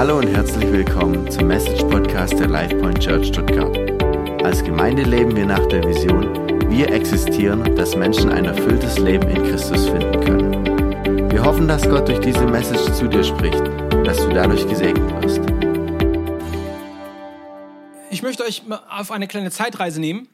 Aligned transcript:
Hallo 0.00 0.16
und 0.16 0.28
herzlich 0.28 0.72
willkommen 0.72 1.30
zum 1.30 1.48
Message 1.48 1.82
Podcast 1.82 2.32
der 2.38 2.48
LifePoint 2.48 3.00
Church 3.00 3.26
Stuttgart. 3.26 3.76
Als 4.42 4.64
Gemeinde 4.64 5.02
leben 5.02 5.36
wir 5.36 5.44
nach 5.44 5.66
der 5.66 5.86
Vision, 5.86 6.24
wir 6.70 6.90
existieren, 6.90 7.76
dass 7.76 7.94
Menschen 7.94 8.32
ein 8.32 8.46
erfülltes 8.46 8.96
Leben 8.96 9.28
in 9.28 9.42
Christus 9.42 9.90
finden 9.90 10.20
können. 10.24 11.30
Wir 11.30 11.44
hoffen, 11.44 11.68
dass 11.68 11.86
Gott 11.86 12.08
durch 12.08 12.20
diese 12.20 12.46
Message 12.46 12.90
zu 12.94 13.08
dir 13.08 13.22
spricht 13.22 13.60
und 13.60 14.04
dass 14.06 14.16
du 14.16 14.30
dadurch 14.30 14.66
gesegnet 14.66 15.22
wirst. 15.22 15.40
Ich 18.10 18.22
möchte 18.22 18.44
euch 18.44 18.62
auf 18.88 19.10
eine 19.10 19.28
kleine 19.28 19.50
Zeitreise 19.50 20.00
nehmen. 20.00 20.28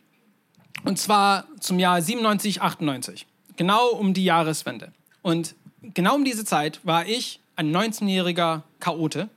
Und 0.84 1.00
zwar 1.00 1.48
zum 1.58 1.80
Jahr 1.80 2.00
97, 2.00 2.62
98. 2.62 3.26
Genau 3.56 3.88
um 3.88 4.14
die 4.14 4.22
Jahreswende. 4.22 4.92
Und 5.22 5.56
genau 5.82 6.14
um 6.14 6.24
diese 6.24 6.44
Zeit 6.44 6.78
war 6.84 7.04
ich 7.04 7.40
ein 7.56 7.74
19-jähriger 7.74 8.62
Chaote. 8.78 9.28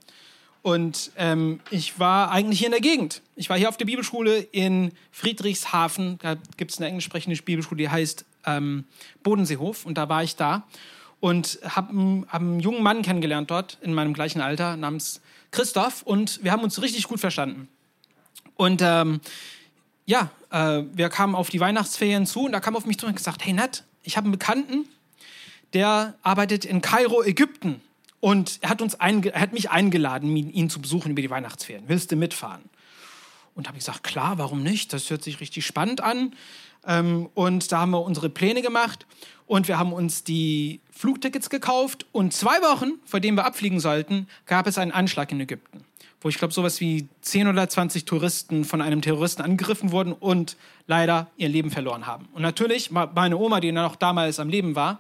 Und 0.62 1.12
ähm, 1.16 1.62
ich 1.72 2.00
war 2.00 2.32
eigentlich 2.32 2.60
hier 2.60 2.68
in 2.68 2.74
der 2.74 2.82
Gegend. 2.82 3.22
Ich 3.36 3.50
war 3.50 3.58
hier 3.58 3.70
auf 3.70 3.78
der 3.78 3.86
Bibelschule 3.86 4.40
in 4.40 4.92
Friedrichshafen. 5.12 6.20
Da 6.22 6.36
gibt 6.58 6.72
es 6.72 6.78
eine 6.78 6.88
englischsprechende 6.88 7.42
Bibelschule, 7.42 7.78
die 7.78 7.90
heißt 7.90 8.26
ähm, 8.46 8.86
Bodenseehof. 9.24 9.86
Und 9.86 9.98
da 9.98 10.10
war 10.10 10.24
ich 10.24 10.36
da 10.36 10.68
und 11.20 11.60
habe 11.64 11.90
einen, 11.92 12.26
hab 12.30 12.42
einen 12.42 12.60
jungen 12.60 12.84
Mann 12.84 13.02
kennengelernt 13.02 13.52
dort 13.52 13.78
in 13.82 13.94
meinem 13.94 14.14
gleichen 14.14 14.42
Alter 14.42 14.78
namens 14.78 15.22
Christoph. 15.52 16.02
Und 16.04 16.44
wir 16.44 16.52
haben 16.52 16.64
uns 16.64 16.82
richtig 16.82 17.08
gut 17.08 17.20
verstanden. 17.20 17.70
Und 18.56 18.82
ähm, 18.84 19.22
ja, 20.06 20.32
äh, 20.52 20.84
wir 20.94 21.10
kamen 21.10 21.36
auf 21.36 21.50
die 21.50 21.60
Weihnachtsferien 21.60 22.26
zu 22.26 22.46
und 22.46 22.52
da 22.52 22.60
kam 22.60 22.76
auf 22.76 22.86
mich 22.86 22.98
zu 22.98 23.06
und 23.06 23.16
gesagt, 23.16 23.46
hey 23.46 23.54
Nat, 23.54 23.84
ich 24.04 24.18
habe 24.18 24.26
einen 24.26 24.32
Bekannten, 24.32 24.88
der 25.74 26.16
arbeitet 26.24 26.66
in 26.66 26.82
Kairo, 26.82 27.24
Ägypten. 27.24 27.82
Und 28.20 28.60
er 28.62 28.70
hat, 28.70 28.82
uns 28.82 28.96
er 28.96 29.42
hat 29.42 29.54
mich 29.54 29.70
eingeladen, 29.70 30.36
ihn 30.36 30.70
zu 30.70 30.82
besuchen 30.82 31.12
über 31.12 31.22
die 31.22 31.30
Weihnachtsferien. 31.30 31.86
Willst 31.88 32.12
du 32.12 32.16
mitfahren? 32.16 32.64
Und 33.56 33.68
habe 33.68 33.78
ich 33.78 33.86
gesagt, 33.86 34.04
klar, 34.04 34.38
warum 34.38 34.64
nicht? 34.64 34.94
Das 34.94 35.10
hört 35.10 35.24
sich 35.24 35.40
richtig 35.40 35.66
spannend 35.66 36.02
an. 36.02 36.34
Ähm, 36.86 37.30
und 37.34 37.72
da 37.72 37.80
haben 37.80 37.92
wir 37.92 38.02
unsere 38.02 38.30
Pläne 38.30 38.62
gemacht 38.62 39.06
und 39.48 39.68
wir 39.68 39.78
haben 39.78 39.94
uns 39.94 40.24
die 40.24 40.80
Flugtickets 40.92 41.50
gekauft. 41.50 42.06
Und 42.12 42.34
zwei 42.34 42.62
Wochen, 42.62 42.94
vor 43.06 43.20
dem 43.20 43.36
wir 43.36 43.46
abfliegen 43.46 43.80
sollten, 43.80 44.28
gab 44.46 44.68
es 44.68 44.78
einen 44.78 44.92
Anschlag 44.92 45.32
in 45.32 45.42
Ägypten, 45.42 45.84
wo 46.22 46.30
ich 46.30 46.38
glaube, 46.38 46.54
sowas 46.54 46.80
wie 46.80 47.10
10 47.22 47.48
oder 47.48 47.68
20 47.68 48.06
Touristen 48.06 48.64
von 48.64 48.82
einem 48.82 49.02
Terroristen 49.02 49.42
angegriffen 49.42 49.92
wurden 49.92 50.14
und 50.14 50.56
leider 50.88 51.28
ihr 51.36 51.50
Leben 51.50 51.72
verloren 51.72 52.06
haben. 52.06 52.28
Und 52.34 52.44
natürlich, 52.44 52.92
meine 52.92 53.38
Oma, 53.38 53.60
die 53.60 53.72
noch 53.72 53.96
damals 53.96 54.40
am 54.40 54.50
Leben 54.50 54.76
war, 54.76 55.00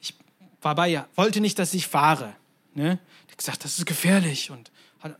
ich 0.00 0.14
war 0.62 0.74
bei 0.74 0.90
ihr, 0.90 1.06
wollte 1.14 1.40
nicht, 1.40 1.58
dass 1.58 1.74
ich 1.74 1.88
fahre. 1.88 2.34
Ne? 2.78 2.98
Die 3.26 3.32
hat 3.32 3.38
gesagt, 3.38 3.64
das 3.64 3.78
ist 3.78 3.86
gefährlich 3.86 4.50
und 4.50 4.70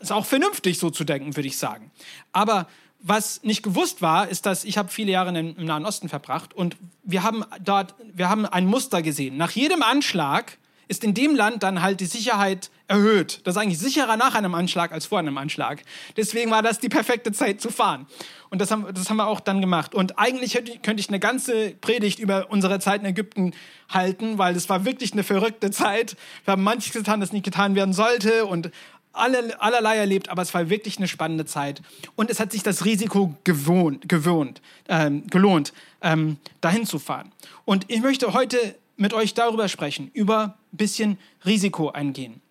ist 0.01 0.13
auch 0.13 0.25
vernünftig 0.25 0.79
so 0.79 0.91
zu 0.91 1.05
denken, 1.05 1.37
würde 1.37 1.49
ich 1.49 1.59
sagen. 1.59 1.91
Aber 2.33 2.69
was 3.01 3.43
nicht 3.43 3.63
gewusst 3.63 4.03
war, 4.03 4.29
ist, 4.29 4.47
dass 4.47 4.65
ich 4.65 4.79
habe 4.79 4.89
viele 4.89 5.13
Jahre 5.13 5.37
im 5.39 5.65
Nahen 5.65 5.85
Osten 5.85 6.09
verbracht 6.09 6.55
und 6.55 6.77
wir 7.05 7.23
haben 7.23 7.45
dort, 7.61 7.95
wir 8.13 8.29
haben 8.29 8.47
ein 8.47 8.67
Muster 8.67 9.03
gesehen. 9.03 9.37
Nach 9.37 9.51
jedem 9.51 9.83
Anschlag 9.83 10.59
ist 10.89 11.05
in 11.05 11.15
dem 11.15 11.37
Land 11.37 11.63
dann 11.63 11.83
halt 11.83 12.01
die 12.01 12.07
Sicherheit 12.07 12.71
erhöht. 12.89 13.41
Das 13.45 13.55
ist 13.55 13.63
eigentlich 13.63 13.79
sicherer 13.79 14.17
nach 14.17 14.35
einem 14.35 14.55
Anschlag 14.55 14.93
als 14.93 15.07
vor 15.07 15.19
einem 15.19 15.37
Anschlag. 15.37 15.83
Deswegen 16.17 16.51
war 16.51 16.63
das 16.63 16.79
die 16.81 16.89
perfekte 16.89 17.33
Zeit 17.33 17.61
zu 17.61 17.71
fahren. 17.71 18.07
Und 18.51 18.61
das 18.61 18.71
haben, 18.71 18.87
das 18.95 19.11
haben 19.11 19.19
wir 19.19 19.27
auch 19.27 19.41
dann 19.41 19.61
gemacht. 19.61 19.95
Und 19.95 20.19
eigentlich 20.19 20.55
könnte 20.83 21.01
ich 21.01 21.09
eine 21.09 21.21
ganze 21.21 21.71
Predigt 21.73 22.19
über 22.19 22.51
unsere 22.51 22.81
Zeit 22.81 23.03
in 23.03 23.07
Ägypten 23.07 23.53
halten, 23.91 24.39
weil 24.39 24.57
es 24.57 24.69
war 24.71 24.87
wirklich 24.87 25.13
eine 25.13 25.23
verrückte 25.23 25.71
Zeit. 25.71 26.17
Wir 26.45 26.53
haben 26.53 26.63
manches 26.63 26.93
getan, 26.93 27.21
das 27.21 27.33
nicht 27.33 27.45
getan 27.45 27.75
werden 27.75 27.93
sollte 27.93 28.47
und 28.47 28.71
alle, 29.13 29.61
allerlei 29.61 29.97
erlebt, 29.97 30.29
aber 30.29 30.43
es 30.43 30.55
war 30.55 30.71
wirklich 30.71 30.99
eine 30.99 31.09
spannende 31.09 31.45
Zeit. 31.45 31.83
Und 32.15 32.31
es 32.31 32.41
hat 32.41 32.53
sich 32.53 32.63
das 32.63 32.85
Risiko 32.85 33.35
gewohnt, 33.45 34.09
gewohnt, 34.09 34.63
ähm, 34.89 35.27
gelohnt, 35.27 35.73
ähm, 36.03 36.39
dahin 36.61 36.87
zu 36.87 36.99
fahren. 36.99 37.33
Und 37.65 37.85
ich 37.89 38.01
möchte 38.01 38.33
heute 38.33 38.77
mit 38.99 39.15
euch 39.15 39.33
darüber 39.33 39.69
sprechen, 39.69 40.11
über 40.13 40.59
ein 40.73 40.77
bisschen 40.77 41.19
Risiko 41.47 41.91
eingehen. 41.91 42.43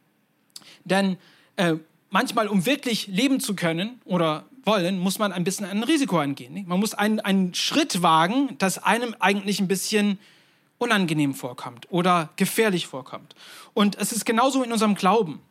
Denn 0.85 1.17
äh, 1.57 1.75
manchmal, 2.09 2.47
um 2.47 2.65
wirklich 2.65 3.07
leben 3.07 3.39
zu 3.39 3.55
können 3.55 4.01
oder 4.05 4.45
wollen, 4.63 4.97
muss 4.99 5.19
man 5.19 5.31
ein 5.31 5.43
bisschen 5.43 5.65
ein 5.65 5.83
Risiko 5.83 6.17
eingehen. 6.17 6.53
Nicht? 6.53 6.67
Man 6.67 6.79
muss 6.79 6.93
einen, 6.93 7.19
einen 7.19 7.53
Schritt 7.53 8.01
wagen, 8.01 8.55
das 8.57 8.79
einem 8.79 9.15
eigentlich 9.19 9.59
ein 9.59 9.67
bisschen 9.67 10.17
unangenehm 10.77 11.33
vorkommt 11.33 11.87
oder 11.89 12.29
gefährlich 12.35 12.87
vorkommt. 12.87 13.35
Und 13.73 13.97
es 13.97 14.11
ist 14.11 14.25
genauso 14.25 14.63
in 14.63 14.71
unserem 14.71 14.95
Glauben. 14.95 15.41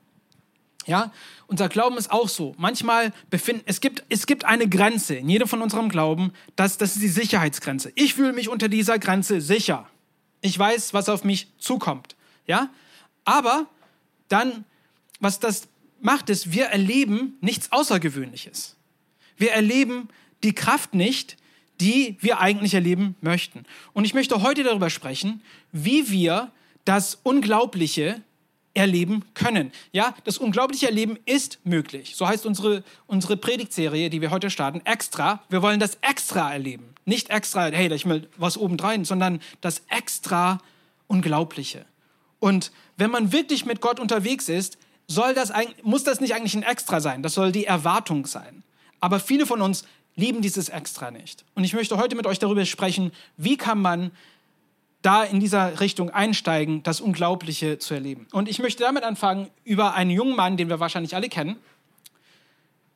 Ja, 0.87 1.13
unser 1.49 1.69
Glauben 1.69 1.97
ist 1.97 2.13
auch 2.13 2.29
so. 2.29 2.55
Manchmal 2.59 3.13
befinden, 3.29 3.63
es 3.67 3.81
gibt, 3.81 4.05
es 4.09 4.27
gibt 4.27 4.45
eine 4.45 4.69
Grenze 4.69 5.17
in 5.17 5.29
jedem 5.29 5.49
von 5.49 5.61
unserem 5.61 5.89
Glauben, 5.89 6.33
das, 6.55 6.79
das 6.79 6.95
ist 6.95 7.03
die 7.03 7.09
Sicherheitsgrenze. 7.09 7.91
Ich 7.97 8.15
fühle 8.15 8.33
mich 8.33 8.49
unter 8.49 8.69
dieser 8.69 8.99
Grenze 9.01 9.41
sicher. 9.41 9.89
Ich 10.47 10.59
weiß, 10.59 10.95
was 10.95 11.09
auf 11.09 11.25
mich 11.25 11.49
zukommt. 11.59 12.17
Ja, 12.47 12.71
aber 13.25 13.67
dann 14.29 14.65
was 15.21 15.41
das 15.41 15.69
macht, 16.01 16.31
ist, 16.31 16.53
wir 16.53 16.67
erleben 16.67 17.37
nichts 17.41 17.73
Außergewöhnliches. 17.73 18.77
Wir 19.37 19.53
erleben 19.53 20.09
die 20.43 20.55
Kraft 20.55 20.95
nicht, 20.95 21.37
die 21.81 22.17
wir 22.21 22.41
eigentlich 22.41 22.75
erleben 22.75 23.17
möchten. 23.21 23.65
Und 23.93 24.05
ich 24.05 24.15
möchte 24.15 24.43
heute 24.43 24.63
darüber 24.63 24.91
sprechen, 24.91 25.43
wie 25.73 26.11
wir 26.11 26.51
das 26.85 27.19
Unglaubliche 27.23 28.23
erleben 28.77 29.25
können. 29.35 29.73
Ja, 29.93 30.15
das 30.25 30.39
unglaubliche 30.39 30.87
Erleben 30.87 31.19
ist 31.25 31.59
möglich. 31.65 32.15
So 32.15 32.29
heißt 32.29 32.47
unsere, 32.47 32.85
unsere 33.07 33.37
Predigtserie, 33.37 34.11
die 34.11 34.21
wir 34.21 34.31
heute 34.31 34.51
starten, 34.51 34.83
extra. 34.85 35.43
Wir 35.49 35.63
wollen 35.63 35.81
das 35.81 35.99
extra 36.03 36.53
erleben. 36.53 36.95
Nicht 37.05 37.31
extra, 37.31 37.67
hey, 37.67 37.93
ich 37.93 38.07
will 38.07 38.29
was 38.37 38.59
obendrein, 38.59 39.05
sondern 39.05 39.41
das 39.61 39.83
extra 39.89 40.59
Unglaubliche. 41.07 41.87
Und 42.39 42.71
wenn 42.97 43.11
man 43.11 43.33
wirklich 43.33 43.65
mit 43.65 43.81
Gott 43.81 43.99
unterwegs 43.99 44.49
ist, 44.49 44.79
soll 45.07 45.35
das, 45.35 45.53
muss 45.83 46.05
das 46.05 46.21
nicht 46.21 46.35
eigentlich 46.35 46.55
ein 46.55 46.63
Extra 46.63 47.01
sein. 47.01 47.23
Das 47.23 47.35
soll 47.35 47.53
die 47.53 47.65
Erwartung 47.65 48.27
sein. 48.27 48.63
Aber 49.01 49.21
viele 49.21 49.47
von 49.47 49.63
uns 49.63 49.85
lieben 50.17 50.43
dieses 50.43 50.69
Extra 50.69 51.11
nicht. 51.11 51.45
Und 51.55 51.65
ich 51.65 51.75
möchte 51.75 51.97
heute 51.97 52.17
mit 52.17 52.27
euch 52.27 52.39
darüber 52.39 52.65
sprechen, 52.65 53.13
wie 53.37 53.57
kann 53.57 53.81
man 53.81 54.11
da 55.07 55.23
in 55.23 55.39
dieser 55.39 55.79
Richtung 55.79 56.11
einsteigen, 56.11 56.83
das 56.83 57.01
Unglaubliche 57.01 57.79
zu 57.79 57.95
erleben. 57.95 58.27
Und 58.33 58.49
ich 58.49 58.59
möchte 58.59 58.83
damit 58.83 59.05
anfangen, 59.05 59.49
über 59.63 59.95
einen 59.95 60.11
jungen 60.11 60.35
Mann, 60.35 60.57
den 60.57 60.69
wir 60.69 60.81
wahrscheinlich 60.81 61.15
alle 61.15 61.29
kennen, 61.29 61.57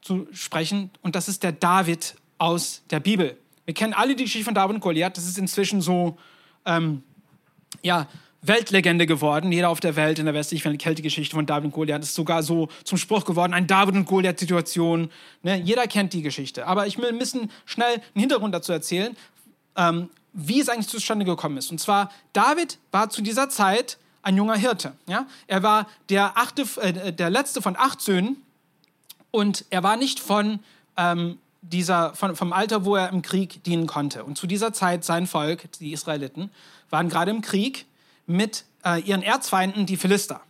zu 0.00 0.26
sprechen. 0.32 0.91
Und 1.03 1.15
das 1.15 1.28
ist 1.28 1.44
der 1.44 1.53
David 1.53 2.16
aus 2.38 2.82
der 2.91 2.98
Bibel. 2.98 3.37
Wir 3.65 3.75
kennen 3.75 3.93
alle 3.93 4.16
die 4.16 4.25
Geschichte 4.25 4.44
von 4.44 4.54
David 4.54 4.75
und 4.75 4.81
Goliath. 4.81 5.16
Das 5.16 5.25
ist 5.25 5.38
inzwischen 5.38 5.81
so, 5.81 6.19
ähm, 6.66 7.04
ja, 7.82 8.09
Weltlegende 8.42 9.06
geworden. 9.06 9.53
Jeder 9.53 9.69
auf 9.69 9.78
der 9.78 9.94
Welt 9.94 10.19
in 10.19 10.25
der 10.25 10.34
westlichen 10.34 10.78
Kältegeschichte 10.78 11.37
von 11.37 11.47
David 11.47 11.66
und 11.66 11.72
Goliath 11.72 12.03
ist 12.03 12.15
sogar 12.15 12.42
so 12.42 12.69
zum 12.82 12.98
Spruch 12.98 13.25
geworden, 13.25 13.54
ein 13.54 13.69
David 13.69 13.94
und 13.94 14.06
Goliath-Situation. 14.06 15.10
Ne? 15.42 15.60
Jeder 15.60 15.87
kennt 15.87 16.12
die 16.15 16.22
Geschichte. 16.22 16.66
Aber 16.66 16.88
ich 16.88 16.98
will 16.98 17.09
ein 17.09 17.19
bisschen 17.19 17.50
schnell 17.66 17.92
einen 17.92 18.21
Hintergrund 18.21 18.53
dazu 18.53 18.72
erzählen, 18.72 19.15
ähm, 19.77 20.09
wie 20.32 20.60
es 20.60 20.68
eigentlich 20.68 20.88
zustande 20.88 21.24
gekommen 21.24 21.56
ist. 21.56 21.70
Und 21.70 21.80
zwar, 21.80 22.10
David 22.32 22.78
war 22.91 23.10
zu 23.10 23.22
dieser 23.22 23.48
Zeit 23.48 23.98
ein 24.22 24.36
junger 24.36 24.56
Hirte. 24.56 24.92
Ja? 25.06 25.26
Er 25.46 25.62
war 25.62 25.86
der, 26.08 26.36
achte, 26.36 26.64
äh, 26.80 27.12
der 27.12 27.30
letzte 27.30 27.62
von 27.62 27.76
acht 27.76 28.00
Söhnen 28.00 28.36
und 29.30 29.64
er 29.70 29.82
war 29.82 29.96
nicht 29.96 30.20
von 30.20 30.60
ähm, 30.96 31.38
dieser, 31.62 32.14
von, 32.14 32.36
vom 32.36 32.52
Alter, 32.52 32.84
wo 32.84 32.96
er 32.96 33.10
im 33.10 33.22
Krieg 33.22 33.62
dienen 33.64 33.86
konnte. 33.86 34.24
Und 34.24 34.36
zu 34.36 34.46
dieser 34.46 34.72
Zeit, 34.72 35.04
sein 35.04 35.26
Volk, 35.26 35.70
die 35.80 35.92
Israeliten, 35.92 36.50
waren 36.91 37.08
gerade 37.08 37.30
im 37.30 37.42
Krieg 37.42 37.86
mit 38.26 38.64
äh, 38.84 39.00
ihren 39.00 39.22
Erzfeinden, 39.22 39.86
die 39.86 39.97
Philister. 39.97 40.41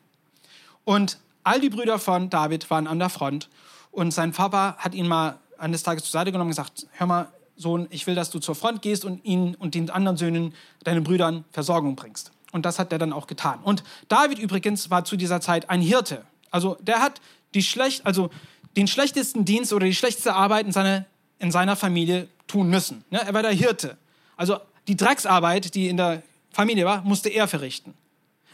Und 0.84 1.18
all 1.44 1.60
die 1.60 1.70
Brüder 1.70 1.98
von 1.98 2.30
David 2.30 2.70
waren 2.70 2.86
an 2.86 2.98
der 2.98 3.10
Front 3.10 3.48
und 3.90 4.12
sein 4.12 4.32
Papa 4.32 4.76
hat 4.78 4.94
ihn 4.94 5.08
mal 5.08 5.38
eines 5.58 5.82
Tages 5.82 6.04
zur 6.04 6.12
Seite 6.12 6.32
genommen 6.32 6.50
und 6.50 6.56
gesagt, 6.56 6.86
hör 6.92 7.06
mal, 7.06 7.28
Sohn, 7.60 7.86
ich 7.90 8.06
will, 8.06 8.14
dass 8.14 8.30
du 8.30 8.38
zur 8.38 8.54
Front 8.54 8.82
gehst 8.82 9.04
und 9.04 9.24
ihn 9.24 9.54
und 9.54 9.74
den 9.74 9.90
anderen 9.90 10.16
Söhnen, 10.16 10.54
deinen 10.84 11.04
Brüdern 11.04 11.44
Versorgung 11.52 11.96
bringst. 11.96 12.32
Und 12.52 12.66
das 12.66 12.78
hat 12.78 12.92
er 12.92 12.98
dann 12.98 13.12
auch 13.12 13.26
getan. 13.26 13.60
Und 13.62 13.84
David 14.08 14.38
übrigens 14.38 14.90
war 14.90 15.04
zu 15.04 15.16
dieser 15.16 15.40
Zeit 15.40 15.70
ein 15.70 15.80
Hirte. 15.80 16.24
Also 16.50 16.76
der 16.80 17.00
hat 17.00 17.20
die 17.54 17.62
schlecht, 17.62 18.06
also 18.06 18.30
den 18.76 18.86
schlechtesten 18.86 19.44
Dienst 19.44 19.72
oder 19.72 19.86
die 19.86 19.94
schlechteste 19.94 20.34
Arbeit 20.34 20.66
in, 20.66 20.72
seine, 20.72 21.06
in 21.38 21.50
seiner 21.50 21.76
Familie 21.76 22.28
tun 22.46 22.68
müssen. 22.68 23.04
Ne? 23.10 23.20
Er 23.20 23.34
war 23.34 23.42
der 23.42 23.52
Hirte. 23.52 23.96
Also 24.36 24.58
die 24.88 24.96
Drecksarbeit, 24.96 25.74
die 25.74 25.88
in 25.88 25.96
der 25.96 26.22
Familie 26.50 26.84
war, 26.84 27.02
musste 27.02 27.28
er 27.28 27.46
verrichten. 27.46 27.94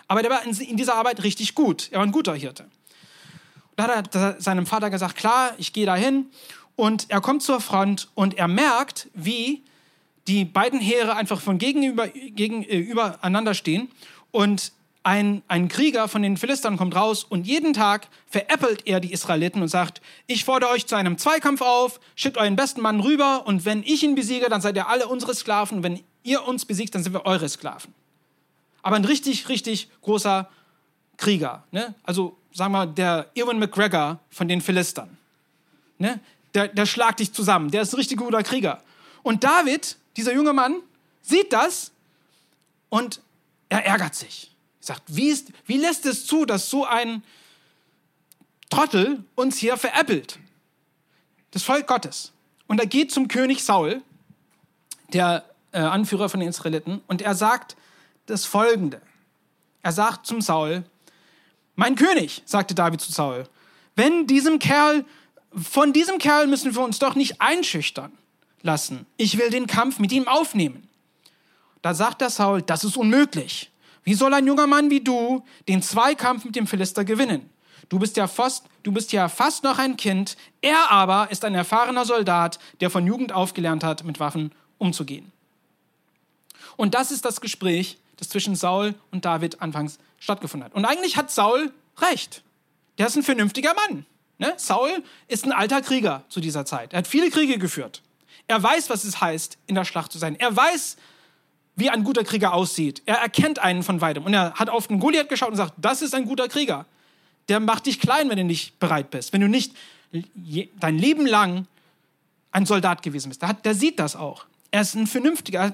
Aber 0.08 0.22
der 0.22 0.30
war 0.30 0.42
in 0.44 0.76
dieser 0.76 0.94
Arbeit 0.94 1.22
richtig 1.22 1.54
gut. 1.54 1.88
Er 1.90 1.98
war 1.98 2.06
ein 2.06 2.12
guter 2.12 2.34
Hirte. 2.34 2.66
Da 3.76 3.88
hat 3.88 4.14
er 4.14 4.40
seinem 4.40 4.66
Vater 4.66 4.90
gesagt, 4.90 5.16
klar, 5.16 5.52
ich 5.58 5.72
gehe 5.72 5.86
dahin. 5.86 6.26
Und 6.76 7.06
er 7.08 7.20
kommt 7.20 7.42
zur 7.42 7.60
Front 7.60 8.08
und 8.14 8.34
er 8.34 8.48
merkt, 8.48 9.08
wie 9.14 9.62
die 10.28 10.44
beiden 10.44 10.80
Heere 10.80 11.16
einfach 11.16 11.40
von 11.40 11.58
gegenüber, 11.58 12.08
gegenüber 12.08 13.18
einander 13.22 13.54
stehen. 13.54 13.88
Und 14.30 14.72
ein, 15.02 15.42
ein 15.46 15.68
Krieger 15.68 16.08
von 16.08 16.22
den 16.22 16.36
Philistern 16.36 16.76
kommt 16.76 16.96
raus 16.96 17.22
und 17.22 17.46
jeden 17.46 17.72
Tag 17.72 18.08
veräppelt 18.26 18.82
er 18.86 18.98
die 18.98 19.12
Israeliten 19.12 19.62
und 19.62 19.68
sagt, 19.68 20.02
ich 20.26 20.44
fordere 20.44 20.70
euch 20.70 20.86
zu 20.86 20.96
einem 20.96 21.16
Zweikampf 21.16 21.60
auf, 21.62 22.00
schickt 22.16 22.36
euren 22.36 22.56
besten 22.56 22.80
Mann 22.80 22.98
rüber 22.98 23.46
und 23.46 23.64
wenn 23.64 23.84
ich 23.84 24.02
ihn 24.02 24.16
besiege, 24.16 24.48
dann 24.48 24.60
seid 24.60 24.74
ihr 24.74 24.88
alle 24.88 25.06
unsere 25.06 25.32
Sklaven. 25.34 25.84
Wenn 25.84 26.02
ihr 26.24 26.46
uns 26.46 26.64
besiegt, 26.64 26.94
dann 26.94 27.04
sind 27.04 27.12
wir 27.12 27.24
eure 27.24 27.48
Sklaven. 27.48 27.94
Aber 28.82 28.96
ein 28.96 29.04
richtig, 29.04 29.48
richtig 29.48 29.88
großer 30.02 30.50
Krieger. 31.16 31.62
Ne? 31.70 31.94
Also 32.02 32.36
sagen 32.52 32.72
wir 32.72 32.86
der 32.86 33.30
Ewan 33.36 33.60
McGregor 33.60 34.18
von 34.30 34.48
den 34.48 34.60
Philistern. 34.60 35.16
Ne? 35.98 36.20
Der, 36.56 36.68
der 36.68 36.86
schlagt 36.86 37.20
dich 37.20 37.32
zusammen. 37.32 37.70
Der 37.70 37.82
ist 37.82 37.92
ein 37.92 37.96
richtig 37.96 38.18
guter 38.18 38.42
Krieger. 38.42 38.82
Und 39.22 39.44
David, 39.44 39.98
dieser 40.16 40.32
junge 40.32 40.54
Mann, 40.54 40.80
sieht 41.20 41.52
das 41.52 41.92
und 42.88 43.20
er 43.68 43.84
ärgert 43.84 44.14
sich. 44.14 44.56
Er 44.80 44.86
sagt, 44.86 45.02
wie, 45.08 45.28
ist, 45.28 45.52
wie 45.66 45.76
lässt 45.76 46.06
es 46.06 46.26
zu, 46.26 46.46
dass 46.46 46.70
so 46.70 46.86
ein 46.86 47.22
Trottel 48.70 49.22
uns 49.34 49.58
hier 49.58 49.76
veräppelt? 49.76 50.38
Das 51.50 51.62
Volk 51.62 51.86
Gottes. 51.86 52.32
Und 52.68 52.80
er 52.80 52.86
geht 52.86 53.12
zum 53.12 53.28
König 53.28 53.62
Saul, 53.62 54.02
der 55.12 55.44
äh, 55.72 55.80
Anführer 55.80 56.30
von 56.30 56.40
den 56.40 56.48
Israeliten, 56.48 57.02
und 57.06 57.20
er 57.20 57.34
sagt 57.34 57.76
das 58.24 58.46
Folgende. 58.46 59.02
Er 59.82 59.92
sagt 59.92 60.26
zum 60.26 60.40
Saul, 60.40 60.84
mein 61.74 61.96
König, 61.96 62.42
sagte 62.46 62.74
David 62.74 63.02
zu 63.02 63.12
Saul, 63.12 63.46
wenn 63.94 64.26
diesem 64.26 64.58
Kerl, 64.58 65.04
von 65.56 65.92
diesem 65.92 66.18
Kerl 66.18 66.46
müssen 66.46 66.74
wir 66.74 66.82
uns 66.82 66.98
doch 66.98 67.14
nicht 67.14 67.40
einschüchtern 67.40 68.12
lassen. 68.62 69.06
Ich 69.16 69.38
will 69.38 69.50
den 69.50 69.66
Kampf 69.66 69.98
mit 69.98 70.12
ihm 70.12 70.28
aufnehmen. 70.28 70.88
Da 71.82 71.94
sagt 71.94 72.20
der 72.20 72.30
Saul, 72.30 72.62
das 72.62 72.84
ist 72.84 72.96
unmöglich. 72.96 73.70
Wie 74.04 74.14
soll 74.14 74.34
ein 74.34 74.46
junger 74.46 74.66
Mann 74.66 74.90
wie 74.90 75.00
du 75.00 75.44
den 75.68 75.82
Zweikampf 75.82 76.44
mit 76.44 76.56
dem 76.56 76.66
Philister 76.66 77.04
gewinnen? 77.04 77.48
Du 77.88 77.98
bist 77.98 78.16
ja 78.16 78.26
fast, 78.26 78.66
du 78.82 78.92
bist 78.92 79.12
ja 79.12 79.28
fast 79.28 79.62
noch 79.64 79.78
ein 79.78 79.96
Kind. 79.96 80.36
Er 80.60 80.90
aber 80.90 81.30
ist 81.30 81.44
ein 81.44 81.54
erfahrener 81.54 82.04
Soldat, 82.04 82.58
der 82.80 82.90
von 82.90 83.06
Jugend 83.06 83.32
aufgelernt 83.32 83.84
hat, 83.84 84.04
mit 84.04 84.20
Waffen 84.20 84.52
umzugehen. 84.78 85.32
Und 86.76 86.94
das 86.94 87.10
ist 87.10 87.24
das 87.24 87.40
Gespräch, 87.40 87.98
das 88.16 88.28
zwischen 88.28 88.56
Saul 88.56 88.94
und 89.10 89.24
David 89.24 89.62
anfangs 89.62 89.98
stattgefunden 90.18 90.66
hat. 90.66 90.74
Und 90.74 90.84
eigentlich 90.84 91.16
hat 91.16 91.30
Saul 91.30 91.72
recht. 91.98 92.42
Der 92.98 93.06
ist 93.06 93.16
ein 93.16 93.22
vernünftiger 93.22 93.74
Mann. 93.74 94.06
Ne? 94.38 94.52
Saul 94.56 95.02
ist 95.28 95.44
ein 95.44 95.52
alter 95.52 95.80
Krieger 95.80 96.24
zu 96.28 96.40
dieser 96.40 96.64
Zeit. 96.64 96.92
Er 96.92 96.98
hat 96.98 97.06
viele 97.06 97.30
Kriege 97.30 97.58
geführt. 97.58 98.02
Er 98.48 98.62
weiß, 98.62 98.90
was 98.90 99.04
es 99.04 99.20
heißt, 99.20 99.58
in 99.66 99.74
der 99.74 99.84
Schlacht 99.84 100.12
zu 100.12 100.18
sein. 100.18 100.36
Er 100.36 100.54
weiß, 100.54 100.96
wie 101.74 101.90
ein 101.90 102.04
guter 102.04 102.24
Krieger 102.24 102.52
aussieht. 102.54 103.02
Er 103.06 103.16
erkennt 103.16 103.58
einen 103.58 103.82
von 103.82 104.00
weitem. 104.00 104.24
Und 104.24 104.34
er 104.34 104.54
hat 104.54 104.70
auf 104.70 104.88
den 104.88 104.98
Goliath 104.98 105.28
geschaut 105.28 105.50
und 105.50 105.56
sagt, 105.56 105.74
das 105.76 106.02
ist 106.02 106.14
ein 106.14 106.26
guter 106.26 106.48
Krieger. 106.48 106.86
Der 107.48 107.60
macht 107.60 107.86
dich 107.86 108.00
klein, 108.00 108.28
wenn 108.28 108.36
du 108.36 108.44
nicht 108.44 108.78
bereit 108.78 109.10
bist. 109.10 109.32
Wenn 109.32 109.40
du 109.40 109.48
nicht 109.48 109.74
dein 110.80 110.98
Leben 110.98 111.26
lang 111.26 111.66
ein 112.50 112.66
Soldat 112.66 113.02
gewesen 113.02 113.28
bist. 113.28 113.42
Der, 113.42 113.54
der 113.54 113.74
sieht 113.74 113.98
das 113.98 114.16
auch. 114.16 114.46
Er 114.70 114.82
ist 114.82 114.94
ein 114.94 115.06
Vernünftiger. 115.06 115.72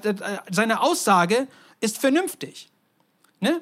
Seine 0.49 0.81
Aussage 0.81 1.47
ist 1.79 1.97
vernünftig. 1.97 2.69
Ne? 3.39 3.61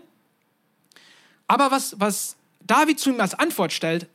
Aber 1.48 1.72
was, 1.72 2.00
was 2.00 2.36
David 2.62 3.00
zu 3.00 3.10
ihm 3.12 3.20
als 3.20 3.34
Antwort 3.34 3.74
stellt, 3.74 4.08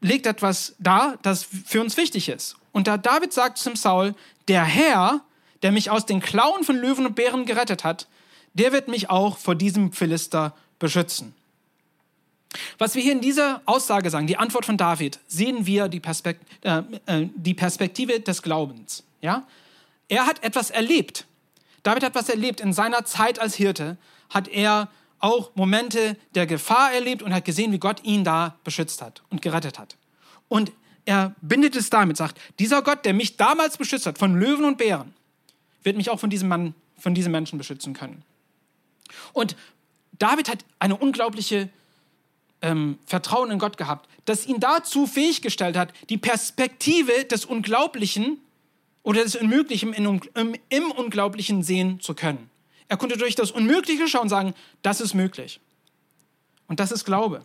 legt 0.00 0.26
etwas 0.26 0.74
dar, 0.78 1.18
das 1.22 1.44
für 1.44 1.80
uns 1.80 1.96
wichtig 1.96 2.28
ist. 2.28 2.56
Und 2.72 2.86
da 2.86 2.96
David 2.96 3.32
sagt 3.32 3.58
zum 3.58 3.76
Saul, 3.76 4.14
der 4.48 4.64
Herr, 4.64 5.20
der 5.62 5.72
mich 5.72 5.90
aus 5.90 6.06
den 6.06 6.20
Klauen 6.20 6.64
von 6.64 6.76
Löwen 6.76 7.06
und 7.06 7.14
Bären 7.14 7.44
gerettet 7.44 7.84
hat, 7.84 8.06
der 8.54 8.72
wird 8.72 8.88
mich 8.88 9.10
auch 9.10 9.38
vor 9.38 9.54
diesem 9.54 9.92
Philister 9.92 10.54
beschützen. 10.78 11.34
Was 12.78 12.94
wir 12.94 13.02
hier 13.02 13.12
in 13.12 13.20
dieser 13.20 13.62
Aussage 13.64 14.10
sagen, 14.10 14.26
die 14.26 14.36
Antwort 14.36 14.66
von 14.66 14.76
David, 14.76 15.20
sehen 15.28 15.66
wir 15.66 15.88
die, 15.88 16.00
Perspekt 16.00 16.44
äh, 16.62 16.82
äh, 17.06 17.28
die 17.34 17.54
Perspektive 17.54 18.18
des 18.18 18.42
Glaubens. 18.42 19.04
Ja? 19.20 19.46
Er 20.08 20.26
hat 20.26 20.42
etwas 20.42 20.70
erlebt. 20.70 21.26
David 21.84 22.02
hat 22.02 22.10
etwas 22.10 22.28
erlebt. 22.28 22.60
In 22.60 22.72
seiner 22.72 23.04
Zeit 23.04 23.38
als 23.38 23.54
Hirte 23.54 23.96
hat 24.30 24.48
er 24.48 24.88
auch 25.20 25.54
Momente 25.54 26.16
der 26.34 26.46
Gefahr 26.46 26.92
erlebt 26.92 27.22
und 27.22 27.32
hat 27.32 27.44
gesehen, 27.44 27.72
wie 27.72 27.78
Gott 27.78 28.02
ihn 28.04 28.24
da 28.24 28.58
beschützt 28.64 29.02
hat 29.02 29.22
und 29.30 29.42
gerettet 29.42 29.78
hat. 29.78 29.96
Und 30.48 30.72
er 31.04 31.34
bindet 31.40 31.76
es 31.76 31.90
damit, 31.90 32.16
sagt, 32.16 32.38
dieser 32.58 32.82
Gott, 32.82 33.04
der 33.04 33.14
mich 33.14 33.36
damals 33.36 33.76
beschützt 33.76 34.06
hat, 34.06 34.18
von 34.18 34.38
Löwen 34.38 34.64
und 34.64 34.78
Bären, 34.78 35.14
wird 35.82 35.96
mich 35.96 36.10
auch 36.10 36.20
von 36.20 36.30
diesem 36.30 36.48
Mann, 36.48 36.74
von 36.98 37.14
diesem 37.14 37.32
Menschen 37.32 37.58
beschützen 37.58 37.94
können. 37.94 38.22
Und 39.32 39.56
David 40.18 40.48
hat 40.48 40.64
eine 40.78 40.96
unglaubliche 40.96 41.70
ähm, 42.62 42.98
Vertrauen 43.06 43.50
in 43.50 43.58
Gott 43.58 43.76
gehabt, 43.76 44.08
das 44.24 44.46
ihn 44.46 44.60
dazu 44.60 45.06
fähig 45.06 45.42
gestellt 45.42 45.76
hat, 45.76 45.92
die 46.08 46.18
Perspektive 46.18 47.24
des 47.24 47.44
Unglaublichen 47.44 48.38
oder 49.02 49.22
des 49.22 49.36
Unmöglichen 49.36 49.94
im, 49.94 50.20
im, 50.34 50.54
im 50.68 50.90
Unglaublichen 50.90 51.62
sehen 51.62 52.00
zu 52.00 52.14
können. 52.14 52.49
Er 52.90 52.96
konnte 52.96 53.16
durch 53.16 53.36
das 53.36 53.52
Unmögliche 53.52 54.08
schauen 54.08 54.22
und 54.22 54.28
sagen, 54.30 54.52
das 54.82 55.00
ist 55.00 55.14
möglich. 55.14 55.60
Und 56.66 56.80
das 56.80 56.90
ist 56.90 57.04
Glaube. 57.04 57.44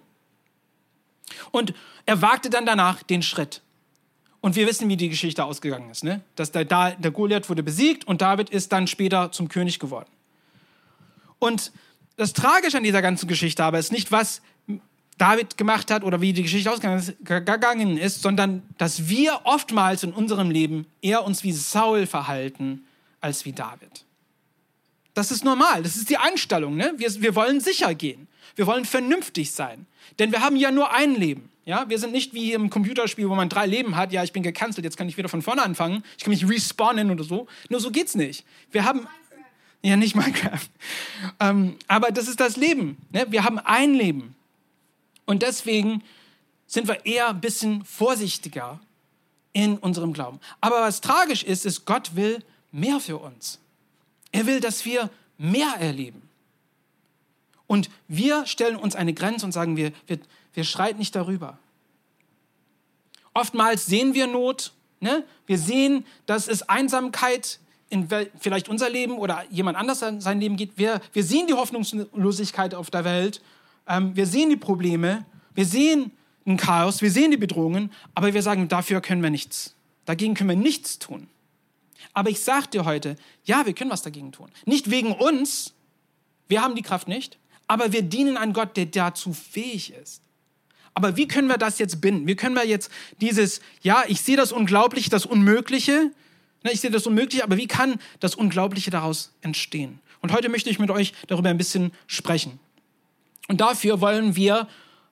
Und 1.52 1.76
er 2.08 2.24
wagte 2.24 2.50
dann 2.50 2.66
danach 2.66 3.04
den 3.04 3.22
Schritt. 3.22 3.62
Und 4.42 4.56
wir 4.56 4.66
wissen, 4.66 4.90
wie 4.90 4.98
die 4.98 5.08
Geschichte 5.08 5.46
ausgegangen 5.46 5.92
ist. 5.92 6.04
Ne? 6.04 6.22
Dass 6.36 6.52
der, 6.52 6.66
der 6.66 7.12
Goliath 7.12 7.48
wurde 7.48 7.62
besiegt 7.62 8.08
und 8.08 8.24
David 8.24 8.50
ist 8.50 8.72
dann 8.72 8.88
später 8.88 9.32
zum 9.32 9.48
König 9.48 9.78
geworden. 9.78 10.10
Und 11.38 11.72
das 12.18 12.34
Tragische 12.34 12.78
an 12.78 12.84
dieser 12.84 13.04
ganzen 13.04 13.28
Geschichte 13.28 13.64
aber 13.64 13.78
ist 13.78 13.92
nicht, 13.92 14.12
was 14.12 14.42
David 15.20 15.58
gemacht 15.58 15.92
hat 15.92 16.04
oder 16.04 16.22
wie 16.22 16.34
die 16.34 16.42
Geschichte 16.42 16.72
ausgegangen 16.72 17.98
ist, 18.00 18.22
sondern 18.24 18.64
dass 18.80 19.10
wir 19.10 19.42
oftmals 19.44 20.02
in 20.02 20.12
unserem 20.12 20.50
Leben 20.50 20.88
eher 21.04 21.24
uns 21.24 21.44
wie 21.44 21.52
Saul 21.52 22.08
verhalten 22.08 22.84
als 23.22 23.46
wie 23.46 23.54
David. 23.54 24.05
Das 25.16 25.32
ist 25.32 25.44
normal, 25.44 25.82
das 25.82 25.96
ist 25.96 26.10
die 26.10 26.18
Einstellung. 26.18 26.76
Ne? 26.76 26.94
Wir, 26.98 27.10
wir 27.22 27.36
wollen 27.36 27.62
sicher 27.62 27.96
gehen. 27.96 28.28
Wir 28.56 28.68
wollen 28.68 28.86
vernünftig 28.86 29.52
sein. 29.52 29.88
Denn 30.20 30.32
wir 30.32 30.42
haben 30.42 30.58
ja 30.58 30.72
nur 30.72 30.94
ein 30.94 31.16
Leben. 31.16 31.50
Ja? 31.64 31.90
Wir 31.90 31.98
sind 31.98 32.12
nicht 32.12 32.34
wie 32.34 32.52
im 32.52 32.70
Computerspiel, 32.70 33.30
wo 33.30 33.34
man 33.34 33.48
drei 33.48 33.66
Leben 33.66 33.96
hat. 33.96 34.12
Ja, 34.12 34.24
ich 34.24 34.34
bin 34.34 34.44
gecancelt, 34.44 34.84
jetzt 34.84 34.98
kann 34.98 35.08
ich 35.08 35.18
wieder 35.18 35.30
von 35.30 35.42
vorne 35.42 35.64
anfangen. 35.64 36.04
Ich 36.18 36.24
kann 36.26 36.32
mich 36.32 36.48
respawnen 36.48 37.10
oder 37.10 37.24
so. 37.24 37.48
Nur 37.70 37.80
so 37.80 37.92
geht's 37.92 38.16
nicht. 38.16 38.46
Wir 38.72 38.84
haben. 38.84 39.08
Ja, 39.82 39.96
nicht 39.96 40.16
Minecraft. 40.16 40.70
Ähm, 41.40 41.78
aber 41.88 42.12
das 42.12 42.28
ist 42.28 42.40
das 42.40 42.56
Leben. 42.56 42.98
Ne? 43.12 43.26
Wir 43.30 43.44
haben 43.44 43.58
ein 43.60 43.94
Leben. 43.94 44.36
Und 45.26 45.42
deswegen 45.42 46.04
sind 46.68 46.88
wir 46.88 47.06
eher 47.06 47.30
ein 47.30 47.42
bisschen 47.42 47.84
vorsichtiger 47.84 48.80
in 49.54 49.78
unserem 49.78 50.14
Glauben. 50.14 50.40
Aber 50.62 50.82
was 50.82 51.02
tragisch 51.02 51.44
ist, 51.44 51.66
ist, 51.66 51.86
Gott 51.86 52.16
will 52.16 52.44
mehr 52.72 53.00
für 53.00 53.18
uns. 53.18 53.60
Er 54.32 54.46
will, 54.46 54.60
dass 54.60 54.86
wir 54.86 55.10
mehr 55.38 55.76
erleben. 55.80 56.22
Und 57.68 57.90
wir 58.08 58.46
stellen 58.46 58.76
uns 58.76 58.96
eine 58.96 59.14
Grenze 59.14 59.46
und 59.46 59.52
sagen, 59.52 59.76
wir, 59.78 59.92
wir, 60.08 60.20
wir 60.54 60.64
schreiten 60.64 61.00
nicht 61.00 61.16
darüber. 61.16 61.58
Oftmals 63.34 63.86
sehen 63.86 64.14
wir 64.14 64.28
Not. 64.28 64.72
Ne? 65.00 65.24
Wir 65.46 65.58
sehen, 65.58 66.06
dass 66.26 66.48
es 66.48 66.70
Einsamkeit 66.70 67.60
in 67.90 68.08
vielleicht 68.40 68.70
unser 68.70 68.90
Leben 68.90 69.18
oder 69.18 69.44
jemand 69.50 69.78
anders 69.78 70.00
sein 70.00 70.40
Leben 70.40 70.58
geht. 70.58 70.78
Wir, 70.78 71.02
wir 71.14 71.24
sehen 71.24 71.48
die 71.48 71.54
Hoffnungslosigkeit 71.54 72.74
auf 72.74 72.90
der 72.90 73.04
Welt. 73.04 73.42
Ähm, 73.88 74.16
wir 74.16 74.26
sehen 74.26 74.50
die 74.50 74.56
Probleme. 74.56 75.26
Wir 75.54 75.66
sehen 75.66 76.12
ein 76.46 76.58
Chaos. 76.58 77.02
Wir 77.02 77.12
sehen 77.12 77.32
die 77.32 77.38
Bedrohungen. 77.38 77.92
Aber 78.14 78.34
wir 78.34 78.42
sagen, 78.42 78.68
dafür 78.68 79.02
können 79.02 79.22
wir 79.22 79.30
nichts. 79.30 79.76
Dagegen 80.06 80.34
können 80.34 80.50
wir 80.50 80.58
nichts 80.58 81.00
tun. 81.00 81.28
Aber 82.14 82.30
ich 82.30 82.40
sage 82.40 82.68
dir 82.68 82.86
heute, 82.86 83.16
ja, 83.44 83.66
wir 83.66 83.74
können 83.74 83.92
was 83.92 84.02
dagegen 84.02 84.32
tun. 84.32 84.50
Nicht 84.66 84.90
wegen 84.90 85.14
uns, 85.14 85.74
wir 86.48 86.62
haben 86.62 86.76
die 86.76 86.82
Kraft 86.82 87.08
nicht, 87.08 87.38
aber 87.68 87.92
wir 87.92 88.02
dienen 88.02 88.38
einem 88.38 88.54
Gott, 88.54 88.78
der 88.78 88.86
dazu 88.86 89.34
fähig 89.34 89.94
ist. 89.94 90.22
Aber 90.94 91.18
wie 91.18 91.28
können 91.28 91.50
wir 91.50 91.58
das 91.58 91.78
jetzt 91.78 92.00
binden? 92.00 92.28
Wie 92.28 92.36
können 92.36 92.56
wir 92.56 92.66
jetzt 92.66 92.90
dieses, 93.20 93.60
ja, 93.82 94.04
ich 94.08 94.22
sehe 94.22 94.38
das 94.38 94.52
Unglaubliche, 94.52 95.10
das 95.10 95.26
Unmögliche, 95.26 96.12
ne, 96.64 96.72
ich 96.72 96.80
sehe 96.80 96.92
das 96.92 97.06
Unmögliche, 97.06 97.44
aber 97.44 97.58
wie 97.58 97.68
kann 97.68 98.00
das 98.22 98.36
Unglaubliche 98.36 98.92
daraus 98.92 99.34
entstehen? 99.42 100.00
Und 100.22 100.32
heute 100.32 100.48
möchte 100.48 100.70
ich 100.70 100.80
mit 100.80 100.90
euch 100.90 101.14
darüber 101.28 101.50
ein 101.50 101.58
bisschen 101.58 101.92
sprechen. 102.08 102.60
Und 103.48 103.62
dafür 103.62 104.00
wollen 104.02 104.36
wir 104.36 104.68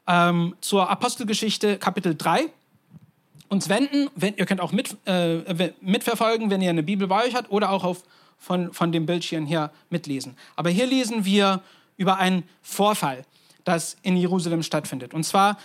ähm, 0.08 0.56
zur 0.62 0.90
Apostelgeschichte 0.90 1.78
Kapitel 1.78 2.16
3 2.16 2.50
uns 3.54 3.70
wenden. 3.70 4.10
Wenn, 4.16 4.36
ihr 4.36 4.46
könnt 4.46 4.60
auch 4.60 4.74
mit, 4.74 4.98
äh, 5.06 5.72
mitverfolgen, 5.80 6.50
wenn 6.50 6.62
ihr 6.62 6.70
eine 6.70 6.84
Bibel 6.84 7.08
bei 7.08 7.26
euch 7.26 7.36
habt 7.36 7.50
oder 7.50 7.72
auch 7.72 7.84
auf, 7.84 8.04
von, 8.38 8.74
von 8.74 8.92
dem 8.92 9.06
Bildschirm 9.06 9.46
hier 9.46 9.72
mitlesen. 9.90 10.36
Aber 10.58 10.70
hier 10.70 10.86
lesen 10.86 11.24
wir 11.24 11.62
über 11.96 12.18
einen 12.18 12.44
Vorfall, 12.62 13.24
das 13.64 13.96
in 14.02 14.18
Jerusalem 14.18 14.64
stattfindet. 14.64 15.14
Und 15.14 15.24
zwar 15.24 15.58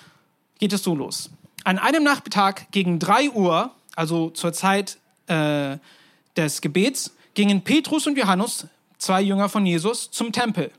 geht 0.59 0.73
es 0.73 0.83
so 0.85 0.95
los. 0.95 1.31
An 1.65 1.79
einem 1.79 2.05
Nachmittag 2.05 2.71
gegen 2.71 2.99
3 2.99 3.31
Uhr, 3.31 3.73
also 3.97 4.31
zur 4.31 4.53
Zeit 4.53 4.99
äh, 5.27 5.79
des 6.37 6.61
Gebets, 6.61 7.15
gingen 7.35 7.63
Petrus 7.63 8.07
und 8.07 8.17
Johannes, 8.17 8.67
zwei 8.99 9.23
Jünger 9.23 9.49
von 9.49 9.67
Jesus, 9.67 10.11
zum 10.11 10.33
Tempel. 10.33 10.71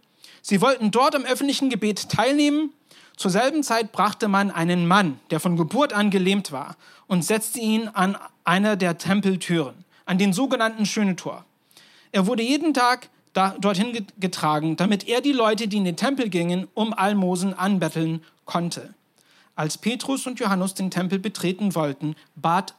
Sie 0.41 0.61
wollten 0.61 0.91
dort 0.91 1.15
am 1.15 1.23
öffentlichen 1.23 1.69
Gebet 1.69 2.09
teilnehmen. 2.09 2.71
Zur 3.19 3.31
selben 3.31 3.63
Zeit 3.63 3.91
brachte 3.91 4.29
man 4.29 4.49
einen 4.49 4.87
Mann, 4.87 5.19
der 5.29 5.41
von 5.41 5.57
Geburt 5.57 5.91
an 5.91 6.09
gelähmt 6.09 6.53
war, 6.53 6.77
und 7.05 7.25
setzte 7.25 7.59
ihn 7.59 7.89
an 7.89 8.17
einer 8.45 8.77
der 8.77 8.97
Tempeltüren, 8.97 9.75
an 10.05 10.17
den 10.17 10.31
sogenannten 10.31 10.85
Schöne 10.85 11.17
Tor. 11.17 11.43
Er 12.13 12.27
wurde 12.27 12.43
jeden 12.43 12.73
Tag 12.73 13.09
da, 13.33 13.57
dorthin 13.59 14.07
getragen, 14.21 14.77
damit 14.77 15.05
er 15.05 15.19
die 15.19 15.33
Leute, 15.33 15.67
die 15.67 15.75
in 15.75 15.83
den 15.83 15.97
Tempel 15.97 16.29
gingen, 16.29 16.69
um 16.75 16.93
Almosen 16.93 17.53
anbetteln 17.53 18.23
konnte. 18.45 18.93
Als 19.53 19.77
Petrus 19.77 20.25
und 20.25 20.39
Johannes 20.39 20.75
den 20.75 20.89
Tempel 20.89 21.19
betreten 21.19 21.75
wollten, 21.75 22.15
bat 22.37 22.73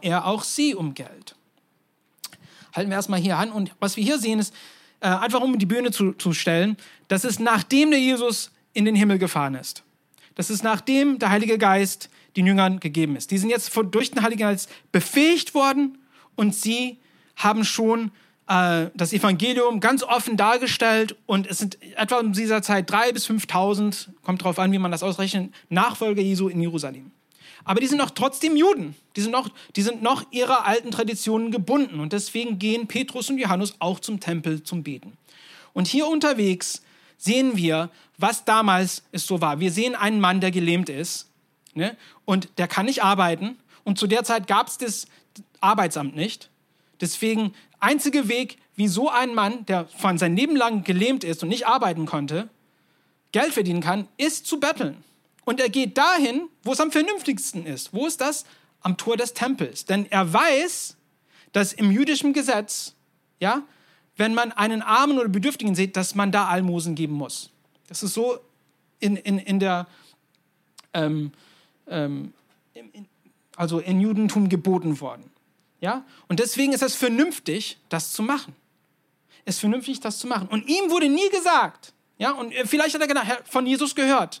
er 0.00 0.26
auch 0.26 0.44
sie 0.44 0.76
um 0.76 0.94
Geld. 0.94 1.34
Halten 2.72 2.90
wir 2.90 2.96
erstmal 2.96 3.18
hier 3.18 3.36
an. 3.36 3.50
Und 3.50 3.72
was 3.80 3.96
wir 3.96 4.04
hier 4.04 4.20
sehen, 4.20 4.38
ist, 4.38 4.54
äh, 5.00 5.08
einfach 5.08 5.40
um 5.40 5.58
die 5.58 5.66
Bühne 5.66 5.90
zu, 5.90 6.12
zu 6.12 6.32
stellen, 6.32 6.76
das 7.08 7.24
ist 7.24 7.40
nachdem 7.40 7.90
der 7.90 7.98
Jesus 7.98 8.52
in 8.76 8.84
den 8.84 8.94
Himmel 8.94 9.18
gefahren 9.18 9.54
ist. 9.54 9.82
Das 10.34 10.50
ist 10.50 10.62
nachdem 10.62 11.18
der 11.18 11.30
Heilige 11.30 11.58
Geist 11.58 12.10
den 12.36 12.46
Jüngern 12.46 12.78
gegeben 12.78 13.16
ist. 13.16 13.30
Die 13.30 13.38
sind 13.38 13.48
jetzt 13.48 13.74
durch 13.90 14.10
den 14.10 14.22
Heiligen 14.22 14.42
Geist 14.42 14.70
befähigt 14.92 15.54
worden 15.54 15.98
und 16.34 16.54
sie 16.54 16.98
haben 17.36 17.64
schon 17.64 18.10
äh, 18.48 18.88
das 18.94 19.14
Evangelium 19.14 19.80
ganz 19.80 20.02
offen 20.02 20.36
dargestellt 20.36 21.16
und 21.24 21.46
es 21.46 21.58
sind 21.58 21.78
etwa 21.96 22.20
in 22.20 22.32
dieser 22.32 22.60
Zeit 22.60 22.90
drei 22.90 23.12
bis 23.12 23.28
5.000, 23.28 24.08
kommt 24.22 24.42
darauf 24.42 24.58
an, 24.58 24.72
wie 24.72 24.78
man 24.78 24.90
das 24.90 25.02
ausrechnet, 25.02 25.54
Nachfolger 25.70 26.20
Jesu 26.20 26.48
in 26.48 26.60
Jerusalem. 26.60 27.12
Aber 27.64 27.80
die 27.80 27.86
sind 27.86 27.98
noch 27.98 28.10
trotzdem 28.10 28.56
Juden. 28.56 28.94
Die 29.16 29.22
sind 29.22 29.32
noch, 29.32 29.48
die 29.74 29.82
sind 29.82 30.00
noch 30.00 30.30
ihrer 30.30 30.66
alten 30.66 30.92
Traditionen 30.92 31.50
gebunden. 31.50 31.98
Und 31.98 32.12
deswegen 32.12 32.60
gehen 32.60 32.86
Petrus 32.86 33.28
und 33.28 33.38
Johannes 33.38 33.74
auch 33.80 33.98
zum 33.98 34.20
Tempel 34.20 34.62
zum 34.62 34.84
Beten. 34.84 35.14
Und 35.72 35.88
hier 35.88 36.06
unterwegs 36.06 36.82
sehen 37.18 37.56
wir, 37.56 37.90
was 38.18 38.44
damals 38.44 39.02
es 39.12 39.26
so 39.26 39.40
war. 39.40 39.60
Wir 39.60 39.70
sehen 39.70 39.94
einen 39.94 40.20
Mann, 40.20 40.40
der 40.40 40.50
gelähmt 40.50 40.88
ist. 40.88 41.28
Ne? 41.74 41.96
Und 42.24 42.48
der 42.58 42.68
kann 42.68 42.86
nicht 42.86 43.02
arbeiten. 43.02 43.58
Und 43.84 43.98
zu 43.98 44.06
der 44.06 44.24
Zeit 44.24 44.46
gab 44.46 44.68
es 44.68 44.78
das 44.78 45.06
Arbeitsamt 45.60 46.16
nicht. 46.16 46.50
Deswegen 47.00 47.52
einzige 47.78 48.28
Weg, 48.28 48.58
wie 48.74 48.88
so 48.88 49.10
ein 49.10 49.34
Mann, 49.34 49.66
der 49.66 49.86
von 49.86 50.18
sein 50.18 50.36
Leben 50.36 50.56
lang 50.56 50.84
gelähmt 50.84 51.24
ist 51.24 51.42
und 51.42 51.48
nicht 51.48 51.66
arbeiten 51.66 52.06
konnte, 52.06 52.48
Geld 53.32 53.52
verdienen 53.52 53.80
kann, 53.80 54.08
ist 54.16 54.46
zu 54.46 54.60
betteln. 54.60 55.02
Und 55.44 55.60
er 55.60 55.68
geht 55.68 55.96
dahin, 55.96 56.48
wo 56.62 56.72
es 56.72 56.80
am 56.80 56.90
vernünftigsten 56.90 57.66
ist. 57.66 57.92
Wo 57.92 58.06
ist 58.06 58.20
das? 58.20 58.44
Am 58.80 58.96
Tor 58.96 59.16
des 59.16 59.34
Tempels. 59.34 59.84
Denn 59.84 60.06
er 60.10 60.32
weiß, 60.32 60.96
dass 61.52 61.72
im 61.72 61.90
jüdischen 61.90 62.32
Gesetz, 62.32 62.94
ja, 63.40 63.62
wenn 64.16 64.34
man 64.34 64.52
einen 64.52 64.82
Armen 64.82 65.18
oder 65.18 65.28
Bedürftigen 65.28 65.74
sieht, 65.74 65.96
dass 65.96 66.14
man 66.14 66.32
da 66.32 66.46
Almosen 66.48 66.94
geben 66.94 67.14
muss. 67.14 67.50
Das 67.88 68.02
ist 68.02 68.14
so 68.14 68.38
in, 69.00 69.16
in, 69.16 69.38
in 69.38 69.60
der, 69.60 69.86
ähm, 70.94 71.32
ähm, 71.88 72.32
in, 72.74 73.06
also 73.56 73.78
in 73.78 74.00
Judentum 74.00 74.48
geboten 74.48 75.00
worden. 75.00 75.30
Ja? 75.80 76.04
Und 76.28 76.40
deswegen 76.40 76.72
ist 76.72 76.82
es 76.82 76.94
vernünftig, 76.94 77.78
das 77.88 78.12
zu 78.12 78.22
machen. 78.22 78.54
Es 79.44 79.56
ist 79.56 79.60
vernünftig, 79.60 80.00
das 80.00 80.18
zu 80.18 80.26
machen. 80.26 80.48
Und 80.48 80.68
ihm 80.68 80.90
wurde 80.90 81.08
nie 81.08 81.28
gesagt, 81.30 81.92
ja, 82.18 82.32
und 82.32 82.52
vielleicht 82.64 82.98
hat 82.98 83.08
er 83.08 83.44
von 83.44 83.66
Jesus 83.66 83.94
gehört. 83.94 84.40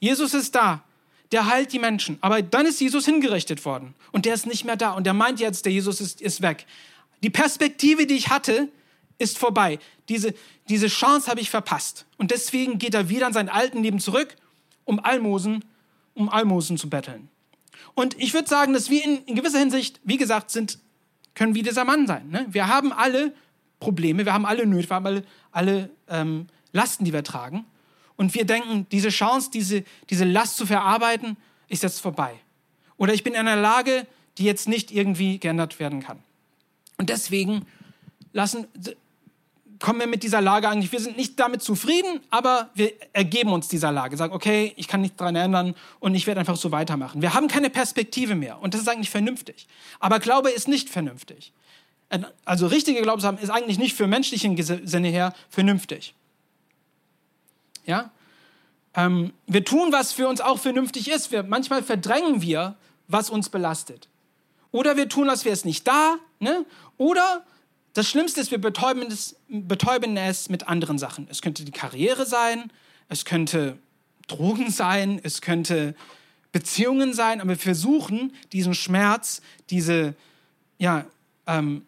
Jesus 0.00 0.34
ist 0.34 0.54
da, 0.54 0.82
der 1.30 1.46
heilt 1.46 1.72
die 1.72 1.78
Menschen. 1.78 2.18
Aber 2.20 2.42
dann 2.42 2.66
ist 2.66 2.80
Jesus 2.80 3.06
hingerichtet 3.06 3.64
worden 3.64 3.94
und 4.10 4.26
der 4.26 4.34
ist 4.34 4.46
nicht 4.46 4.64
mehr 4.64 4.76
da. 4.76 4.92
Und 4.92 5.04
der 5.04 5.14
meint 5.14 5.40
jetzt, 5.40 5.64
der 5.64 5.72
Jesus 5.72 6.00
ist, 6.00 6.20
ist 6.20 6.42
weg. 6.42 6.66
Die 7.22 7.30
Perspektive, 7.30 8.06
die 8.06 8.16
ich 8.16 8.28
hatte, 8.28 8.68
ist 9.22 9.38
vorbei. 9.38 9.78
Diese, 10.08 10.34
diese 10.68 10.88
Chance 10.88 11.30
habe 11.30 11.40
ich 11.40 11.50
verpasst. 11.50 12.06
Und 12.18 12.30
deswegen 12.30 12.78
geht 12.78 12.94
er 12.94 13.08
wieder 13.08 13.26
an 13.26 13.32
sein 13.32 13.48
alten 13.48 13.82
Leben 13.82 14.00
zurück, 14.00 14.36
um 14.84 14.98
Almosen, 15.00 15.64
um 16.14 16.28
Almosen 16.28 16.76
zu 16.76 16.90
betteln. 16.90 17.28
Und 17.94 18.18
ich 18.18 18.34
würde 18.34 18.48
sagen, 18.48 18.72
dass 18.72 18.90
wir 18.90 19.04
in, 19.04 19.24
in, 19.24 19.34
gewisser 19.34 19.58
Hinsicht, 19.58 20.00
wie 20.04 20.16
gesagt, 20.16 20.50
sind, 20.50 20.78
können 21.34 21.54
wie 21.54 21.62
dieser 21.62 21.84
Mann 21.84 22.06
sein. 22.06 22.28
Ne? 22.28 22.46
Wir 22.50 22.68
haben 22.68 22.92
alle 22.92 23.32
Probleme, 23.80 24.24
wir 24.24 24.32
haben 24.32 24.46
alle 24.46 24.66
Nöte, 24.66 24.88
wir 24.90 24.96
haben 24.96 25.06
alle, 25.06 25.24
alle 25.50 25.90
ähm, 26.08 26.46
Lasten, 26.72 27.04
die 27.04 27.12
wir 27.12 27.24
tragen. 27.24 27.64
Und 28.16 28.34
wir 28.34 28.44
denken, 28.44 28.86
diese 28.92 29.08
Chance, 29.08 29.50
diese, 29.52 29.84
diese 30.10 30.24
Last 30.24 30.56
zu 30.56 30.66
verarbeiten, 30.66 31.36
ist 31.68 31.82
jetzt 31.82 32.00
vorbei. 32.00 32.34
Oder 32.96 33.14
ich 33.14 33.24
bin 33.24 33.34
in 33.34 33.40
einer 33.40 33.60
Lage, 33.60 34.06
die 34.38 34.44
jetzt 34.44 34.68
nicht 34.68 34.90
irgendwie 34.90 35.38
geändert 35.38 35.80
werden 35.80 36.00
kann. 36.00 36.18
Und 36.98 37.08
deswegen 37.08 37.66
lassen, 38.32 38.66
kommen 39.82 40.00
wir 40.00 40.06
mit 40.06 40.22
dieser 40.22 40.40
Lage 40.40 40.68
eigentlich, 40.68 40.92
wir 40.92 41.00
sind 41.00 41.18
nicht 41.18 41.38
damit 41.38 41.62
zufrieden, 41.62 42.20
aber 42.30 42.70
wir 42.74 42.92
ergeben 43.12 43.52
uns 43.52 43.68
dieser 43.68 43.92
Lage, 43.92 44.16
sagen, 44.16 44.32
okay, 44.32 44.72
ich 44.76 44.88
kann 44.88 45.02
nichts 45.02 45.18
daran 45.18 45.36
ändern 45.36 45.74
und 46.00 46.14
ich 46.14 46.26
werde 46.26 46.40
einfach 46.40 46.56
so 46.56 46.72
weitermachen. 46.72 47.20
Wir 47.20 47.34
haben 47.34 47.48
keine 47.48 47.68
Perspektive 47.68 48.34
mehr 48.34 48.62
und 48.62 48.72
das 48.72 48.80
ist 48.80 48.88
eigentlich 48.88 49.10
vernünftig. 49.10 49.66
Aber 50.00 50.20
Glaube 50.20 50.50
ist 50.50 50.68
nicht 50.68 50.88
vernünftig. 50.88 51.52
Also 52.44 52.66
richtige 52.66 53.02
Glaube 53.02 53.22
haben 53.22 53.38
ist 53.38 53.50
eigentlich 53.50 53.78
nicht 53.78 53.94
für 53.94 54.06
menschlichen 54.06 54.56
Sinne 54.62 55.08
her 55.08 55.34
vernünftig. 55.50 56.14
Ja? 57.84 58.10
Ähm, 58.94 59.32
wir 59.46 59.64
tun, 59.64 59.92
was 59.92 60.12
für 60.12 60.28
uns 60.28 60.40
auch 60.40 60.58
vernünftig 60.58 61.10
ist. 61.10 61.32
Wir, 61.32 61.42
manchmal 61.42 61.82
verdrängen 61.82 62.42
wir, 62.42 62.76
was 63.08 63.30
uns 63.30 63.48
belastet. 63.48 64.08
Oder 64.70 64.96
wir 64.96 65.08
tun, 65.08 65.28
als 65.28 65.44
wäre 65.44 65.54
es 65.54 65.64
nicht 65.64 65.86
da. 65.88 66.16
Ne? 66.38 66.64
Oder 66.98 67.44
das 67.94 68.08
Schlimmste 68.08 68.40
ist, 68.40 68.50
wir 68.50 68.60
betäuben 68.60 69.02
es, 69.10 69.36
betäuben 69.48 70.16
es 70.16 70.48
mit 70.48 70.68
anderen 70.68 70.98
Sachen. 70.98 71.26
Es 71.30 71.42
könnte 71.42 71.64
die 71.64 71.72
Karriere 71.72 72.24
sein, 72.24 72.72
es 73.08 73.24
könnte 73.24 73.78
Drogen 74.28 74.70
sein, 74.70 75.20
es 75.22 75.42
könnte 75.42 75.94
Beziehungen 76.52 77.12
sein, 77.12 77.40
aber 77.40 77.50
wir 77.50 77.58
versuchen, 77.58 78.34
diesen 78.52 78.74
Schmerz, 78.74 79.42
diese, 79.70 80.14
ja, 80.78 81.04
ähm, 81.46 81.86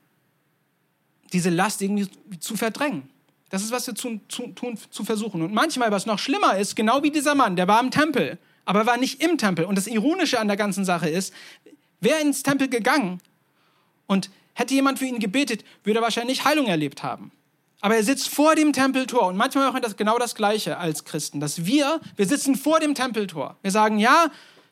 diese 1.33 1.51
Last 1.51 1.83
irgendwie 1.83 2.09
zu 2.39 2.57
verdrängen. 2.57 3.09
Das 3.51 3.63
ist, 3.63 3.71
was 3.71 3.87
wir 3.87 3.95
zu, 3.95 4.21
zu, 4.29 4.49
tun, 4.49 4.79
zu 4.91 5.05
versuchen. 5.05 5.43
Und 5.43 5.53
manchmal, 5.55 5.91
was 5.91 6.07
noch 6.07 6.19
schlimmer 6.19 6.57
ist, 6.57 6.77
genau 6.77 7.03
wie 7.03 7.11
dieser 7.11 7.35
Mann, 7.35 7.57
der 7.57 7.69
war 7.69 7.81
im 7.81 7.91
Tempel, 7.91 8.39
aber 8.65 8.81
er 8.81 8.87
war 8.87 8.97
nicht 8.97 9.23
im 9.23 9.39
Tempel. 9.39 9.65
Und 9.65 9.77
das 9.77 9.87
Ironische 9.87 10.41
an 10.41 10.49
der 10.49 10.57
ganzen 10.57 10.85
Sache 10.85 11.09
ist, 11.09 11.33
wäre 12.01 12.21
ins 12.21 12.43
Tempel 12.43 12.69
gegangen 12.69 13.21
und 14.07 14.31
Hätte 14.55 14.75
jemand 14.75 14.99
für 14.99 15.07
ihn 15.07 15.19
gebetet, 15.19 15.65
würde 15.83 16.01
er 16.01 16.03
wahrscheinlich 16.03 16.45
Heilung 16.45 16.67
erlebt 16.67 17.03
haben. 17.03 17.33
Aber 17.81 17.97
er 17.97 18.05
sitzt 18.05 18.29
vor 18.29 18.55
dem 18.55 18.73
Tempeltor 18.73 19.27
und 19.27 19.37
manchmal 19.37 19.67
machen 19.67 19.77
wir 19.77 19.81
das 19.83 19.97
genau 19.97 20.19
das 20.19 20.35
Gleiche 20.35 20.79
als 20.79 21.05
Christen, 21.05 21.41
dass 21.41 21.67
wir, 21.67 22.01
wir 22.17 22.27
sitzen 22.27 22.55
vor 22.55 22.81
dem 22.81 22.95
Tempeltor. 22.95 23.57
Wir 23.61 23.71
sagen, 23.71 23.99
ja, 23.99 24.31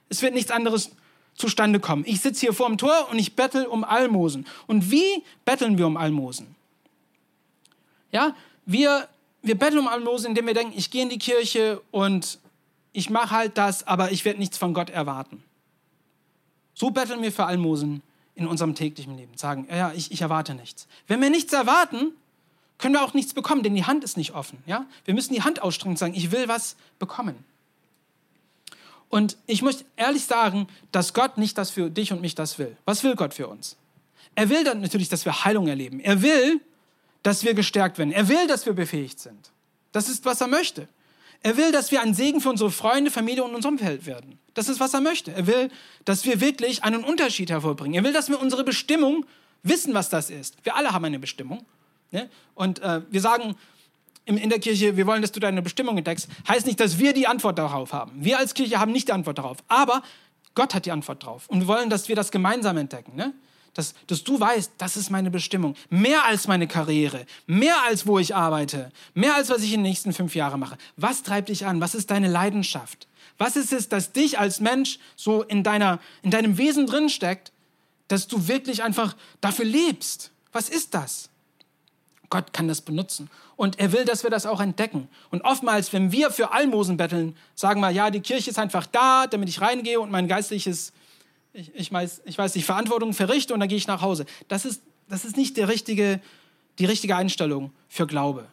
es 0.08 0.22
wird 0.22 0.32
nichts 0.32 0.50
anderes 0.50 0.92
zustande 1.34 1.80
kommen. 1.80 2.04
Ich 2.06 2.20
sitze 2.20 2.40
hier 2.40 2.52
vor 2.52 2.68
dem 2.68 2.78
Tor 2.78 3.08
und 3.10 3.18
ich 3.18 3.34
bettel 3.36 3.66
um 3.66 3.84
Almosen. 3.84 4.46
Und 4.66 4.90
wie 4.90 5.22
betteln 5.44 5.76
wir 5.78 5.86
um 5.86 5.96
Almosen? 5.96 6.54
Ja, 8.12 8.34
wir, 8.66 9.08
wir 9.42 9.58
betteln 9.58 9.80
um 9.80 9.88
Almosen, 9.88 10.28
indem 10.28 10.46
wir 10.46 10.54
denken, 10.54 10.72
ich 10.76 10.90
gehe 10.90 11.02
in 11.02 11.08
die 11.08 11.18
Kirche 11.18 11.80
und 11.90 12.38
ich 12.92 13.10
mache 13.10 13.30
halt 13.30 13.58
das, 13.58 13.86
aber 13.86 14.12
ich 14.12 14.24
werde 14.24 14.38
nichts 14.38 14.58
von 14.58 14.74
Gott 14.74 14.90
erwarten. 14.90 15.42
So 16.74 16.90
betteln 16.90 17.22
wir 17.22 17.32
für 17.32 17.44
Almosen 17.44 18.02
in 18.34 18.46
unserem 18.46 18.74
täglichen 18.74 19.16
Leben. 19.16 19.36
Sagen, 19.36 19.66
ja, 19.70 19.92
ich, 19.92 20.10
ich 20.10 20.22
erwarte 20.22 20.54
nichts. 20.54 20.86
Wenn 21.06 21.20
wir 21.20 21.30
nichts 21.30 21.52
erwarten, 21.52 22.12
können 22.78 22.94
wir 22.94 23.04
auch 23.04 23.14
nichts 23.14 23.34
bekommen, 23.34 23.62
denn 23.62 23.74
die 23.74 23.84
Hand 23.84 24.04
ist 24.04 24.16
nicht 24.16 24.34
offen. 24.34 24.62
Ja? 24.66 24.86
Wir 25.04 25.14
müssen 25.14 25.34
die 25.34 25.42
Hand 25.42 25.62
ausstrecken 25.62 25.92
und 25.92 25.98
sagen, 25.98 26.14
ich 26.14 26.32
will 26.32 26.48
was 26.48 26.76
bekommen. 26.98 27.36
Und 29.08 29.36
ich 29.46 29.62
möchte 29.62 29.84
ehrlich 29.96 30.24
sagen, 30.24 30.66
dass 30.90 31.12
Gott 31.12 31.36
nicht 31.36 31.58
das 31.58 31.70
für 31.70 31.90
dich 31.90 32.12
und 32.12 32.22
mich 32.22 32.34
das 32.34 32.58
will. 32.58 32.76
Was 32.86 33.04
will 33.04 33.14
Gott 33.14 33.34
für 33.34 33.46
uns? 33.46 33.76
Er 34.34 34.48
will 34.48 34.64
dann 34.64 34.80
natürlich, 34.80 35.10
dass 35.10 35.26
wir 35.26 35.44
Heilung 35.44 35.68
erleben. 35.68 36.00
Er 36.00 36.22
will, 36.22 36.60
dass 37.22 37.44
wir 37.44 37.54
gestärkt 37.54 37.98
werden. 37.98 38.12
Er 38.12 38.28
will, 38.28 38.46
dass 38.46 38.64
wir 38.64 38.72
befähigt 38.72 39.20
sind. 39.20 39.50
Das 39.92 40.08
ist, 40.08 40.24
was 40.24 40.40
er 40.40 40.48
möchte. 40.48 40.88
Er 41.42 41.56
will, 41.56 41.72
dass 41.72 41.90
wir 41.90 42.00
ein 42.02 42.14
Segen 42.14 42.40
für 42.40 42.50
unsere 42.50 42.70
Freunde, 42.70 43.10
Familie 43.10 43.42
und 43.44 43.54
unser 43.54 43.68
Umfeld 43.68 44.06
werden. 44.06 44.38
Das 44.54 44.68
ist, 44.68 44.80
was 44.80 44.94
er 44.94 45.00
möchte. 45.00 45.32
Er 45.32 45.46
will, 45.46 45.70
dass 46.04 46.24
wir 46.24 46.40
wirklich 46.40 46.84
einen 46.84 47.02
Unterschied 47.02 47.50
hervorbringen. 47.50 47.94
Er 47.94 48.04
will, 48.04 48.12
dass 48.12 48.28
wir 48.28 48.40
unsere 48.40 48.64
Bestimmung 48.64 49.26
wissen, 49.62 49.94
was 49.94 50.08
das 50.08 50.30
ist. 50.30 50.56
Wir 50.64 50.76
alle 50.76 50.92
haben 50.92 51.04
eine 51.04 51.18
Bestimmung. 51.18 51.64
Ne? 52.10 52.28
Und 52.54 52.80
äh, 52.80 53.00
wir 53.10 53.20
sagen 53.20 53.56
in 54.24 54.50
der 54.50 54.60
Kirche, 54.60 54.96
wir 54.96 55.06
wollen, 55.06 55.20
dass 55.20 55.32
du 55.32 55.40
deine 55.40 55.62
Bestimmung 55.62 55.98
entdeckst. 55.98 56.28
Heißt 56.46 56.66
nicht, 56.66 56.78
dass 56.78 56.98
wir 56.98 57.12
die 57.12 57.26
Antwort 57.26 57.58
darauf 57.58 57.92
haben. 57.92 58.12
Wir 58.24 58.38
als 58.38 58.54
Kirche 58.54 58.78
haben 58.78 58.92
nicht 58.92 59.08
die 59.08 59.12
Antwort 59.12 59.38
darauf. 59.38 59.58
Aber 59.66 60.02
Gott 60.54 60.74
hat 60.74 60.86
die 60.86 60.92
Antwort 60.92 61.24
darauf. 61.24 61.48
Und 61.48 61.60
wir 61.60 61.66
wollen, 61.66 61.90
dass 61.90 62.08
wir 62.08 62.14
das 62.14 62.30
gemeinsam 62.30 62.76
entdecken. 62.76 63.16
Ne? 63.16 63.32
Dass, 63.74 63.94
dass 64.06 64.22
du 64.22 64.38
weißt, 64.38 64.72
das 64.76 64.96
ist 64.96 65.10
meine 65.10 65.30
Bestimmung. 65.30 65.76
Mehr 65.88 66.24
als 66.24 66.46
meine 66.46 66.66
Karriere, 66.66 67.24
mehr 67.46 67.82
als 67.86 68.06
wo 68.06 68.18
ich 68.18 68.34
arbeite, 68.34 68.92
mehr 69.14 69.34
als 69.34 69.48
was 69.48 69.62
ich 69.62 69.72
in 69.72 69.80
den 69.80 69.90
nächsten 69.90 70.12
fünf 70.12 70.34
Jahren 70.34 70.60
mache. 70.60 70.76
Was 70.96 71.22
treibt 71.22 71.48
dich 71.48 71.64
an? 71.64 71.80
Was 71.80 71.94
ist 71.94 72.10
deine 72.10 72.28
Leidenschaft? 72.28 73.08
Was 73.38 73.56
ist 73.56 73.72
es, 73.72 73.88
das 73.88 74.12
dich 74.12 74.38
als 74.38 74.60
Mensch 74.60 74.98
so 75.16 75.42
in, 75.42 75.62
deiner, 75.62 76.00
in 76.22 76.30
deinem 76.30 76.58
Wesen 76.58 76.86
drin 76.86 77.08
steckt, 77.08 77.50
dass 78.08 78.28
du 78.28 78.46
wirklich 78.46 78.82
einfach 78.82 79.16
dafür 79.40 79.64
lebst? 79.64 80.30
Was 80.52 80.68
ist 80.68 80.94
das? 80.94 81.30
Gott 82.28 82.52
kann 82.52 82.68
das 82.68 82.80
benutzen. 82.80 83.30
Und 83.56 83.78
er 83.78 83.92
will, 83.92 84.04
dass 84.04 84.22
wir 84.22 84.30
das 84.30 84.46
auch 84.46 84.60
entdecken. 84.60 85.08
Und 85.30 85.42
oftmals, 85.42 85.92
wenn 85.92 86.12
wir 86.12 86.30
für 86.30 86.52
Almosen 86.52 86.96
betteln, 86.96 87.36
sagen 87.54 87.80
wir, 87.80 87.90
ja, 87.90 88.10
die 88.10 88.20
Kirche 88.20 88.50
ist 88.50 88.58
einfach 88.58 88.86
da, 88.86 89.26
damit 89.26 89.48
ich 89.48 89.60
reingehe 89.60 90.00
und 90.00 90.10
mein 90.10 90.28
geistliches, 90.28 90.92
ich, 91.52 91.74
ich, 91.74 91.92
weiß, 91.92 92.22
ich 92.24 92.38
weiß 92.38 92.54
nicht, 92.54 92.64
Verantwortung 92.64 93.12
verrichte 93.12 93.54
und 93.54 93.60
dann 93.60 93.68
gehe 93.68 93.78
ich 93.78 93.86
nach 93.86 94.02
Hause. 94.02 94.26
Das 94.48 94.64
ist, 94.64 94.82
das 95.08 95.24
ist 95.24 95.36
nicht 95.36 95.56
der 95.56 95.68
richtige, 95.68 96.20
die 96.78 96.84
richtige 96.84 97.16
Einstellung 97.16 97.72
für 97.88 98.06
Glaube. 98.06 98.46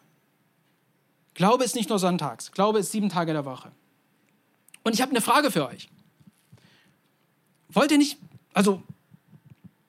Glaube 1.33 1.63
ist 1.63 1.75
nicht 1.75 1.89
nur 1.89 1.99
sonntags. 1.99 2.51
Glaube 2.51 2.79
ist 2.79 2.91
sieben 2.91 3.09
Tage 3.09 3.31
der 3.31 3.45
Woche. 3.45 3.71
Und 4.83 4.93
ich 4.93 5.01
habe 5.01 5.11
eine 5.11 5.21
Frage 5.21 5.51
für 5.51 5.67
euch. 5.67 5.89
Wollt 7.69 7.91
ihr 7.91 7.97
nicht, 7.97 8.17
also 8.53 8.83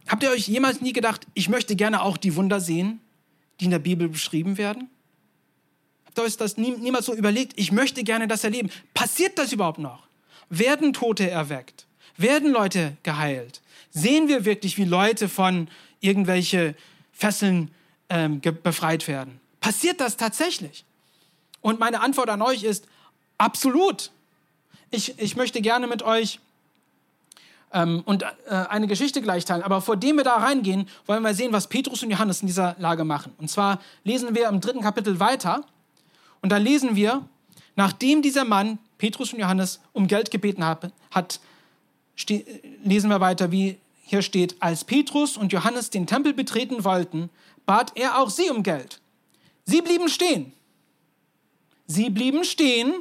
habt 0.06 0.22
ihr 0.22 0.30
euch 0.30 0.46
jemals 0.46 0.80
nie 0.80 0.92
gedacht, 0.92 1.26
ich 1.34 1.48
möchte 1.48 1.74
gerne 1.74 2.02
auch 2.02 2.16
die 2.16 2.36
Wunder 2.36 2.60
sehen, 2.60 3.00
die 3.58 3.64
in 3.64 3.70
der 3.70 3.78
Bibel 3.78 4.08
beschrieben 4.08 4.58
werden? 4.58 4.88
Habt 6.04 6.18
ihr 6.18 6.24
euch 6.24 6.36
das 6.36 6.56
nie, 6.56 6.72
niemals 6.72 7.06
so 7.06 7.14
überlegt? 7.14 7.54
Ich 7.56 7.72
möchte 7.72 8.04
gerne 8.04 8.28
das 8.28 8.44
erleben. 8.44 8.70
Passiert 8.94 9.38
das 9.38 9.52
überhaupt 9.52 9.78
noch? 9.78 10.06
Werden 10.48 10.92
Tote 10.92 11.28
erweckt? 11.30 11.86
Werden 12.20 12.52
Leute 12.52 12.96
geheilt? 13.02 13.62
Sehen 13.92 14.28
wir 14.28 14.44
wirklich, 14.44 14.76
wie 14.76 14.84
Leute 14.84 15.28
von 15.28 15.68
irgendwelche 16.00 16.74
Fesseln 17.12 17.70
ähm, 18.08 18.40
befreit 18.40 19.08
werden? 19.08 19.40
Passiert 19.60 20.00
das 20.00 20.16
tatsächlich? 20.16 20.84
Und 21.62 21.80
meine 21.80 22.00
Antwort 22.00 22.28
an 22.28 22.42
euch 22.42 22.62
ist 22.62 22.86
absolut. 23.38 24.10
Ich, 24.90 25.18
ich 25.18 25.36
möchte 25.36 25.62
gerne 25.62 25.86
mit 25.86 26.02
euch 26.02 26.40
ähm, 27.72 28.02
und 28.04 28.22
äh, 28.22 28.28
eine 28.68 28.86
Geschichte 28.86 29.22
gleich 29.22 29.44
teilen. 29.44 29.62
Aber 29.62 29.80
vor 29.80 29.96
dem 29.96 30.16
wir 30.16 30.24
da 30.24 30.36
reingehen, 30.36 30.88
wollen 31.06 31.22
wir 31.22 31.34
sehen, 31.34 31.52
was 31.52 31.68
Petrus 31.68 32.02
und 32.02 32.10
Johannes 32.10 32.42
in 32.42 32.48
dieser 32.48 32.76
Lage 32.78 33.04
machen. 33.04 33.32
Und 33.38 33.50
zwar 33.50 33.80
lesen 34.04 34.34
wir 34.34 34.48
im 34.48 34.60
dritten 34.60 34.82
Kapitel 34.82 35.20
weiter. 35.20 35.64
Und 36.42 36.50
da 36.52 36.58
lesen 36.58 36.96
wir, 36.96 37.24
nachdem 37.76 38.20
dieser 38.20 38.44
Mann, 38.44 38.78
Petrus 38.98 39.32
und 39.32 39.40
Johannes, 39.40 39.80
um 39.92 40.06
Geld 40.06 40.30
gebeten 40.30 40.64
hat, 40.64 40.92
hat 41.10 41.40
lesen 42.82 43.10
wir 43.10 43.20
weiter, 43.20 43.50
wie 43.50 43.78
hier 44.04 44.22
steht, 44.22 44.56
als 44.60 44.84
Petrus 44.84 45.36
und 45.36 45.52
Johannes 45.52 45.90
den 45.90 46.06
Tempel 46.06 46.34
betreten 46.34 46.84
wollten, 46.84 47.30
bat 47.66 47.92
er 47.94 48.18
auch 48.18 48.30
sie 48.30 48.50
um 48.50 48.62
Geld. 48.62 49.00
Sie 49.64 49.82
blieben 49.82 50.08
stehen. 50.08 50.52
Sie 51.86 52.10
blieben 52.10 52.44
stehen, 52.44 52.92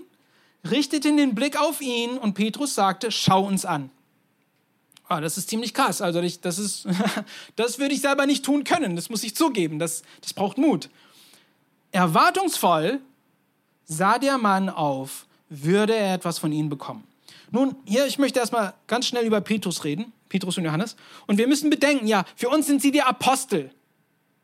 richteten 0.70 1.18
den 1.18 1.36
Blick 1.36 1.60
auf 1.60 1.82
ihn 1.82 2.18
und 2.18 2.34
Petrus 2.34 2.76
sagte, 2.76 3.12
schau 3.12 3.46
uns 3.46 3.66
an. 3.66 3.90
Ah, 5.08 5.22
das 5.22 5.40
ist 5.40 5.50
ziemlich 5.50 5.74
krass. 5.74 6.02
Also 6.02 6.22
ich, 6.22 6.40
das, 6.42 6.60
ist, 6.60 6.88
das 7.56 7.80
würde 7.80 7.96
ich 7.96 8.02
selber 8.02 8.28
nicht 8.28 8.46
tun 8.46 8.64
können. 8.64 8.96
Das 8.96 9.10
muss 9.10 9.24
ich 9.24 9.36
zugeben. 9.36 9.80
Das, 9.80 10.04
das 10.22 10.34
braucht 10.34 10.60
Mut. 10.60 10.90
Erwartungsvoll 11.92 13.00
sah 13.86 14.20
der 14.20 14.38
Mann 14.38 14.70
auf, 14.70 15.26
würde 15.50 15.96
er 15.96 16.14
etwas 16.14 16.38
von 16.38 16.52
ihnen 16.52 16.70
bekommen. 16.70 17.09
Nun, 17.52 17.76
hier, 17.86 18.06
ich 18.06 18.20
möchte 18.20 18.40
erstmal 18.40 18.74
ganz 18.88 19.08
schnell 19.08 19.26
über 19.26 19.42
Petrus 19.42 19.84
reden, 19.84 20.14
Petrus 20.30 20.58
und 20.58 20.66
Johannes. 20.66 20.96
Und 21.28 21.38
wir 21.38 21.48
müssen 21.48 21.70
bedenken, 21.70 22.08
ja, 22.08 22.26
für 22.36 22.50
uns 22.50 22.68
sind 22.68 22.82
sie 22.82 22.92
die 22.92 23.02
Apostel. 23.02 23.72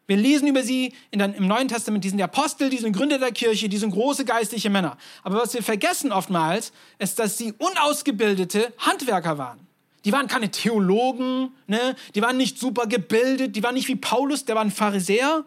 Wir 0.07 0.17
lesen 0.17 0.47
über 0.47 0.61
sie 0.61 0.93
in 1.09 1.19
den, 1.19 1.33
im 1.33 1.47
Neuen 1.47 1.67
Testament, 1.67 2.03
die 2.03 2.09
sind 2.09 2.17
die 2.17 2.23
Apostel, 2.23 2.69
die 2.69 2.77
sind 2.77 2.95
Gründer 2.95 3.17
der 3.17 3.31
Kirche, 3.31 3.69
die 3.69 3.77
sind 3.77 3.91
große 3.91 4.25
geistliche 4.25 4.69
Männer. 4.69 4.97
Aber 5.23 5.37
was 5.37 5.53
wir 5.53 5.63
vergessen 5.63 6.11
oftmals, 6.11 6.73
ist, 6.99 7.17
dass 7.17 7.37
sie 7.37 7.53
unausgebildete 7.53 8.71
Handwerker 8.77 9.37
waren. 9.37 9.65
Die 10.03 10.11
waren 10.11 10.27
keine 10.27 10.51
Theologen, 10.51 11.49
ne? 11.65 11.95
die 12.13 12.21
waren 12.21 12.37
nicht 12.37 12.59
super 12.59 12.85
gebildet, 12.85 13.55
die 13.55 13.63
waren 13.63 13.73
nicht 13.73 13.87
wie 13.87 13.95
Paulus, 13.95 14.45
der 14.45 14.55
war 14.55 14.61
ein 14.61 14.69
Pharisäer. 14.69 15.43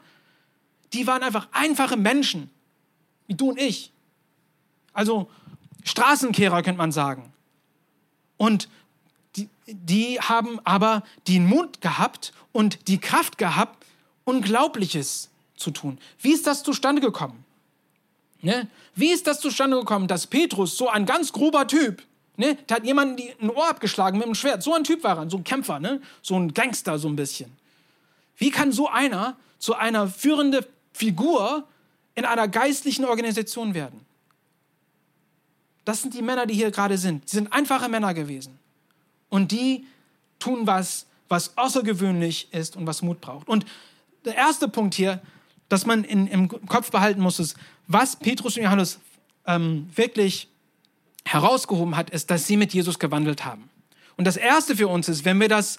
Die 0.92 1.06
waren 1.06 1.22
einfach 1.22 1.46
einfache 1.52 1.96
Menschen, 1.96 2.50
wie 3.28 3.34
du 3.34 3.50
und 3.50 3.60
ich. 3.60 3.92
Also 4.92 5.30
Straßenkehrer 5.84 6.62
könnte 6.62 6.78
man 6.78 6.90
sagen. 6.90 7.32
Und 8.38 8.68
die, 9.36 9.48
die 9.66 10.18
haben 10.20 10.58
aber 10.64 11.02
den 11.28 11.46
Mut 11.46 11.82
gehabt 11.82 12.32
und 12.52 12.88
die 12.88 12.98
Kraft 12.98 13.36
gehabt, 13.36 13.84
Unglaubliches 14.24 15.28
zu 15.56 15.70
tun. 15.70 15.98
Wie 16.20 16.32
ist 16.32 16.46
das 16.46 16.62
zustande 16.62 17.02
gekommen? 17.02 17.44
Ne? 18.40 18.68
Wie 18.94 19.10
ist 19.10 19.26
das 19.26 19.40
zustande 19.40 19.78
gekommen, 19.78 20.08
dass 20.08 20.26
Petrus, 20.26 20.76
so 20.76 20.88
ein 20.88 21.04
ganz 21.04 21.32
grober 21.32 21.66
Typ, 21.66 22.02
Ne? 22.38 22.56
Der 22.68 22.76
hat 22.76 22.84
jemanden 22.84 23.20
ein 23.42 23.50
Ohr 23.50 23.68
abgeschlagen 23.68 24.16
mit 24.16 24.24
einem 24.24 24.36
Schwert. 24.36 24.62
So 24.62 24.72
ein 24.72 24.84
Typ 24.84 25.02
war 25.02 25.18
er, 25.18 25.28
so 25.28 25.36
ein 25.38 25.44
Kämpfer, 25.44 25.80
ne? 25.80 26.00
so 26.22 26.36
ein 26.36 26.54
Gangster 26.54 26.96
so 26.96 27.08
ein 27.08 27.16
bisschen. 27.16 27.50
Wie 28.36 28.50
kann 28.50 28.70
so 28.70 28.88
einer 28.88 29.36
zu 29.58 29.74
einer 29.74 30.06
führenden 30.06 30.64
Figur 30.92 31.64
in 32.14 32.24
einer 32.24 32.46
geistlichen 32.46 33.04
Organisation 33.04 33.74
werden? 33.74 34.06
Das 35.88 36.02
sind 36.02 36.12
die 36.12 36.20
Männer, 36.20 36.44
die 36.44 36.52
hier 36.52 36.70
gerade 36.70 36.98
sind. 36.98 37.26
Sie 37.26 37.36
sind 37.36 37.50
einfache 37.50 37.88
Männer 37.88 38.12
gewesen. 38.12 38.58
Und 39.30 39.52
die 39.52 39.86
tun 40.38 40.66
was, 40.66 41.06
was 41.30 41.56
außergewöhnlich 41.56 42.52
ist 42.52 42.76
und 42.76 42.86
was 42.86 43.00
Mut 43.00 43.22
braucht. 43.22 43.48
Und 43.48 43.64
der 44.26 44.34
erste 44.34 44.68
Punkt 44.68 44.94
hier, 44.94 45.22
dass 45.70 45.86
man 45.86 46.04
in, 46.04 46.26
im 46.26 46.66
Kopf 46.66 46.90
behalten 46.90 47.22
muss, 47.22 47.38
ist, 47.38 47.56
was 47.86 48.16
Petrus 48.16 48.58
und 48.58 48.64
Johannes 48.64 49.00
ähm, 49.46 49.88
wirklich 49.94 50.48
herausgehoben 51.24 51.96
hat, 51.96 52.10
ist, 52.10 52.30
dass 52.30 52.46
sie 52.46 52.58
mit 52.58 52.74
Jesus 52.74 52.98
gewandelt 52.98 53.46
haben. 53.46 53.70
Und 54.18 54.26
das 54.26 54.36
Erste 54.36 54.76
für 54.76 54.88
uns 54.88 55.08
ist, 55.08 55.24
wenn 55.24 55.40
wir 55.40 55.48
das 55.48 55.78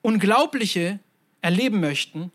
Unglaubliche 0.00 1.00
erleben 1.42 1.80
möchten, 1.80 2.32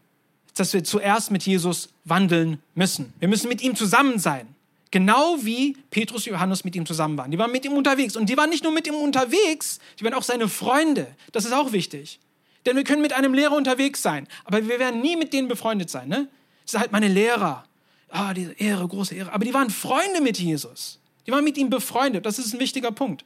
dass 0.54 0.74
wir 0.74 0.84
zuerst 0.84 1.32
mit 1.32 1.42
Jesus 1.42 1.90
wandeln 2.04 2.60
müssen. 2.76 3.14
Wir 3.18 3.30
müssen 3.30 3.50
mit 3.50 3.64
ihm 3.64 3.76
zusammen 3.76 4.20
sein. 4.20 4.48
Genau 4.92 5.38
wie 5.42 5.76
Petrus 5.92 6.26
und 6.26 6.34
Johannes 6.34 6.64
mit 6.64 6.76
ihm 6.76 6.86
zusammen 6.86 7.18
waren. 7.18 7.32
Die 7.32 7.38
waren 7.38 7.52
mit 7.52 7.66
ihm 7.66 7.74
unterwegs. 7.74 8.16
Und 8.16 8.28
die 8.30 8.38
waren 8.38 8.50
nicht 8.50 8.64
nur 8.64 8.72
mit 8.72 8.88
ihm 8.88 8.96
unterwegs, 8.96 9.80
die 10.00 10.06
waren 10.06 10.14
auch 10.14 10.24
seine 10.24 10.48
Freunde. 10.48 11.08
Das 11.32 11.46
ist 11.46 11.52
auch 11.52 11.72
wichtig. 11.72 12.20
Denn 12.66 12.76
wir 12.76 12.84
können 12.84 13.02
mit 13.02 13.14
einem 13.14 13.34
Lehrer 13.34 13.56
unterwegs 13.56 14.02
sein, 14.02 14.28
aber 14.44 14.68
wir 14.68 14.80
werden 14.80 15.02
nie 15.02 15.16
mit 15.16 15.34
denen 15.34 15.48
befreundet 15.48 15.90
sein. 15.90 16.08
Ne? 16.10 16.28
Das 16.64 16.72
sind 16.72 16.82
halt 16.82 16.92
meine 16.92 17.08
Lehrer. 17.08 17.66
Ah, 18.10 18.34
diese 18.34 18.54
Ehre, 18.54 18.88
große 18.88 19.16
Ehre. 19.16 19.34
Aber 19.34 19.46
die 19.46 19.54
waren 19.54 19.70
Freunde 19.70 20.22
mit 20.22 20.38
Jesus. 20.38 21.00
Die 21.26 21.32
waren 21.32 21.44
mit 21.44 21.58
ihm 21.58 21.70
befreundet. 21.70 22.26
Das 22.26 22.40
ist 22.40 22.54
ein 22.54 22.60
wichtiger 22.60 22.92
Punkt. 22.92 23.26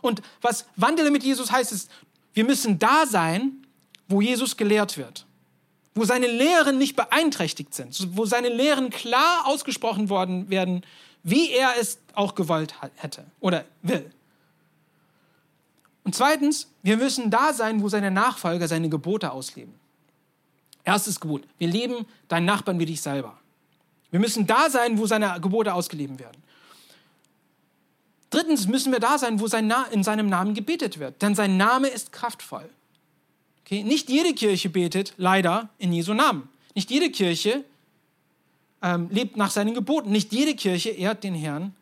Und 0.00 0.22
was 0.40 0.66
Wandele 0.76 1.10
mit 1.10 1.24
Jesus 1.24 1.50
heißt, 1.50 1.72
ist, 1.72 1.90
wir 2.34 2.44
müssen 2.44 2.78
da 2.78 3.06
sein, 3.06 3.64
wo 4.08 4.20
Jesus 4.20 4.56
gelehrt 4.56 4.98
wird. 4.98 5.26
Wo 5.94 6.04
seine 6.04 6.26
Lehren 6.26 6.78
nicht 6.78 6.96
beeinträchtigt 6.96 7.74
sind. 7.74 8.16
Wo 8.16 8.26
seine 8.26 8.48
Lehren 8.48 8.90
klar 8.90 9.46
ausgesprochen 9.46 10.08
worden 10.08 10.50
werden, 10.50 10.84
wie 11.22 11.50
er 11.50 11.74
es 11.80 11.98
auch 12.14 12.34
gewollt 12.34 12.74
hätte 12.96 13.24
oder 13.40 13.64
will. 13.82 14.10
Und 16.04 16.14
zweitens, 16.14 16.68
wir 16.82 16.98
müssen 16.98 17.30
da 17.30 17.52
sein, 17.52 17.82
wo 17.82 17.88
seine 17.88 18.10
Nachfolger 18.10 18.68
seine 18.68 18.90
Gebote 18.90 19.32
ausleben. 19.32 19.74
Erstes 20.84 21.18
Gebot, 21.18 21.42
wir 21.58 21.68
leben 21.68 22.06
deinen 22.28 22.44
Nachbarn 22.44 22.78
wie 22.78 22.84
dich 22.84 23.00
selber. 23.00 23.38
Wir 24.10 24.20
müssen 24.20 24.46
da 24.46 24.68
sein, 24.68 24.98
wo 24.98 25.06
seine 25.06 25.40
Gebote 25.40 25.72
ausgelebt 25.72 26.20
werden. 26.20 26.42
Drittens 28.28 28.66
müssen 28.66 28.92
wir 28.92 29.00
da 29.00 29.16
sein, 29.16 29.40
wo 29.40 29.46
sein 29.46 29.72
in 29.92 30.04
seinem 30.04 30.28
Namen 30.28 30.54
gebetet 30.54 30.98
wird, 30.98 31.22
denn 31.22 31.34
sein 31.34 31.56
Name 31.56 31.88
ist 31.88 32.12
kraftvoll. 32.12 32.68
Okay? 33.64 33.82
Nicht 33.82 34.08
jede 34.10 34.34
Kirche 34.34 34.68
betet 34.68 35.14
leider 35.16 35.68
in 35.78 35.92
Jesu 35.92 36.14
Namen. 36.14 36.48
Nicht 36.74 36.90
jede 36.90 37.10
Kirche 37.10 37.64
ähm, 38.82 39.08
lebt 39.10 39.36
nach 39.36 39.50
seinen 39.50 39.74
Geboten. 39.74 40.10
Nicht 40.10 40.32
jede 40.32 40.54
Kirche 40.54 40.90
ehrt 40.90 41.24
den 41.24 41.34
Herrn 41.34 41.74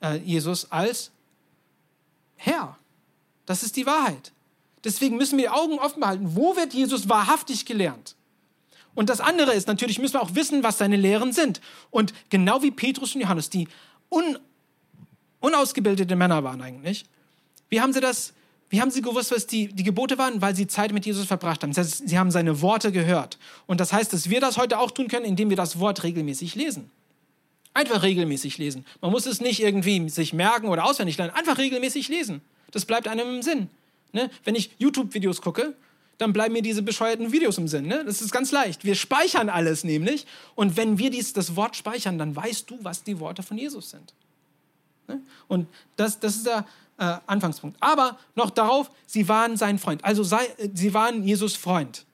äh, 0.00 0.16
Jesus 0.18 0.70
als 0.70 1.10
Herr. 2.36 2.78
Das 3.44 3.62
ist 3.62 3.76
die 3.76 3.86
Wahrheit. 3.86 4.32
Deswegen 4.84 5.16
müssen 5.16 5.38
wir 5.38 5.46
die 5.46 5.50
Augen 5.50 5.78
offen 5.78 6.00
behalten. 6.00 6.36
Wo 6.36 6.56
wird 6.56 6.72
Jesus 6.72 7.08
wahrhaftig 7.08 7.66
gelernt? 7.66 8.14
Und 8.94 9.10
das 9.10 9.20
andere 9.20 9.52
ist, 9.52 9.68
natürlich 9.68 9.98
müssen 9.98 10.14
wir 10.14 10.22
auch 10.22 10.34
wissen, 10.34 10.62
was 10.62 10.78
seine 10.78 10.96
Lehren 10.96 11.32
sind. 11.32 11.60
Und 11.90 12.14
genau 12.30 12.62
wie 12.62 12.70
Petrus 12.70 13.14
und 13.14 13.20
Johannes, 13.20 13.50
die 13.50 13.68
un 14.08 14.38
unausgebildete 15.40 16.16
Männer 16.16 16.42
waren 16.44 16.62
eigentlich. 16.62 17.04
Wie 17.68 17.80
haben 17.80 17.92
sie 17.92 18.00
das, 18.00 18.32
wie 18.68 18.80
haben 18.80 18.90
sie 18.90 19.02
gewusst, 19.02 19.30
was 19.30 19.46
die, 19.46 19.68
die 19.68 19.84
Gebote 19.84 20.18
waren? 20.18 20.42
Weil 20.42 20.56
sie 20.56 20.66
Zeit 20.66 20.92
mit 20.92 21.06
Jesus 21.06 21.26
verbracht 21.26 21.62
haben. 21.62 21.72
Das 21.72 21.86
heißt, 21.86 22.08
sie 22.08 22.18
haben 22.18 22.30
seine 22.30 22.60
Worte 22.62 22.90
gehört. 22.90 23.38
Und 23.66 23.80
das 23.80 23.92
heißt, 23.92 24.12
dass 24.12 24.28
wir 24.28 24.40
das 24.40 24.56
heute 24.56 24.78
auch 24.78 24.90
tun 24.90 25.08
können, 25.08 25.24
indem 25.24 25.50
wir 25.50 25.56
das 25.56 25.78
Wort 25.78 26.02
regelmäßig 26.02 26.54
lesen. 26.56 26.90
Einfach 27.74 28.02
regelmäßig 28.02 28.58
lesen. 28.58 28.84
Man 29.00 29.12
muss 29.12 29.26
es 29.26 29.40
nicht 29.40 29.60
irgendwie 29.60 30.08
sich 30.08 30.32
merken 30.32 30.68
oder 30.68 30.84
auswendig 30.84 31.16
lernen. 31.16 31.34
Einfach 31.34 31.58
regelmäßig 31.58 32.08
lesen. 32.08 32.40
Das 32.72 32.86
bleibt 32.86 33.06
einem 33.06 33.36
im 33.36 33.42
Sinn. 33.42 33.68
Ne? 34.12 34.30
Wenn 34.44 34.54
ich 34.54 34.70
YouTube-Videos 34.78 35.42
gucke, 35.42 35.74
dann 36.18 36.32
bleiben 36.32 36.54
mir 36.54 36.62
diese 36.62 36.82
bescheuerten 36.82 37.32
Videos 37.32 37.58
im 37.58 37.68
Sinn. 37.68 37.86
Ne? 37.86 38.02
Das 38.04 38.22
ist 38.22 38.32
ganz 38.32 38.50
leicht. 38.50 38.84
Wir 38.84 38.94
speichern 38.94 39.48
alles 39.48 39.84
nämlich. 39.84 40.26
Und 40.54 40.76
wenn 40.76 40.98
wir 40.98 41.10
dies, 41.10 41.34
das 41.34 41.54
Wort 41.54 41.76
speichern, 41.76 42.18
dann 42.18 42.34
weißt 42.34 42.70
du, 42.70 42.78
was 42.82 43.04
die 43.04 43.20
Worte 43.20 43.42
von 43.42 43.58
Jesus 43.58 43.90
sind. 43.90 44.14
Ne? 45.06 45.20
Und 45.46 45.68
das, 45.96 46.18
das 46.18 46.36
ist 46.36 46.46
der 46.46 46.66
äh, 46.98 47.16
Anfangspunkt. 47.26 47.76
Aber 47.80 48.18
noch 48.34 48.50
darauf, 48.50 48.90
sie 49.06 49.28
waren 49.28 49.56
sein 49.56 49.78
Freund. 49.78 50.04
Also 50.04 50.22
sei, 50.22 50.46
sie 50.74 50.94
waren 50.94 51.22
Jesus 51.22 51.56
Freund. 51.56 52.04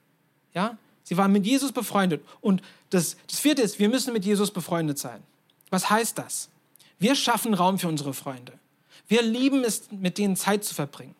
Ja? 0.54 0.76
Sie 1.02 1.16
waren 1.16 1.32
mit 1.32 1.46
Jesus 1.46 1.72
befreundet. 1.72 2.22
Und 2.40 2.62
das, 2.90 3.16
das 3.28 3.38
vierte 3.40 3.62
ist, 3.62 3.78
wir 3.78 3.88
müssen 3.88 4.12
mit 4.12 4.24
Jesus 4.24 4.50
befreundet 4.50 4.98
sein. 4.98 5.22
Was 5.70 5.90
heißt 5.90 6.18
das? 6.18 6.48
Wir 6.98 7.14
schaffen 7.14 7.54
Raum 7.54 7.78
für 7.78 7.88
unsere 7.88 8.14
Freunde. 8.14 8.52
Wir 9.08 9.22
lieben 9.22 9.64
es, 9.64 9.90
mit 9.90 10.18
denen 10.18 10.36
Zeit 10.36 10.64
zu 10.64 10.74
verbringen. 10.74 11.14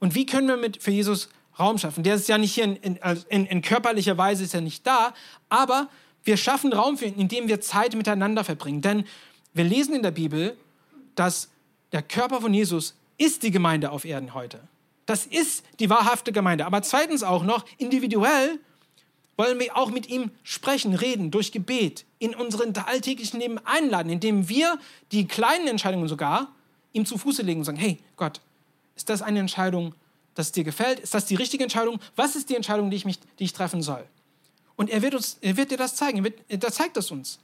Und 0.00 0.14
wie 0.14 0.26
können 0.26 0.48
wir 0.48 0.56
mit, 0.56 0.82
für 0.82 0.90
Jesus 0.90 1.28
Raum 1.58 1.78
schaffen? 1.78 2.02
Der 2.02 2.14
ist 2.14 2.28
ja 2.28 2.38
nicht 2.38 2.54
hier 2.54 2.64
in, 2.64 2.76
in, 2.76 2.98
in, 3.28 3.46
in 3.46 3.62
körperlicher 3.62 4.18
Weise, 4.18 4.44
ist 4.44 4.54
er 4.54 4.60
nicht 4.60 4.86
da, 4.86 5.14
aber 5.48 5.88
wir 6.24 6.36
schaffen 6.36 6.72
Raum 6.72 6.98
für 6.98 7.06
ihn, 7.06 7.14
indem 7.14 7.48
wir 7.48 7.60
Zeit 7.60 7.94
miteinander 7.94 8.44
verbringen. 8.44 8.82
Denn 8.82 9.04
wir 9.54 9.64
lesen 9.64 9.94
in 9.94 10.02
der 10.02 10.10
Bibel, 10.10 10.56
dass 11.14 11.48
der 11.92 12.02
Körper 12.02 12.40
von 12.40 12.54
Jesus 12.54 12.94
ist 13.18 13.42
die 13.42 13.50
Gemeinde 13.50 13.90
auf 13.90 14.04
Erden 14.04 14.34
heute. 14.34 14.60
Das 15.06 15.26
ist 15.26 15.64
die 15.78 15.90
wahrhafte 15.90 16.32
Gemeinde. 16.32 16.66
Aber 16.66 16.82
zweitens 16.82 17.22
auch 17.22 17.42
noch, 17.42 17.64
individuell 17.78 18.58
wollen 19.36 19.58
wir 19.58 19.76
auch 19.76 19.90
mit 19.90 20.08
ihm 20.08 20.30
sprechen, 20.42 20.94
reden, 20.94 21.30
durch 21.30 21.50
Gebet, 21.50 22.04
in 22.18 22.34
unseren 22.34 22.76
alltäglichen 22.76 23.40
Leben 23.40 23.58
einladen, 23.64 24.10
indem 24.10 24.48
wir 24.48 24.78
die 25.12 25.26
kleinen 25.26 25.66
Entscheidungen 25.66 26.08
sogar 26.08 26.52
ihm 26.92 27.06
zu 27.06 27.18
Fuße 27.18 27.42
legen 27.42 27.60
und 27.60 27.64
sagen, 27.64 27.78
hey 27.78 27.98
Gott, 28.16 28.40
ist 28.96 29.08
das 29.08 29.22
eine 29.22 29.40
Entscheidung, 29.40 29.94
das 30.34 30.52
dir 30.52 30.64
gefällt? 30.64 31.00
Ist 31.00 31.14
das 31.14 31.26
die 31.26 31.36
richtige 31.36 31.62
Entscheidung? 31.62 32.00
Was 32.16 32.36
ist 32.36 32.50
die 32.50 32.56
Entscheidung, 32.56 32.90
die 32.90 32.96
ich, 32.96 33.04
mich, 33.04 33.18
die 33.38 33.44
ich 33.44 33.52
treffen 33.52 33.82
soll? 33.82 34.04
Und 34.76 34.90
er 34.90 35.02
wird, 35.02 35.14
uns, 35.14 35.38
er 35.40 35.56
wird 35.56 35.70
dir 35.70 35.78
das 35.78 35.96
zeigen, 35.96 36.18
er, 36.18 36.24
wird, 36.24 36.40
er 36.48 36.60
zeigt 36.72 36.96
es 36.96 37.10
uns. 37.10 37.38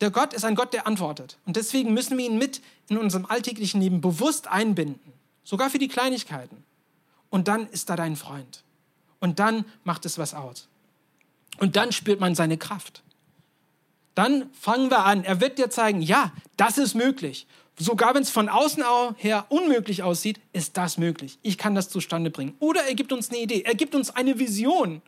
Der 0.00 0.10
Gott 0.10 0.34
ist 0.34 0.44
ein 0.44 0.54
Gott, 0.54 0.72
der 0.72 0.86
antwortet. 0.86 1.38
Und 1.46 1.56
deswegen 1.56 1.94
müssen 1.94 2.18
wir 2.18 2.26
ihn 2.26 2.38
mit 2.38 2.60
in 2.88 2.98
unserem 2.98 3.26
alltäglichen 3.26 3.80
Leben 3.80 4.00
bewusst 4.00 4.48
einbinden, 4.48 5.12
sogar 5.42 5.70
für 5.70 5.78
die 5.78 5.88
Kleinigkeiten. 5.88 6.64
Und 7.30 7.48
dann 7.48 7.66
ist 7.68 7.88
er 7.90 7.96
dein 7.96 8.16
Freund. 8.16 8.62
Und 9.20 9.38
dann 9.38 9.64
macht 9.84 10.04
es 10.04 10.18
was 10.18 10.34
aus. 10.34 10.68
Und 11.58 11.76
dann 11.76 11.92
spürt 11.92 12.20
man 12.20 12.34
seine 12.34 12.58
Kraft. 12.58 13.02
Dann 14.14 14.50
fangen 14.52 14.90
wir 14.90 15.04
an. 15.04 15.24
Er 15.24 15.40
wird 15.40 15.58
dir 15.58 15.70
zeigen, 15.70 16.02
ja, 16.02 16.32
das 16.56 16.78
ist 16.78 16.94
möglich. 16.94 17.46
Sogar 17.78 18.14
wenn 18.14 18.22
es 18.22 18.30
von 18.30 18.48
außen 18.48 18.82
her 19.16 19.46
unmöglich 19.50 20.02
aussieht, 20.02 20.40
ist 20.52 20.76
das 20.76 20.96
möglich. 20.96 21.38
Ich 21.42 21.58
kann 21.58 21.74
das 21.74 21.90
zustande 21.90 22.30
bringen. 22.30 22.54
Oder 22.58 22.84
er 22.84 22.94
gibt 22.94 23.12
uns 23.12 23.30
eine 23.30 23.38
Idee. 23.40 23.62
Er 23.62 23.74
gibt 23.74 23.94
uns 23.94 24.10
eine 24.10 24.38
Vision, 24.38 25.02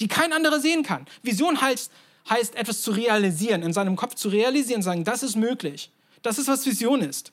die 0.00 0.08
kein 0.08 0.32
anderer 0.32 0.60
sehen 0.60 0.82
kann. 0.82 1.06
Vision 1.22 1.60
heißt, 1.60 1.92
heißt 2.30 2.54
etwas 2.56 2.82
zu 2.82 2.90
realisieren, 2.90 3.62
in 3.62 3.72
seinem 3.72 3.96
Kopf 3.96 4.14
zu 4.14 4.28
realisieren, 4.28 4.82
sagen, 4.82 5.04
das 5.04 5.22
ist 5.22 5.36
möglich. 5.36 5.90
Das 6.22 6.38
ist, 6.38 6.48
was 6.48 6.66
Vision 6.66 7.00
ist. 7.00 7.32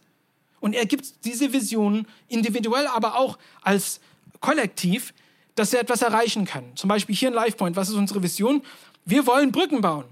Und 0.60 0.74
er 0.74 0.86
gibt 0.86 1.26
diese 1.26 1.54
Visionen 1.54 2.08
individuell, 2.28 2.88
aber 2.88 3.18
auch 3.18 3.38
als 3.62 4.00
Kollektiv, 4.40 5.14
dass 5.56 5.72
wir 5.72 5.80
etwas 5.80 6.02
erreichen 6.02 6.46
können. 6.46 6.76
Zum 6.76 6.88
Beispiel 6.88 7.16
hier 7.16 7.30
in 7.30 7.34
LifePoint, 7.34 7.76
was 7.76 7.90
ist 7.90 7.96
unsere 7.96 8.22
Vision? 8.22 8.62
Wir 9.06 9.26
wollen 9.26 9.52
Brücken 9.52 9.82
bauen. 9.82 10.06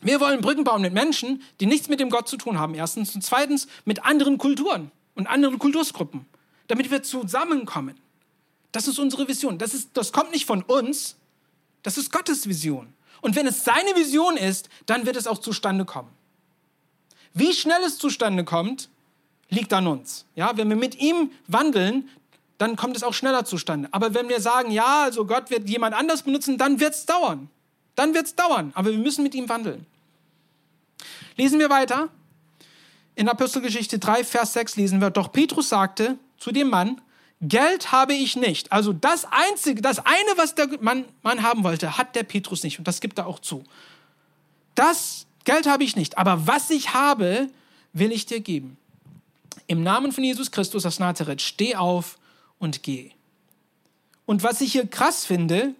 Wir 0.00 0.20
wollen 0.20 0.40
Brücken 0.40 0.64
bauen 0.64 0.82
mit 0.82 0.92
Menschen, 0.92 1.42
die 1.60 1.66
nichts 1.66 1.88
mit 1.88 1.98
dem 1.98 2.10
Gott 2.10 2.28
zu 2.28 2.36
tun 2.36 2.58
haben, 2.58 2.74
erstens. 2.74 3.14
Und 3.14 3.22
zweitens 3.22 3.66
mit 3.84 4.04
anderen 4.04 4.38
Kulturen 4.38 4.90
und 5.14 5.26
anderen 5.26 5.58
Kultursgruppen, 5.58 6.26
damit 6.66 6.90
wir 6.90 7.02
zusammenkommen. 7.02 7.94
Das 8.72 8.88
ist 8.88 8.98
unsere 8.98 9.28
Vision. 9.28 9.56
Das, 9.58 9.72
ist, 9.72 9.90
das 9.94 10.12
kommt 10.12 10.32
nicht 10.32 10.46
von 10.46 10.62
uns, 10.62 11.16
das 11.82 11.96
ist 11.96 12.12
Gottes 12.12 12.48
Vision. 12.48 12.92
Und 13.24 13.36
wenn 13.36 13.46
es 13.46 13.64
seine 13.64 13.96
Vision 13.96 14.36
ist, 14.36 14.68
dann 14.84 15.06
wird 15.06 15.16
es 15.16 15.26
auch 15.26 15.38
zustande 15.38 15.86
kommen. 15.86 16.10
Wie 17.32 17.54
schnell 17.54 17.82
es 17.82 17.96
zustande 17.96 18.44
kommt, 18.44 18.90
liegt 19.48 19.72
an 19.72 19.86
uns. 19.86 20.26
Ja, 20.34 20.58
wenn 20.58 20.68
wir 20.68 20.76
mit 20.76 21.00
ihm 21.00 21.30
wandeln, 21.46 22.10
dann 22.58 22.76
kommt 22.76 22.98
es 22.98 23.02
auch 23.02 23.14
schneller 23.14 23.46
zustande. 23.46 23.88
Aber 23.92 24.12
wenn 24.12 24.28
wir 24.28 24.42
sagen, 24.42 24.70
ja, 24.70 25.04
also 25.04 25.24
Gott 25.24 25.48
wird 25.48 25.70
jemand 25.70 25.94
anders 25.94 26.22
benutzen, 26.22 26.58
dann 26.58 26.80
wird 26.80 26.92
es 26.92 27.06
dauern. 27.06 27.48
Dann 27.94 28.12
wird 28.12 28.26
es 28.26 28.34
dauern. 28.34 28.72
Aber 28.74 28.90
wir 28.90 28.98
müssen 28.98 29.22
mit 29.22 29.34
ihm 29.34 29.48
wandeln. 29.48 29.86
Lesen 31.38 31.58
wir 31.58 31.70
weiter. 31.70 32.10
In 33.14 33.30
Apostelgeschichte 33.30 33.98
3, 33.98 34.22
Vers 34.24 34.52
6 34.52 34.76
lesen 34.76 35.00
wir, 35.00 35.08
doch 35.08 35.32
Petrus 35.32 35.70
sagte 35.70 36.18
zu 36.36 36.52
dem 36.52 36.68
Mann, 36.68 37.00
Geld 37.48 37.92
habe 37.92 38.14
ich 38.14 38.36
nicht. 38.36 38.72
Also 38.72 38.92
das 38.92 39.26
Einzige, 39.30 39.82
das 39.82 39.98
eine, 39.98 40.36
was 40.36 40.54
der 40.54 40.68
Mann, 40.80 41.04
Mann 41.22 41.42
haben 41.42 41.64
wollte, 41.64 41.98
hat 41.98 42.16
der 42.16 42.22
Petrus 42.22 42.62
nicht. 42.62 42.78
Und 42.78 42.88
das 42.88 43.00
gibt 43.00 43.18
er 43.18 43.26
auch 43.26 43.38
zu. 43.38 43.64
Das 44.74 45.26
Geld 45.44 45.66
habe 45.66 45.84
ich 45.84 45.94
nicht. 45.94 46.16
Aber 46.16 46.46
was 46.46 46.70
ich 46.70 46.94
habe, 46.94 47.50
will 47.92 48.12
ich 48.12 48.26
dir 48.26 48.40
geben. 48.40 48.76
Im 49.66 49.82
Namen 49.82 50.12
von 50.12 50.24
Jesus 50.24 50.50
Christus 50.50 50.86
aus 50.86 50.98
Nazareth, 50.98 51.40
steh 51.40 51.76
auf 51.76 52.18
und 52.58 52.82
geh. 52.82 53.12
Und 54.26 54.42
was 54.42 54.60
ich 54.60 54.72
hier 54.72 54.86
krass 54.86 55.24
finde, 55.24 55.74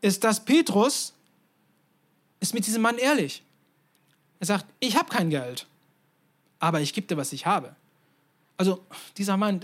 ist, 0.00 0.24
dass 0.24 0.44
Petrus 0.44 1.12
ist 2.40 2.54
mit 2.54 2.66
diesem 2.66 2.82
Mann 2.82 2.98
ehrlich. 2.98 3.42
Er 4.40 4.46
sagt, 4.46 4.66
ich 4.80 4.96
habe 4.96 5.08
kein 5.08 5.30
Geld, 5.30 5.66
aber 6.58 6.80
ich 6.80 6.94
gebe 6.94 7.06
dir, 7.06 7.16
was 7.16 7.32
ich 7.32 7.46
habe. 7.46 7.76
Also 8.60 8.84
dieser 9.16 9.38
Mann, 9.38 9.58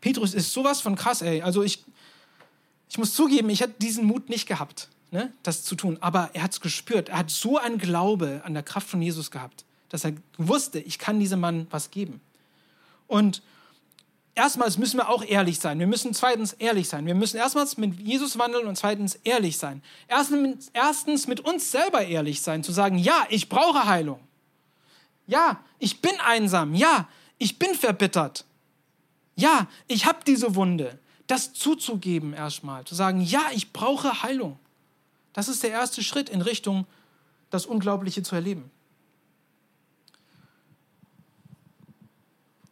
Petrus 0.00 0.32
ist 0.32 0.52
sowas 0.52 0.80
von 0.80 0.94
krass, 0.94 1.20
ey. 1.20 1.42
Also 1.42 1.64
ich, 1.64 1.84
ich 2.88 2.96
muss 2.96 3.12
zugeben, 3.12 3.50
ich 3.50 3.60
hätte 3.60 3.74
diesen 3.80 4.04
Mut 4.04 4.28
nicht 4.28 4.46
gehabt, 4.46 4.88
ne, 5.10 5.32
das 5.42 5.64
zu 5.64 5.74
tun. 5.74 5.98
Aber 6.00 6.30
er 6.32 6.44
hat 6.44 6.52
es 6.52 6.60
gespürt. 6.60 7.08
Er 7.08 7.18
hat 7.18 7.30
so 7.30 7.58
einen 7.58 7.78
Glaube 7.78 8.42
an 8.44 8.54
der 8.54 8.62
Kraft 8.62 8.88
von 8.88 9.02
Jesus 9.02 9.32
gehabt, 9.32 9.64
dass 9.88 10.04
er 10.04 10.12
wusste, 10.38 10.78
ich 10.78 11.00
kann 11.00 11.18
diesem 11.18 11.40
Mann 11.40 11.66
was 11.70 11.90
geben. 11.90 12.20
Und 13.08 13.42
erstmals 14.36 14.78
müssen 14.78 14.98
wir 14.98 15.08
auch 15.08 15.24
ehrlich 15.24 15.58
sein. 15.58 15.80
Wir 15.80 15.88
müssen 15.88 16.14
zweitens 16.14 16.52
ehrlich 16.52 16.88
sein. 16.88 17.04
Wir 17.04 17.16
müssen 17.16 17.38
erstmals 17.38 17.76
mit 17.78 17.98
Jesus 17.98 18.38
wandeln 18.38 18.68
und 18.68 18.76
zweitens 18.76 19.16
ehrlich 19.24 19.58
sein. 19.58 19.82
Erstens, 20.06 20.70
erstens 20.72 21.26
mit 21.26 21.40
uns 21.40 21.72
selber 21.72 22.06
ehrlich 22.06 22.42
sein, 22.42 22.62
zu 22.62 22.70
sagen, 22.70 22.96
ja, 22.96 23.26
ich 23.28 23.48
brauche 23.48 23.86
Heilung. 23.86 24.20
Ja, 25.26 25.58
ich 25.80 26.00
bin 26.00 26.12
einsam. 26.24 26.76
Ja, 26.76 27.08
ich 27.38 27.58
bin 27.58 27.74
verbittert. 27.74 28.44
Ja, 29.36 29.68
ich 29.86 30.06
habe 30.06 30.18
diese 30.26 30.54
Wunde. 30.54 30.98
Das 31.26 31.52
zuzugeben 31.52 32.32
erstmal, 32.32 32.84
zu 32.84 32.94
sagen, 32.94 33.20
ja, 33.20 33.42
ich 33.52 33.72
brauche 33.72 34.22
Heilung. 34.22 34.58
Das 35.32 35.48
ist 35.48 35.62
der 35.62 35.70
erste 35.70 36.02
Schritt 36.02 36.28
in 36.28 36.40
Richtung, 36.40 36.86
das 37.50 37.66
Unglaubliche 37.66 38.22
zu 38.22 38.34
erleben. 38.34 38.70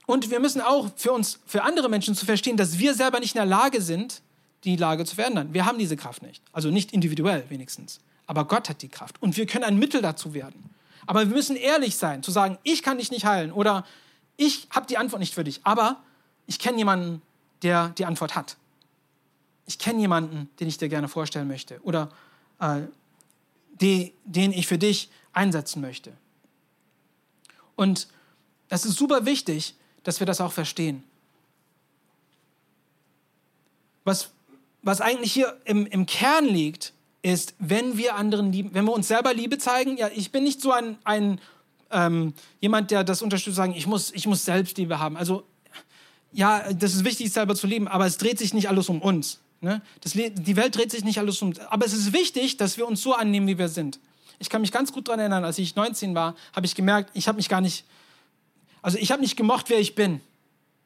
Und 0.07 0.31
wir 0.31 0.41
müssen 0.41 0.61
auch 0.61 0.91
für 0.97 1.13
uns, 1.13 1.41
für 1.47 1.63
andere 1.63 1.89
Menschen 1.89 2.15
zu 2.15 2.27
verstehen, 2.27 2.57
dass 2.57 2.79
wir 2.79 2.95
selber 2.95 3.21
nicht 3.21 3.35
in 3.35 3.39
der 3.39 3.47
Lage 3.47 3.81
sind, 3.81 4.23
die 4.65 4.77
Lage 4.77 5.05
zu 5.05 5.15
verändern. 5.15 5.53
Wir 5.53 5.67
haben 5.67 5.79
diese 5.79 5.97
Kraft 5.97 6.23
nicht. 6.23 6.43
Also 6.53 6.71
nicht 6.71 6.93
individuell 6.93 7.45
wenigstens. 7.49 8.01
Aber 8.27 8.47
Gott 8.47 8.69
hat 8.69 8.83
die 8.83 8.89
Kraft. 8.89 9.21
Und 9.21 9.37
wir 9.37 9.47
können 9.47 9.65
ein 9.65 9.79
Mittel 9.79 10.03
dazu 10.03 10.35
werden. 10.35 10.71
Aber 11.07 11.21
wir 11.21 11.35
müssen 11.35 11.57
ehrlich 11.57 11.97
sein, 11.97 12.23
zu 12.23 12.31
sagen, 12.31 12.59
ich 12.63 12.83
kann 12.83 12.99
dich 12.99 13.11
nicht 13.11 13.27
heilen 13.27 13.53
oder 13.53 13.85
ich 14.37 14.69
habe 14.71 14.87
die 14.87 14.99
Antwort 14.99 15.21
nicht 15.21 15.35
für 15.35 15.45
dich. 15.45 15.61
Aber 15.65 16.03
ich 16.47 16.59
kenne 16.59 16.79
jemanden, 16.79 17.23
der 17.63 17.91
die 17.91 18.05
Antwort 18.05 18.35
hat. 18.35 18.57
Ich 19.67 19.79
kenne 19.79 20.01
jemanden, 20.01 20.51
den 20.61 20.69
ich 20.69 20.79
dir 20.79 20.89
gerne 20.89 21.09
vorstellen 21.09 21.49
möchte 21.49 21.81
oder 21.83 22.11
äh, 22.61 22.83
die, 23.81 24.13
den 24.25 24.53
ich 24.53 24.67
für 24.67 24.79
dich 24.79 25.11
einsetzen 25.33 25.81
möchte. 25.81 26.13
Und 27.77 28.09
es 28.69 28.85
ist 28.85 28.97
super 28.97 29.25
wichtig, 29.25 29.75
dass 30.03 30.21
wir 30.21 30.27
das 30.27 30.41
auch 30.41 30.53
verstehen. 30.53 31.03
Was, 34.05 34.31
was 34.83 35.01
eigentlich 35.01 35.33
hier 35.33 35.59
im, 35.65 35.87
im 35.87 36.07
Kern 36.07 36.45
liegt, 36.45 36.93
ist, 37.23 37.55
wenn 37.59 37.97
wir 37.97 38.17
anderen 38.17 38.53
lieben, 38.53 38.75
wenn 38.75 38.85
wir 38.85 38.93
uns 38.93 39.09
selber 39.09 39.33
Liebe 39.33 39.57
zeigen, 39.57 39.97
ja, 39.97 40.11
ich 40.15 40.31
bin 40.31 40.45
nicht 40.45 40.61
so 40.61 40.73
ein, 40.73 40.99
ein 41.05 41.41
ähm, 41.91 42.35
jemand, 42.61 42.91
der 42.91 43.05
das 43.05 43.23
unterstützt, 43.23 43.57
sagen, 43.57 43.75
ich 43.77 43.87
muss, 43.87 44.11
ich 44.13 44.27
muss 44.27 44.45
Selbstliebe 44.45 44.99
haben. 44.99 45.17
Also, 45.17 45.45
ja, 46.33 46.73
das 46.73 46.95
ist 46.95 47.05
wichtig, 47.05 47.33
selber 47.33 47.55
zu 47.55 47.67
lieben, 47.67 47.89
aber 47.89 48.07
es 48.07 48.19
dreht 48.19 48.39
sich 48.39 48.55
nicht 48.55 48.69
alles 48.69 48.89
um 48.89 49.01
uns. 49.01 49.41
Ne? 49.61 49.81
Das, 50.01 50.13
die 50.13 50.57
Welt 50.57 50.77
dreht 50.77 50.91
sich 50.91 51.05
nicht 51.05 51.19
alles 51.19 51.41
um 51.43 51.49
uns. 51.49 51.61
Aber 51.61 51.87
es 51.87 51.93
ist 51.93 52.13
wichtig, 52.13 52.57
dass 52.57 52.77
wir 52.77 52.87
uns 52.87 53.01
so 53.03 53.15
annehmen, 53.15 53.47
wie 53.47 53.59
wir 53.59 53.69
sind. 53.69 53.99
Ich 54.41 54.51
kann 54.51 54.61
mich 54.61 54.73
ganz 54.73 54.93
gut 54.93 55.09
daran 55.09 55.21
erinnern, 55.21 55.45
als 55.45 55.59
ich 55.59 55.77
19 55.77 56.15
war, 56.15 56.35
habe 56.55 56.67
ich 56.67 56.75
gemerkt, 56.75 57.11
ich 57.15 57.29
habe 57.29 57.37
mich 57.37 57.49
gar 57.49 57.61
nicht 57.61 57.85
also 58.85 58.99
ich 58.99 59.11
habe 59.11 59.23
nicht 59.23 59.37
gemocht, 59.37 59.71
wer 59.71 59.81
ich 59.81 59.95
bin. 59.95 60.21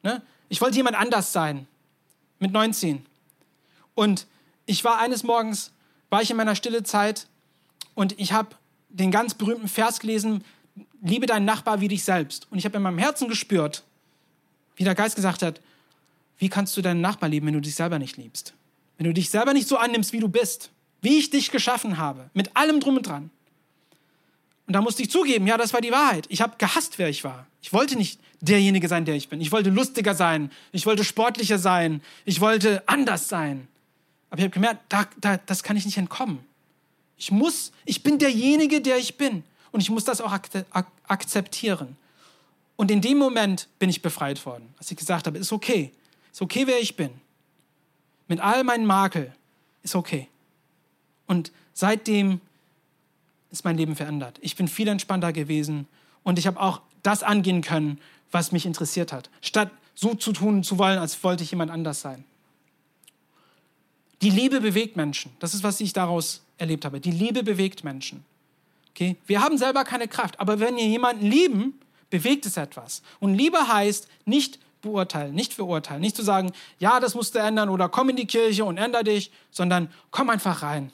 Ne? 0.05 0.23
Ich 0.49 0.61
wollte 0.61 0.77
jemand 0.77 0.95
anders 0.97 1.33
sein. 1.33 1.67
Mit 2.39 2.53
19. 2.53 3.05
Und 3.97 4.29
ich 4.67 4.85
war 4.85 4.99
eines 4.99 5.25
Morgens, 5.25 5.73
war 6.09 6.23
ich 6.23 6.31
in 6.31 6.37
meiner 6.37 6.55
stille 6.55 6.85
Zeit 6.85 7.27
und 7.97 8.17
ich 8.21 8.33
habe 8.33 8.51
den 8.89 9.11
ganz 9.11 9.35
berühmten 9.35 9.67
Vers 9.67 9.99
gelesen, 9.99 10.45
liebe 11.03 11.27
deinen 11.27 11.45
Nachbar 11.45 11.81
wie 11.81 11.89
dich 11.89 12.05
selbst. 12.05 12.47
Und 12.51 12.59
ich 12.59 12.65
habe 12.65 12.77
in 12.77 12.83
meinem 12.83 12.99
Herzen 12.99 13.29
gespürt, 13.29 13.85
wie 14.77 14.85
der 14.85 14.95
Geist 14.95 15.17
gesagt 15.17 15.43
hat, 15.43 15.61
wie 16.39 16.49
kannst 16.49 16.77
du 16.77 16.83
deinen 16.83 17.01
Nachbar 17.01 17.29
lieben, 17.29 17.47
wenn 17.47 17.55
du 17.55 17.61
dich 17.61 17.75
selber 17.75 17.99
nicht 17.99 18.17
liebst? 18.17 18.55
Wenn 18.97 19.07
du 19.07 19.13
dich 19.13 19.31
selber 19.31 19.53
nicht 19.53 19.69
so 19.69 19.77
annimmst, 19.77 20.13
wie 20.13 20.21
du 20.21 20.29
bist, 20.29 20.71
wie 21.03 21.19
ich 21.19 21.31
dich 21.31 21.51
geschaffen 21.51 21.99
habe, 21.99 22.31
mit 22.35 22.57
allem 22.57 22.81
drum 22.81 22.97
und 22.97 23.07
dran. 23.07 23.31
Und 24.67 24.75
da 24.75 24.83
musste 24.83 25.03
ich 25.03 25.11
zugeben, 25.11 25.47
ja, 25.47 25.57
das 25.57 25.73
war 25.73 25.81
die 25.81 25.91
Wahrheit. 25.91 26.27
Ich 26.29 26.43
habe 26.43 26.57
gehasst, 26.59 26.99
wer 26.99 27.09
ich 27.09 27.25
war. 27.25 27.47
Ich 27.63 27.73
wollte 27.73 27.97
nicht 27.97 28.21
derjenige 28.41 28.87
sein, 28.87 29.05
der 29.05 29.15
ich 29.15 29.29
bin. 29.29 29.41
Ich 29.41 29.51
wollte 29.51 29.71
lustiger 29.71 30.15
sein. 30.15 30.51
Ich 30.73 30.85
wollte 30.87 31.05
sportlicher 31.05 31.59
sein. 31.59 32.03
Ich 32.25 32.41
wollte 32.41 32.83
anders 32.87 33.29
sein. 33.29 33.67
Aber 34.31 34.39
ich 34.39 34.45
habe 34.45 34.53
gemerkt, 34.53 34.81
da, 34.91 35.09
da, 35.21 35.39
das 35.39 35.63
kann 35.63 35.77
ich 35.77 35.87
nicht 35.87 35.97
entkommen. 35.97 36.41
Ich 37.17 37.31
muss, 37.31 37.73
ich 37.85 38.03
bin 38.03 38.19
derjenige, 38.19 38.81
der 38.81 38.99
ich 38.99 39.17
bin. 39.17 39.43
Und 39.73 39.81
ich 39.81 39.91
muss 39.91 40.05
das 40.05 40.21
auch 40.21 40.33
ak 40.33 40.49
ak 40.71 40.87
akzeptieren. 41.07 41.97
Und 42.77 42.91
in 42.91 43.01
dem 43.01 43.19
Moment 43.19 43.69
bin 43.79 43.91
ich 43.91 44.03
befreit 44.03 44.45
worden, 44.47 44.73
als 44.79 44.91
ich 44.91 44.97
gesagt 44.97 45.27
habe, 45.27 45.39
ist 45.39 45.53
okay. 45.53 45.93
Ist 46.33 46.43
okay, 46.43 46.67
wer 46.67 46.81
ich 46.81 46.97
bin. 46.97 47.11
Mit 48.29 48.41
all 48.41 48.63
meinen 48.63 48.87
Makel 48.87 49.35
ist 49.83 49.97
okay. 49.97 50.29
Und 51.27 51.51
seitdem 51.75 52.41
ist 53.51 53.65
mein 53.65 53.77
Leben 53.77 53.97
verändert. 53.97 54.39
Ich 54.43 54.57
bin 54.57 54.69
viel 54.69 54.89
entspannter 54.89 55.33
gewesen 55.33 55.87
und 56.23 56.39
ich 56.39 56.47
habe 56.47 56.61
auch 56.61 56.81
das 57.03 57.23
angehen 57.23 57.63
können, 57.63 57.99
was 58.31 58.53
mich 58.53 58.67
interessiert 58.67 59.13
hat, 59.13 59.31
statt 59.41 59.71
so 59.95 60.15
zu 60.15 60.33
tun 60.33 60.63
zu 60.63 60.79
wollen, 60.79 60.99
als 60.99 61.23
wollte 61.25 61.43
ich 61.43 61.51
jemand 61.51 61.71
anders 61.71 62.01
sein. 62.01 62.25
Die 64.23 64.31
Liebe 64.31 64.61
bewegt 64.61 64.97
Menschen. 64.97 65.33
Das 65.39 65.55
ist, 65.55 65.63
was 65.63 65.81
ich 65.81 65.93
daraus 65.93 66.43
erlebt 66.59 66.85
habe. 66.85 67.01
Die 67.01 67.11
Liebe 67.11 67.43
bewegt 67.43 67.85
Menschen. 67.85 68.25
Okay? 68.91 69.17
Wir 69.27 69.43
haben 69.43 69.59
selber 69.59 69.85
keine 69.85 70.09
Kraft, 70.09 70.41
aber 70.41 70.61
wenn 70.61 70.77
wir 70.77 70.87
jemanden 70.87 71.27
lieben, 71.27 71.81
bewegt 72.11 72.47
es 72.47 72.57
etwas. 72.57 73.03
Und 73.21 73.35
Liebe 73.35 73.69
heißt 73.69 74.09
nicht 74.25 74.59
beurteilen, 74.81 75.35
nicht 75.35 75.55
verurteilen, 75.55 76.01
nicht 76.01 76.17
zu 76.17 76.23
sagen, 76.23 76.53
ja, 76.79 77.01
das 77.01 77.15
musst 77.15 77.35
du 77.35 77.39
ändern 77.39 77.69
oder 77.69 77.89
komm 77.89 78.11
in 78.11 78.17
die 78.17 78.27
Kirche 78.27 78.65
und 78.65 78.79
änder 78.79 79.03
dich, 79.03 79.31
sondern 79.51 79.93
komm 80.11 80.31
einfach 80.31 80.63
rein. 80.63 80.93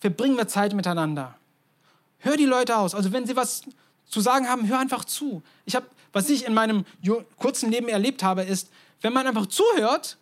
Verbringen 0.00 0.36
wir 0.36 0.48
Zeit 0.48 0.74
miteinander. 0.74 1.36
Hör 2.18 2.36
die 2.36 2.46
Leute 2.46 2.76
aus. 2.76 2.94
Also 2.94 3.12
wenn 3.12 3.26
sie 3.26 3.36
was 3.36 3.62
zu 4.06 4.20
sagen 4.20 4.48
haben, 4.48 4.68
hör 4.68 4.78
einfach 4.78 5.04
zu. 5.04 5.42
Ich 5.64 5.74
habe, 5.74 5.86
was 6.12 6.30
ich 6.30 6.46
in 6.46 6.54
meinem 6.54 6.84
kurzen 7.36 7.70
Leben 7.70 7.88
erlebt 7.88 8.22
habe, 8.22 8.42
ist, 8.42 8.70
wenn 9.00 9.12
man 9.12 9.26
einfach 9.26 9.46
zuhört, 9.46 10.16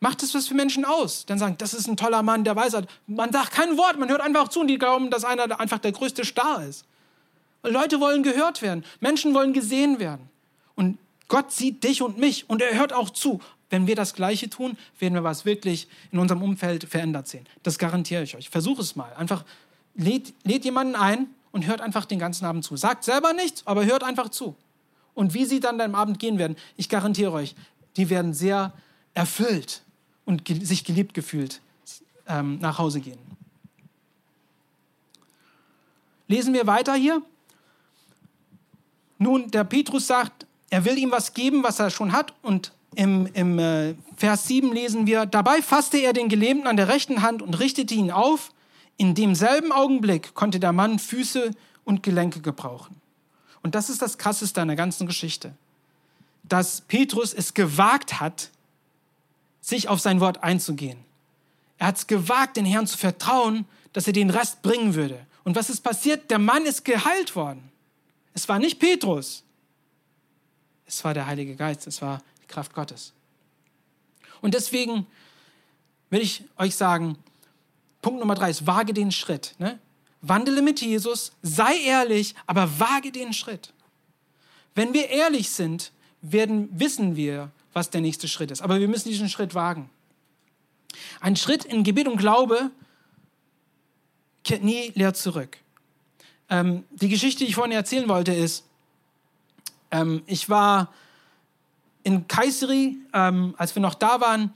macht 0.00 0.22
es 0.22 0.34
was 0.34 0.48
für 0.48 0.54
Menschen 0.54 0.84
aus. 0.84 1.26
Dann 1.26 1.38
sagen, 1.38 1.56
das 1.58 1.74
ist 1.74 1.88
ein 1.88 1.96
toller 1.96 2.22
Mann, 2.22 2.44
der 2.44 2.54
weiß 2.56 2.74
hat. 2.74 2.88
Man 3.06 3.32
sagt 3.32 3.52
kein 3.52 3.76
Wort, 3.76 3.98
man 3.98 4.08
hört 4.08 4.20
einfach 4.20 4.48
zu 4.48 4.60
und 4.60 4.68
die 4.68 4.78
glauben, 4.78 5.10
dass 5.10 5.24
einer 5.24 5.58
einfach 5.60 5.78
der 5.78 5.92
größte 5.92 6.24
Star 6.24 6.64
ist. 6.64 6.84
Und 7.62 7.72
Leute 7.72 8.00
wollen 8.00 8.22
gehört 8.22 8.62
werden, 8.62 8.84
Menschen 9.00 9.34
wollen 9.34 9.52
gesehen 9.52 9.98
werden. 9.98 10.28
Und 10.76 10.98
Gott 11.26 11.52
sieht 11.52 11.82
dich 11.82 12.02
und 12.02 12.18
mich 12.18 12.48
und 12.48 12.62
er 12.62 12.78
hört 12.78 12.92
auch 12.92 13.10
zu. 13.10 13.40
Wenn 13.70 13.86
wir 13.86 13.96
das 13.96 14.14
Gleiche 14.14 14.48
tun, 14.48 14.78
werden 14.98 15.14
wir 15.14 15.24
was 15.24 15.44
wirklich 15.44 15.88
in 16.10 16.18
unserem 16.18 16.42
Umfeld 16.42 16.84
verändert 16.84 17.28
sehen. 17.28 17.46
Das 17.62 17.78
garantiere 17.78 18.22
ich 18.22 18.34
euch. 18.34 18.48
Versuch 18.48 18.78
es 18.78 18.96
mal. 18.96 19.12
Einfach 19.14 19.44
lädt, 19.94 20.32
lädt 20.44 20.64
jemanden 20.64 20.94
ein 20.94 21.26
und 21.52 21.66
hört 21.66 21.82
einfach 21.82 22.06
den 22.06 22.18
ganzen 22.18 22.46
Abend 22.46 22.64
zu. 22.64 22.76
Sagt 22.76 23.04
selber 23.04 23.34
nichts, 23.34 23.66
aber 23.66 23.84
hört 23.84 24.04
einfach 24.04 24.30
zu. 24.30 24.56
Und 25.12 25.34
wie 25.34 25.44
sie 25.44 25.60
dann 25.60 25.80
am 25.80 25.94
Abend 25.94 26.18
gehen 26.18 26.38
werden, 26.38 26.56
ich 26.76 26.88
garantiere 26.88 27.32
euch, 27.32 27.54
die 27.96 28.08
werden 28.08 28.32
sehr 28.32 28.72
erfüllt 29.12 29.82
und 30.28 30.44
ge 30.44 30.62
sich 30.62 30.84
geliebt 30.84 31.14
gefühlt 31.14 31.62
ähm, 32.26 32.58
nach 32.60 32.76
Hause 32.76 33.00
gehen. 33.00 33.18
Lesen 36.26 36.52
wir 36.52 36.66
weiter 36.66 36.94
hier. 36.94 37.22
Nun, 39.16 39.50
der 39.50 39.64
Petrus 39.64 40.06
sagt, 40.06 40.46
er 40.68 40.84
will 40.84 40.98
ihm 40.98 41.10
was 41.10 41.32
geben, 41.32 41.62
was 41.62 41.80
er 41.80 41.88
schon 41.88 42.12
hat. 42.12 42.34
Und 42.42 42.74
im, 42.94 43.26
im 43.32 43.58
äh, 43.58 43.94
Vers 44.18 44.46
7 44.46 44.70
lesen 44.70 45.06
wir, 45.06 45.24
dabei 45.24 45.62
fasste 45.62 45.96
er 45.96 46.12
den 46.12 46.28
Gelähmten 46.28 46.66
an 46.66 46.76
der 46.76 46.88
rechten 46.88 47.22
Hand 47.22 47.40
und 47.40 47.58
richtete 47.58 47.94
ihn 47.94 48.10
auf. 48.10 48.52
In 48.98 49.14
demselben 49.14 49.72
Augenblick 49.72 50.34
konnte 50.34 50.60
der 50.60 50.74
Mann 50.74 50.98
Füße 50.98 51.52
und 51.84 52.02
Gelenke 52.02 52.40
gebrauchen. 52.42 53.00
Und 53.62 53.74
das 53.74 53.88
ist 53.88 54.02
das 54.02 54.18
Krasseste 54.18 54.60
an 54.60 54.68
der 54.68 54.76
ganzen 54.76 55.06
Geschichte, 55.06 55.54
dass 56.42 56.82
Petrus 56.82 57.32
es 57.32 57.54
gewagt 57.54 58.20
hat, 58.20 58.50
sich 59.60 59.88
auf 59.88 60.00
sein 60.00 60.20
Wort 60.20 60.42
einzugehen. 60.42 60.98
Er 61.78 61.88
hat 61.88 61.96
es 61.96 62.06
gewagt, 62.06 62.56
den 62.56 62.64
Herrn 62.64 62.86
zu 62.86 62.98
vertrauen, 62.98 63.66
dass 63.92 64.06
er 64.06 64.12
den 64.12 64.30
Rest 64.30 64.62
bringen 64.62 64.94
würde. 64.94 65.26
Und 65.44 65.56
was 65.56 65.70
ist 65.70 65.80
passiert? 65.80 66.30
Der 66.30 66.38
Mann 66.38 66.66
ist 66.66 66.84
geheilt 66.84 67.34
worden. 67.36 67.70
Es 68.34 68.48
war 68.48 68.58
nicht 68.58 68.78
Petrus, 68.78 69.42
es 70.86 71.04
war 71.04 71.14
der 71.14 71.26
Heilige 71.26 71.54
Geist, 71.54 71.86
es 71.86 72.00
war 72.00 72.22
die 72.42 72.46
Kraft 72.46 72.72
Gottes. 72.72 73.12
Und 74.40 74.54
deswegen 74.54 75.06
will 76.10 76.20
ich 76.20 76.44
euch 76.56 76.76
sagen, 76.76 77.18
Punkt 78.00 78.20
Nummer 78.20 78.34
drei 78.34 78.50
ist, 78.50 78.66
wage 78.66 78.94
den 78.94 79.12
Schritt. 79.12 79.54
Ne? 79.58 79.78
Wandele 80.20 80.62
mit 80.62 80.80
Jesus, 80.80 81.32
sei 81.42 81.76
ehrlich, 81.84 82.34
aber 82.46 82.78
wage 82.78 83.12
den 83.12 83.32
Schritt. 83.32 83.72
Wenn 84.74 84.94
wir 84.94 85.08
ehrlich 85.08 85.50
sind, 85.50 85.92
werden, 86.22 86.68
wissen 86.72 87.16
wir, 87.16 87.50
was 87.72 87.90
der 87.90 88.00
nächste 88.00 88.28
Schritt 88.28 88.50
ist. 88.50 88.62
Aber 88.62 88.80
wir 88.80 88.88
müssen 88.88 89.08
diesen 89.08 89.28
Schritt 89.28 89.54
wagen. 89.54 89.90
Ein 91.20 91.36
Schritt 91.36 91.64
in 91.64 91.84
Gebet 91.84 92.08
und 92.08 92.16
Glaube 92.16 92.70
kehrt 94.44 94.62
nie 94.64 94.92
leer 94.94 95.14
zurück. 95.14 95.58
Ähm, 96.48 96.84
die 96.90 97.08
Geschichte, 97.08 97.44
die 97.44 97.50
ich 97.50 97.54
vorhin 97.54 97.72
erzählen 97.72 98.08
wollte, 98.08 98.32
ist, 98.32 98.64
ähm, 99.90 100.22
ich 100.26 100.48
war 100.48 100.92
in 102.02 102.26
Kayseri, 102.26 102.96
ähm, 103.12 103.54
als 103.58 103.74
wir 103.74 103.82
noch 103.82 103.94
da 103.94 104.20
waren, 104.20 104.54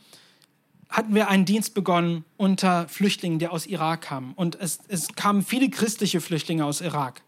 hatten 0.89 1.15
wir 1.15 1.29
einen 1.29 1.45
Dienst 1.45 1.75
begonnen 1.75 2.25
unter 2.37 2.87
Flüchtlingen, 2.89 3.39
die 3.39 3.49
aus 3.49 3.67
Irak 3.67 4.03
kamen. 4.03 4.33
Und 4.35 4.59
es, 4.61 4.81
es 4.89 5.09
kamen 5.15 5.43
viele 5.43 5.71
christliche 5.71 6.21
Flüchtlinge 6.21 6.65
aus 6.65 6.81
Irak. 6.81 7.23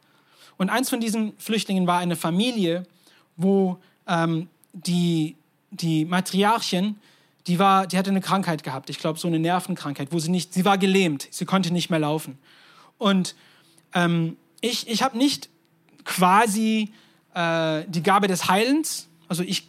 Und 0.56 0.70
eins 0.70 0.90
von 0.90 1.00
diesen 1.00 1.36
Flüchtlingen 1.38 1.86
war 1.86 1.98
eine 1.98 2.16
Familie, 2.16 2.86
wo 3.36 3.78
ähm, 4.06 4.48
die, 4.72 5.36
die 5.80 6.04
Matriarchin, 6.04 6.96
die, 7.46 7.58
war, 7.58 7.86
die 7.86 7.98
hatte 7.98 8.10
eine 8.10 8.20
Krankheit 8.20 8.62
gehabt, 8.62 8.90
ich 8.90 8.98
glaube 8.98 9.18
so 9.18 9.28
eine 9.28 9.38
Nervenkrankheit, 9.38 10.08
wo 10.12 10.18
sie 10.18 10.30
nicht, 10.30 10.54
sie 10.54 10.64
war 10.64 10.78
gelähmt, 10.78 11.28
sie 11.30 11.44
konnte 11.44 11.72
nicht 11.72 11.90
mehr 11.90 11.98
laufen. 11.98 12.38
Und 12.98 13.34
ähm, 13.92 14.36
ich, 14.60 14.88
ich 14.88 15.02
habe 15.02 15.18
nicht 15.18 15.48
quasi 16.04 16.92
äh, 17.34 17.84
die 17.86 18.02
Gabe 18.02 18.28
des 18.28 18.48
Heilens, 18.48 19.08
also 19.28 19.42
ich, 19.42 19.68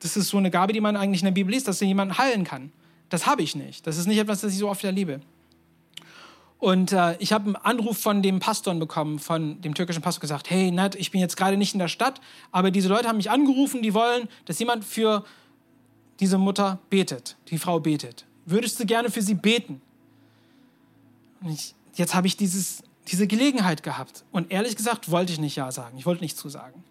das 0.00 0.16
ist 0.16 0.28
so 0.28 0.36
eine 0.36 0.50
Gabe, 0.50 0.72
die 0.72 0.80
man 0.80 0.96
eigentlich 0.96 1.22
in 1.22 1.26
der 1.26 1.32
Bibel 1.32 1.52
liest, 1.52 1.66
dass 1.68 1.78
du 1.78 1.86
jemanden 1.86 2.18
heilen 2.18 2.44
kann. 2.44 2.72
Das 3.08 3.26
habe 3.26 3.42
ich 3.42 3.54
nicht. 3.54 3.86
Das 3.86 3.96
ist 3.96 4.06
nicht 4.06 4.18
etwas, 4.18 4.40
das 4.40 4.52
ich 4.52 4.58
so 4.58 4.68
oft 4.68 4.84
erlebe. 4.84 5.20
Und 6.58 6.92
äh, 6.92 7.16
ich 7.18 7.32
habe 7.32 7.44
einen 7.44 7.56
Anruf 7.56 7.98
von 7.98 8.22
dem 8.22 8.38
Pastor 8.38 8.74
bekommen, 8.74 9.18
von 9.18 9.60
dem 9.60 9.74
türkischen 9.74 10.02
Pastor 10.02 10.20
gesagt, 10.20 10.48
hey 10.50 10.70
Nat, 10.70 10.94
ich 10.94 11.10
bin 11.10 11.20
jetzt 11.20 11.36
gerade 11.36 11.56
nicht 11.56 11.74
in 11.74 11.78
der 11.78 11.88
Stadt, 11.88 12.20
aber 12.52 12.70
diese 12.70 12.88
Leute 12.88 13.06
haben 13.06 13.18
mich 13.18 13.30
angerufen, 13.30 13.82
die 13.82 13.92
wollen, 13.92 14.28
dass 14.46 14.58
jemand 14.58 14.84
für 14.84 15.24
diese 16.20 16.38
Mutter 16.38 16.78
betet, 16.90 17.36
die 17.48 17.58
Frau 17.58 17.80
betet. 17.80 18.24
Würdest 18.46 18.78
du 18.78 18.86
gerne 18.86 19.10
für 19.10 19.22
sie 19.22 19.34
beten? 19.34 19.80
Und 21.40 21.50
ich, 21.50 21.74
jetzt 21.94 22.14
habe 22.14 22.26
ich 22.26 22.36
dieses, 22.36 22.82
diese 23.08 23.26
Gelegenheit 23.26 23.82
gehabt. 23.82 24.24
Und 24.32 24.50
ehrlich 24.50 24.76
gesagt 24.76 25.10
wollte 25.10 25.32
ich 25.32 25.40
nicht 25.40 25.56
Ja 25.56 25.72
sagen. 25.72 25.98
Ich 25.98 26.06
wollte 26.06 26.22
nicht 26.22 26.36
zusagen. 26.36 26.84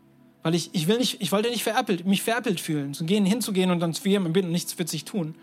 Weil 0.43 0.55
ich, 0.55 0.69
ich, 0.73 0.87
will 0.87 0.97
nicht, 0.97 1.21
ich 1.21 1.31
wollte 1.31 1.49
nicht 1.49 1.63
veräppelt, 1.63 2.05
mich 2.05 2.21
veräppelt 2.21 2.59
fühlen, 2.59 2.93
zu 2.93 3.05
gehen, 3.05 3.25
hinzugehen 3.25 3.71
und 3.71 3.79
dann 3.79 3.93
zu 3.93 4.07
jemandem 4.07 4.33
bitten 4.33 4.47
und 4.47 4.53
nichts 4.53 4.77
wird 4.77 4.89
sich 4.89 5.05
tun. 5.05 5.35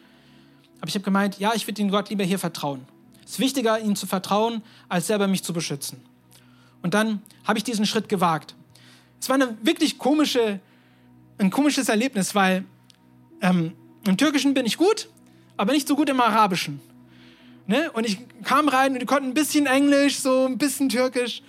Aber 0.81 0.89
ich 0.89 0.95
habe 0.95 1.05
gemeint, 1.05 1.39
ja, 1.39 1.53
ich 1.55 1.67
würde 1.67 1.75
den 1.75 1.91
Gott 1.91 2.11
lieber 2.11 2.25
hier 2.25 2.39
vertrauen. 2.39 2.87
Es 3.25 3.33
ist 3.33 3.39
wichtiger, 3.39 3.79
ihm 3.81 3.97
zu 3.97 4.07
vertrauen, 4.07 4.63
als 4.89 5.07
selber 5.07 5.27
mich 5.27 5.43
zu 5.43 5.53
beschützen. 5.53 6.01
Und 6.83 6.95
dann 6.95 7.23
habe 7.45 7.59
ich 7.59 7.65
diesen 7.65 7.87
Schritt 7.87 8.09
gewagt. 8.09 8.55
Es 9.21 9.29
war 9.29 9.37
eine 9.37 9.57
wirklich 9.63 9.99
komische, 9.99 10.61
ein 11.39 11.51
komisches 11.51 11.89
Erlebnis, 11.89 12.35
weil 12.35 12.65
ähm, 13.41 13.73
im 14.07 14.17
Türkischen 14.17 14.55
bin 14.55 14.67
ich 14.67 14.77
gut, 14.77 15.09
aber 15.57 15.73
nicht 15.73 15.87
so 15.87 15.97
gut 15.97 16.09
im 16.09 16.21
Arabischen. 16.21 16.81
Ne? 17.67 17.91
Und 17.93 18.07
ich 18.07 18.19
kam 18.45 18.69
rein 18.69 18.95
und 18.95 19.01
die 19.01 19.07
konnten 19.07 19.29
ein 19.29 19.35
bisschen 19.35 19.67
Englisch, 19.67 20.19
so 20.19 20.47
ein 20.47 20.59
bisschen 20.59 20.89
Türkisch. 20.89 21.43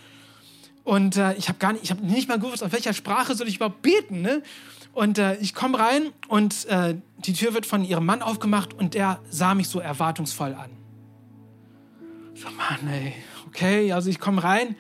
Und 0.84 1.18
äh, 1.18 1.34
ich 1.34 1.48
habe 1.48 1.60
gar 1.60 1.74
nicht, 1.74 1.84
ich 1.84 1.92
habe 1.92 2.06
nicht 2.06 2.28
mal 2.28 2.40
gewusst, 2.40 2.64
auf 2.64 2.72
welcher 2.72 2.94
Sprache 2.94 3.36
soll 3.36 3.48
ich 3.48 3.58
überhaupt 3.58 3.82
beten. 3.82 4.22
Ne? 4.22 4.42
Und 4.94 5.18
äh, 5.18 5.36
ich 5.38 5.54
komme 5.54 5.80
rein 5.80 6.12
und 6.28 6.66
äh, 6.66 6.96
die 7.20 7.34
Tür 7.34 7.54
wird 7.54 7.66
von 7.66 7.84
ihrem 7.84 8.06
Mann 8.06 8.22
aufgemacht 8.22 8.74
und 8.74 8.94
der 8.94 9.20
sah 9.30 9.56
mich 9.56 9.70
so 9.70 9.80
erwartungsvoll 9.80 10.54
an. 10.54 10.70
So, 12.34 12.48
Mann, 12.50 12.92
ey, 12.92 13.14
okay, 13.48 13.92
also 13.94 14.10
ich 14.10 14.20
komme 14.20 14.44
rein 14.44 14.76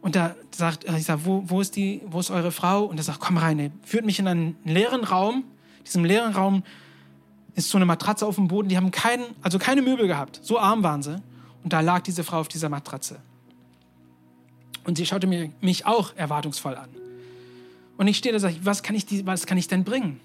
und 0.00 0.16
da 0.16 0.34
sagt, 0.50 0.84
äh, 0.84 0.96
ich 0.96 1.04
sage, 1.04 1.22
wo, 1.24 1.44
wo, 1.46 1.60
ist 1.60 1.76
die, 1.76 2.00
wo 2.06 2.20
ist 2.20 2.30
eure 2.30 2.52
Frau? 2.52 2.84
Und 2.84 2.96
er 2.96 3.02
sagt, 3.02 3.20
komm 3.20 3.36
rein, 3.36 3.58
ey. 3.58 3.70
führt 3.82 4.04
mich 4.04 4.18
in 4.18 4.26
einen 4.26 4.56
leeren 4.64 5.04
Raum. 5.04 5.44
Diesem 5.86 6.04
leeren 6.04 6.34
Raum 6.34 6.62
ist 7.54 7.70
so 7.70 7.78
eine 7.78 7.86
Matratze 7.86 8.26
auf 8.26 8.34
dem 8.34 8.48
Boden. 8.48 8.68
Die 8.68 8.76
haben 8.76 8.90
keinen, 8.90 9.24
also 9.42 9.58
keine 9.58 9.82
Möbel 9.82 10.06
gehabt. 10.06 10.40
So 10.42 10.58
arm 10.58 10.82
waren 10.82 11.02
sie. 11.02 11.22
Und 11.62 11.72
da 11.72 11.80
lag 11.80 12.02
diese 12.02 12.22
Frau 12.22 12.40
auf 12.40 12.48
dieser 12.48 12.68
Matratze. 12.68 13.20
Und 14.84 14.98
sie 14.98 15.06
schaute 15.06 15.26
mir, 15.26 15.50
mich 15.60 15.86
auch 15.86 16.14
erwartungsvoll 16.16 16.76
an. 16.76 16.88
Und 17.96 18.08
ich 18.08 18.18
stehe 18.18 18.32
da 18.32 18.36
und 18.36 18.42
sage, 18.42 18.56
was 18.62 18.82
kann 18.82 18.94
ich, 18.94 19.06
was 19.26 19.46
kann 19.46 19.58
ich 19.58 19.68
denn 19.68 19.84
bringen? 19.84 20.20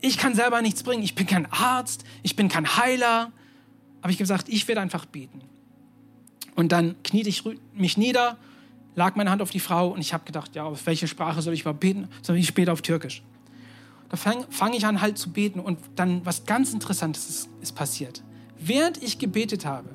Ich 0.00 0.18
kann 0.18 0.34
selber 0.34 0.60
nichts 0.62 0.82
bringen. 0.82 1.02
Ich 1.02 1.14
bin 1.14 1.26
kein 1.26 1.50
Arzt, 1.50 2.04
ich 2.22 2.36
bin 2.36 2.48
kein 2.48 2.76
Heiler. 2.76 3.32
Aber 4.00 4.10
ich 4.10 4.16
habe 4.16 4.24
gesagt, 4.24 4.48
ich 4.48 4.68
werde 4.68 4.80
einfach 4.80 5.06
beten. 5.06 5.40
Und 6.54 6.72
dann 6.72 6.96
kniete 7.04 7.28
ich 7.28 7.44
mich 7.72 7.96
nieder, 7.96 8.36
lag 8.96 9.14
meine 9.14 9.30
Hand 9.30 9.42
auf 9.42 9.50
die 9.50 9.60
Frau 9.60 9.88
und 9.88 10.00
ich 10.00 10.12
habe 10.12 10.24
gedacht, 10.24 10.56
ja, 10.56 10.64
auf 10.64 10.86
welche 10.86 11.06
Sprache 11.06 11.40
soll 11.40 11.54
ich 11.54 11.60
überhaupt 11.60 11.80
beten? 11.80 12.08
Soll 12.20 12.36
ich 12.36 12.48
später 12.48 12.72
auf 12.72 12.82
Türkisch? 12.82 13.22
Da 14.08 14.16
fange 14.16 14.46
fang 14.50 14.72
ich 14.72 14.86
an 14.86 15.00
halt 15.00 15.18
zu 15.18 15.30
beten 15.32 15.60
und 15.60 15.78
dann 15.96 16.24
was 16.24 16.46
ganz 16.46 16.72
Interessantes 16.72 17.28
ist, 17.28 17.48
ist 17.60 17.74
passiert. 17.74 18.22
während 18.58 19.02
ich 19.02 19.18
gebetet 19.18 19.64
habe, 19.64 19.90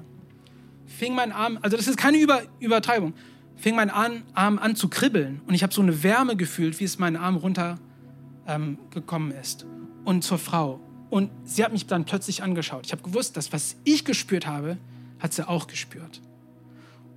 fing 0.86 1.16
mein 1.16 1.32
Arm, 1.32 1.60
also 1.62 1.78
das 1.78 1.88
ist 1.88 1.98
keine 1.98 2.18
Über 2.18 2.42
Übertreibung, 2.60 3.14
fing 3.56 3.76
mein 3.76 3.90
Arm, 3.90 4.24
Arm 4.34 4.60
an 4.60 4.76
zu 4.76 4.90
kribbeln 4.90 5.42
und 5.48 5.54
ich 5.54 5.64
habe 5.64 5.74
so 5.74 5.82
eine 5.82 6.04
Wärme 6.04 6.36
gefühlt, 6.36 6.80
wie 6.80 6.86
es 6.86 7.00
meinen 7.00 7.16
Arm 7.16 7.38
runtergekommen 7.38 9.32
ähm, 9.32 9.40
ist. 9.40 9.66
Und 10.06 10.24
zur 10.24 10.38
Frau. 10.38 10.82
Und 11.10 11.30
sie 11.46 11.64
hat 11.64 11.72
mich 11.72 11.88
dann 11.88 12.04
plötzlich 12.06 12.44
angeschaut. 12.44 12.86
Ich 12.86 12.92
habe 12.92 13.04
gewusst, 13.04 13.38
dass 13.38 13.54
was 13.54 13.78
ich 13.84 14.04
gespürt 14.04 14.48
habe, 14.48 14.78
hat 15.20 15.34
sie 15.34 15.48
auch 15.48 15.68
gespürt. 15.68 16.22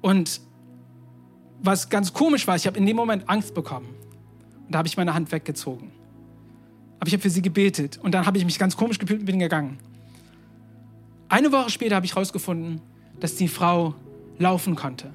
Und 0.02 0.40
was 1.62 1.88
ganz 1.88 2.12
komisch 2.12 2.46
war, 2.46 2.54
ich 2.54 2.66
habe 2.66 2.78
in 2.78 2.87
dem 2.87 2.94
Moment 2.94 3.28
Angst 3.28 3.54
bekommen. 3.54 3.88
Und 4.66 4.72
da 4.74 4.78
habe 4.78 4.87
ich 4.87 4.96
meine 4.96 5.14
Hand 5.14 5.32
weggezogen. 5.32 5.90
Aber 6.98 7.09
ich 7.09 7.12
habe 7.12 7.22
für 7.22 7.30
sie 7.30 7.42
gebetet 7.42 7.98
und 8.02 8.12
dann 8.12 8.26
habe 8.26 8.38
ich 8.38 8.44
mich 8.44 8.59
ganz 8.59 8.76
komisch 8.76 8.98
gefühlt 8.98 9.20
und 9.20 9.26
bin 9.26 9.38
gegangen. 9.38 9.78
Eine 11.28 11.52
Woche 11.52 11.70
später 11.70 11.96
habe 11.96 12.06
ich 12.06 12.14
herausgefunden, 12.14 12.80
dass 13.20 13.37
die 13.37 13.48
Frau 13.48 13.94
laufen 14.38 14.76
konnte. 14.76 15.12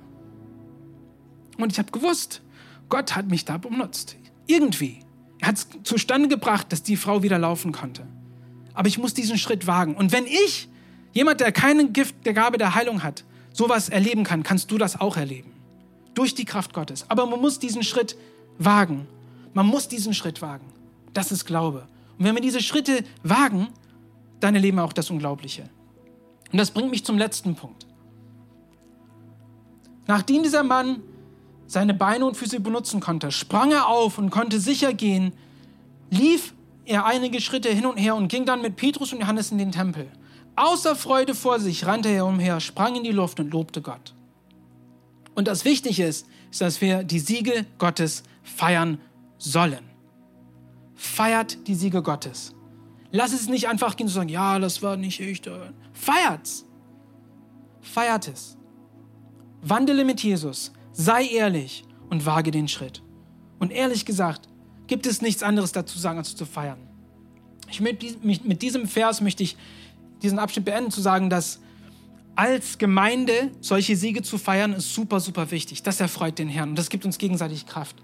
Und 1.58 1.72
ich 1.72 1.80
habe 1.80 1.92
gewusst, 1.92 2.42
Gott 2.90 3.16
hat 3.16 3.30
mich 3.30 3.46
da 3.46 3.58
benutzt. 3.58 4.18
Irgendwie. 4.48 5.00
Er 5.40 5.50
hat 5.50 5.56
es 5.56 5.68
zustande 5.84 6.28
gebracht, 6.28 6.72
dass 6.72 6.84
die 6.84 6.98
Frau 6.98 7.24
wieder 7.24 7.40
laufen 7.40 7.72
konnte. 7.72 8.06
Aber 8.74 8.88
ich 8.88 8.98
muss 8.98 9.14
diesen 9.14 9.38
Schritt 9.38 9.68
wagen. 9.68 9.96
Und 9.96 10.12
wenn 10.12 10.26
ich, 10.26 10.68
jemand, 11.14 11.40
der 11.40 11.52
keinen 11.52 11.94
Gift 11.94 12.26
der 12.26 12.34
Gabe 12.34 12.58
der 12.58 12.76
Heilung 12.76 13.04
hat, 13.04 13.24
sowas 13.54 13.90
erleben 13.90 14.24
kann, 14.24 14.44
kannst 14.44 14.72
du 14.72 14.78
das 14.78 15.00
auch 15.00 15.18
erleben. 15.18 15.52
Durch 16.14 16.36
die 16.36 16.46
Kraft 16.46 16.74
Gottes. 16.74 17.06
Aber 17.10 17.26
man 17.26 17.40
muss 17.40 17.60
diesen 17.60 17.84
Schritt 17.84 18.18
wagen. 18.58 19.08
Man 19.54 19.66
muss 19.66 19.88
diesen 19.88 20.14
Schritt 20.14 20.42
wagen. 20.42 20.66
Das 21.14 21.32
ist 21.32 21.46
Glaube. 21.46 21.88
Und 22.18 22.26
wenn 22.26 22.36
wir 22.36 22.42
diese 22.42 22.62
Schritte 22.62 23.04
wagen, 23.24 23.68
dann 24.40 24.56
erleben 24.56 24.78
wir 24.78 24.84
auch 24.84 24.94
das 24.94 25.10
Unglaubliche. 25.10 25.70
Und 26.52 26.58
das 26.58 26.72
bringt 26.72 26.92
mich 26.92 27.06
zum 27.06 27.18
letzten 27.18 27.56
Punkt. 27.56 27.86
Nachdem 30.08 30.44
dieser 30.44 30.64
Mann 30.64 31.02
seine 31.68 31.94
Beine 31.94 32.26
und 32.26 32.36
Füße 32.36 32.60
benutzen 32.60 33.00
konnte, 33.00 33.32
sprang 33.32 33.72
er 33.72 33.88
auf 33.88 34.18
und 34.18 34.30
konnte 34.30 34.60
sicher 34.60 34.94
gehen, 34.94 35.32
lief 36.10 36.54
er 36.86 37.06
einige 37.06 37.40
Schritte 37.40 37.70
hin 37.70 37.86
und 37.86 37.98
her 37.98 38.16
und 38.16 38.28
ging 38.28 38.46
dann 38.46 38.62
mit 38.62 38.76
Petrus 38.76 39.14
und 39.14 39.22
Johannes 39.22 39.52
in 39.52 39.58
den 39.58 39.72
Tempel. 39.72 40.08
Außer 40.58 40.96
Freude 40.96 41.34
vor 41.34 41.60
sich 41.60 41.86
rannte 41.86 42.10
er 42.10 42.26
umher, 42.26 42.60
sprang 42.60 42.96
in 42.96 43.04
die 43.04 43.12
Luft 43.12 43.40
und 43.40 43.52
lobte 43.52 43.82
Gott. 43.82 44.14
Und 45.34 45.48
das 45.48 45.64
Wichtige 45.64 46.06
ist, 46.06 46.28
ist, 46.52 46.62
dass 46.62 46.82
wir 46.82 47.04
die 47.04 47.20
Siege 47.20 47.66
Gottes 47.80 48.24
feiern 48.44 49.00
sollen. 49.38 49.91
Feiert 51.04 51.68
die 51.68 51.74
Siege 51.74 52.04
Gottes. 52.04 52.54
Lass 53.10 53.34
es 53.34 53.50
nicht 53.50 53.68
einfach 53.68 53.96
gehen 53.96 54.06
und 54.06 54.14
sagen, 54.14 54.30
ja, 54.30 54.60
das 54.60 54.84
war 54.84 54.98
nicht 54.98 55.20
ich. 55.20 55.42
Feiert's. 55.94 56.64
Feiert 57.82 58.28
es. 58.28 58.56
Wandele 59.64 60.06
mit 60.06 60.22
Jesus. 60.22 60.72
Sei 60.92 61.26
ehrlich 61.26 61.86
und 62.12 62.28
wage 62.28 62.52
den 62.52 62.68
Schritt. 62.68 63.02
Und 63.58 63.72
ehrlich 63.72 64.06
gesagt, 64.06 64.48
gibt 64.86 65.08
es 65.08 65.24
nichts 65.24 65.42
anderes 65.42 65.72
dazu 65.72 65.98
sagen, 65.98 66.20
als 66.20 66.36
zu 66.36 66.46
feiern. 66.46 66.78
Ich, 67.68 67.82
mit 67.82 68.62
diesem 68.62 68.88
Vers 68.88 69.22
möchte 69.22 69.42
ich 69.42 69.58
diesen 70.22 70.38
Abschnitt 70.38 70.66
beenden, 70.66 70.92
zu 70.92 71.02
sagen, 71.02 71.32
dass 71.32 71.62
als 72.36 72.78
Gemeinde 72.78 73.50
solche 73.60 73.96
Siege 73.96 74.22
zu 74.22 74.38
feiern, 74.38 74.74
ist 74.74 74.94
super, 74.94 75.20
super 75.20 75.50
wichtig. 75.50 75.82
Das 75.82 76.00
erfreut 76.00 76.38
den 76.38 76.48
Herrn 76.48 76.70
und 76.70 76.76
das 76.76 76.90
gibt 76.90 77.06
uns 77.06 77.18
gegenseitig 77.18 77.66
Kraft. 77.66 77.96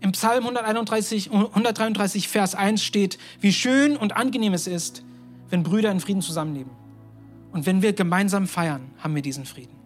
Im 0.00 0.12
Psalm 0.12 0.44
131, 0.44 1.32
133, 1.32 2.28
Vers 2.28 2.54
1 2.54 2.82
steht, 2.82 3.18
wie 3.40 3.52
schön 3.52 3.96
und 3.96 4.16
angenehm 4.16 4.54
es 4.54 4.66
ist, 4.66 5.02
wenn 5.50 5.62
Brüder 5.62 5.90
in 5.90 6.00
Frieden 6.00 6.22
zusammenleben. 6.22 6.70
Und 7.52 7.66
wenn 7.66 7.82
wir 7.82 7.92
gemeinsam 7.92 8.46
feiern, 8.46 8.90
haben 8.98 9.14
wir 9.14 9.22
diesen 9.22 9.44
Frieden. 9.44 9.76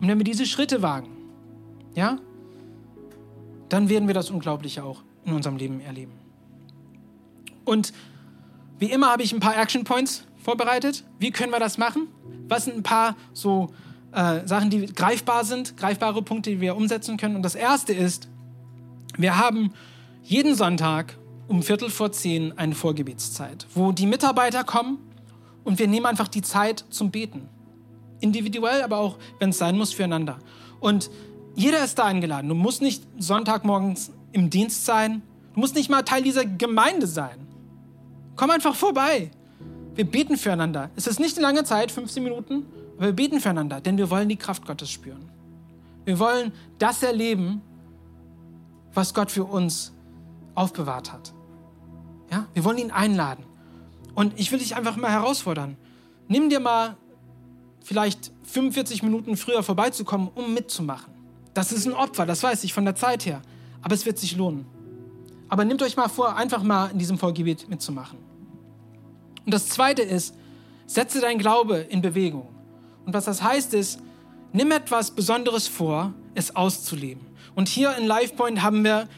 Und 0.00 0.08
wenn 0.08 0.18
wir 0.18 0.24
diese 0.24 0.46
Schritte 0.46 0.82
wagen, 0.82 1.10
ja, 1.94 2.18
dann 3.68 3.88
werden 3.88 4.08
wir 4.08 4.14
das 4.14 4.30
Unglaubliche 4.30 4.84
auch 4.84 5.02
in 5.24 5.32
unserem 5.32 5.56
Leben 5.56 5.80
erleben. 5.80 6.12
Und 7.64 7.92
wie 8.78 8.90
immer 8.90 9.10
habe 9.10 9.22
ich 9.22 9.32
ein 9.32 9.40
paar 9.40 9.56
Action 9.56 9.84
Points 9.84 10.24
vorbereitet. 10.42 11.04
Wie 11.18 11.30
können 11.30 11.52
wir 11.52 11.60
das 11.60 11.78
machen? 11.78 12.08
Was 12.48 12.64
sind 12.64 12.76
ein 12.76 12.82
paar 12.82 13.16
so 13.32 13.72
äh, 14.12 14.46
Sachen, 14.46 14.70
die 14.70 14.86
greifbar 14.86 15.44
sind, 15.44 15.76
greifbare 15.76 16.22
Punkte, 16.22 16.50
die 16.50 16.60
wir 16.60 16.76
umsetzen 16.76 17.16
können? 17.16 17.36
Und 17.36 17.42
das 17.42 17.54
erste 17.54 17.92
ist, 17.92 18.28
wir 19.16 19.38
haben 19.38 19.72
jeden 20.22 20.54
Sonntag 20.54 21.16
um 21.48 21.62
Viertel 21.62 21.90
vor 21.90 22.12
zehn 22.12 22.56
eine 22.56 22.74
Vorgebetszeit, 22.74 23.66
wo 23.74 23.92
die 23.92 24.06
Mitarbeiter 24.06 24.64
kommen 24.64 24.98
und 25.64 25.78
wir 25.78 25.88
nehmen 25.88 26.06
einfach 26.06 26.28
die 26.28 26.42
Zeit 26.42 26.84
zum 26.90 27.10
Beten. 27.10 27.48
Individuell, 28.20 28.82
aber 28.82 28.98
auch, 28.98 29.16
wenn 29.38 29.50
es 29.50 29.58
sein 29.58 29.76
muss, 29.76 29.92
füreinander. 29.92 30.38
Und 30.78 31.10
jeder 31.54 31.84
ist 31.84 31.98
da 31.98 32.04
eingeladen. 32.04 32.48
Du 32.48 32.54
musst 32.54 32.82
nicht 32.82 33.02
Sonntagmorgens 33.18 34.12
im 34.32 34.50
Dienst 34.50 34.84
sein. 34.84 35.22
Du 35.54 35.60
musst 35.60 35.74
nicht 35.74 35.90
mal 35.90 36.02
Teil 36.02 36.22
dieser 36.22 36.44
Gemeinde 36.44 37.06
sein. 37.06 37.46
Komm 38.36 38.50
einfach 38.50 38.74
vorbei. 38.74 39.30
Wir 39.94 40.04
beten 40.04 40.36
füreinander. 40.36 40.90
Es 40.96 41.06
ist 41.06 41.18
nicht 41.18 41.36
eine 41.36 41.46
lange 41.46 41.64
Zeit, 41.64 41.90
15 41.90 42.22
Minuten, 42.22 42.64
aber 42.96 43.06
wir 43.06 43.12
beten 43.12 43.40
füreinander, 43.40 43.80
denn 43.80 43.98
wir 43.98 44.08
wollen 44.10 44.28
die 44.28 44.36
Kraft 44.36 44.66
Gottes 44.66 44.90
spüren. 44.90 45.28
Wir 46.04 46.18
wollen 46.18 46.52
das 46.78 47.02
erleben, 47.02 47.62
was 48.94 49.14
Gott 49.14 49.30
für 49.30 49.44
uns 49.44 49.92
aufbewahrt 50.54 51.12
hat. 51.12 51.32
Ja? 52.30 52.46
Wir 52.54 52.64
wollen 52.64 52.78
ihn 52.78 52.90
einladen. 52.90 53.44
Und 54.14 54.38
ich 54.38 54.50
will 54.52 54.58
dich 54.58 54.76
einfach 54.76 54.96
mal 54.96 55.10
herausfordern. 55.10 55.76
Nimm 56.28 56.50
dir 56.50 56.60
mal 56.60 56.96
vielleicht 57.82 58.32
45 58.44 59.02
Minuten 59.02 59.36
früher 59.36 59.62
vorbeizukommen, 59.62 60.28
um 60.34 60.54
mitzumachen. 60.54 61.12
Das 61.54 61.72
ist 61.72 61.86
ein 61.86 61.94
Opfer, 61.94 62.26
das 62.26 62.42
weiß 62.42 62.64
ich 62.64 62.72
von 62.72 62.84
der 62.84 62.94
Zeit 62.94 63.26
her. 63.26 63.42
Aber 63.82 63.94
es 63.94 64.06
wird 64.06 64.18
sich 64.18 64.36
lohnen. 64.36 64.66
Aber 65.48 65.64
nehmt 65.64 65.82
euch 65.82 65.96
mal 65.96 66.08
vor, 66.08 66.36
einfach 66.36 66.62
mal 66.62 66.90
in 66.90 66.98
diesem 66.98 67.18
Vorgebet 67.18 67.68
mitzumachen. 67.68 68.18
Und 69.44 69.52
das 69.52 69.68
Zweite 69.68 70.02
ist, 70.02 70.34
setze 70.86 71.20
dein 71.20 71.38
Glaube 71.38 71.78
in 71.78 72.02
Bewegung. 72.02 72.48
Und 73.04 73.14
was 73.14 73.24
das 73.24 73.42
heißt 73.42 73.74
ist, 73.74 74.00
nimm 74.52 74.70
etwas 74.70 75.10
Besonderes 75.10 75.66
vor, 75.66 76.14
es 76.34 76.54
auszuleben. 76.56 77.26
Und 77.54 77.68
hier 77.68 77.96
in 77.96 78.06
LifePoint 78.06 78.62
haben 78.62 78.84
wir 78.84 79.08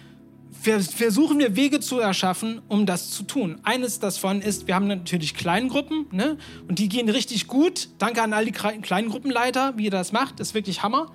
versuchen 0.62 1.38
wir 1.38 1.56
Wege 1.56 1.80
zu 1.80 1.98
erschaffen, 1.98 2.60
um 2.68 2.86
das 2.86 3.10
zu 3.10 3.24
tun. 3.24 3.58
Eines 3.64 3.98
davon 3.98 4.40
ist, 4.40 4.66
wir 4.66 4.74
haben 4.74 4.86
natürlich 4.86 5.34
Kleingruppen 5.34 6.06
ne? 6.12 6.36
und 6.68 6.78
die 6.78 6.88
gehen 6.88 7.08
richtig 7.08 7.48
gut. 7.48 7.88
Danke 7.98 8.22
an 8.22 8.32
all 8.32 8.44
die 8.44 8.52
Kleingruppenleiter, 8.52 9.76
wie 9.76 9.84
ihr 9.84 9.90
das 9.90 10.12
macht, 10.12 10.40
ist 10.40 10.54
wirklich 10.54 10.82
Hammer. 10.82 11.10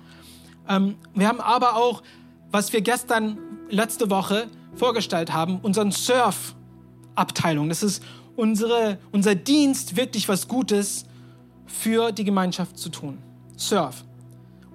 Ähm, 0.68 0.96
wir 1.14 1.28
haben 1.28 1.40
aber 1.40 1.76
auch, 1.76 2.02
was 2.50 2.72
wir 2.72 2.82
gestern, 2.82 3.38
letzte 3.70 4.10
Woche 4.10 4.48
vorgestellt 4.74 5.32
haben, 5.32 5.60
unseren 5.60 5.92
Surf-Abteilung. 5.92 7.68
Das 7.68 7.82
ist 7.82 8.02
unsere, 8.36 8.98
unser 9.12 9.34
Dienst, 9.34 9.96
wirklich 9.96 10.28
was 10.28 10.48
Gutes 10.48 11.06
für 11.66 12.12
die 12.12 12.24
Gemeinschaft 12.24 12.78
zu 12.78 12.88
tun. 12.88 13.18
Surf. 13.56 14.04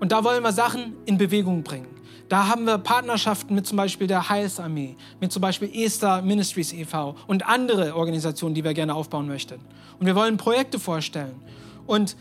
Und 0.03 0.11
da 0.11 0.25
wollen 0.25 0.43
wir 0.43 0.51
Sachen 0.51 0.97
in 1.05 1.17
Bewegung 1.17 1.63
bringen. 1.63 1.87
Da 2.27 2.49
haben 2.49 2.65
wir 2.65 2.77
Partnerschaften 2.77 3.55
mit 3.55 3.65
zum 3.65 3.77
Beispiel 3.77 4.05
der 4.05 4.27
Heilsarmee, 4.27 4.97
mit 5.21 5.31
zum 5.31 5.41
Beispiel 5.41 5.71
Esther 5.73 6.21
Ministries 6.21 6.73
e.V. 6.73 7.15
und 7.25 7.47
andere 7.47 7.95
Organisationen, 7.95 8.53
die 8.53 8.65
wir 8.65 8.73
gerne 8.73 8.95
aufbauen 8.95 9.29
möchten. 9.29 9.61
Und 10.01 10.05
wir 10.05 10.13
wollen 10.13 10.35
Projekte 10.35 10.77
vorstellen. 10.77 11.41
Und 11.87 12.17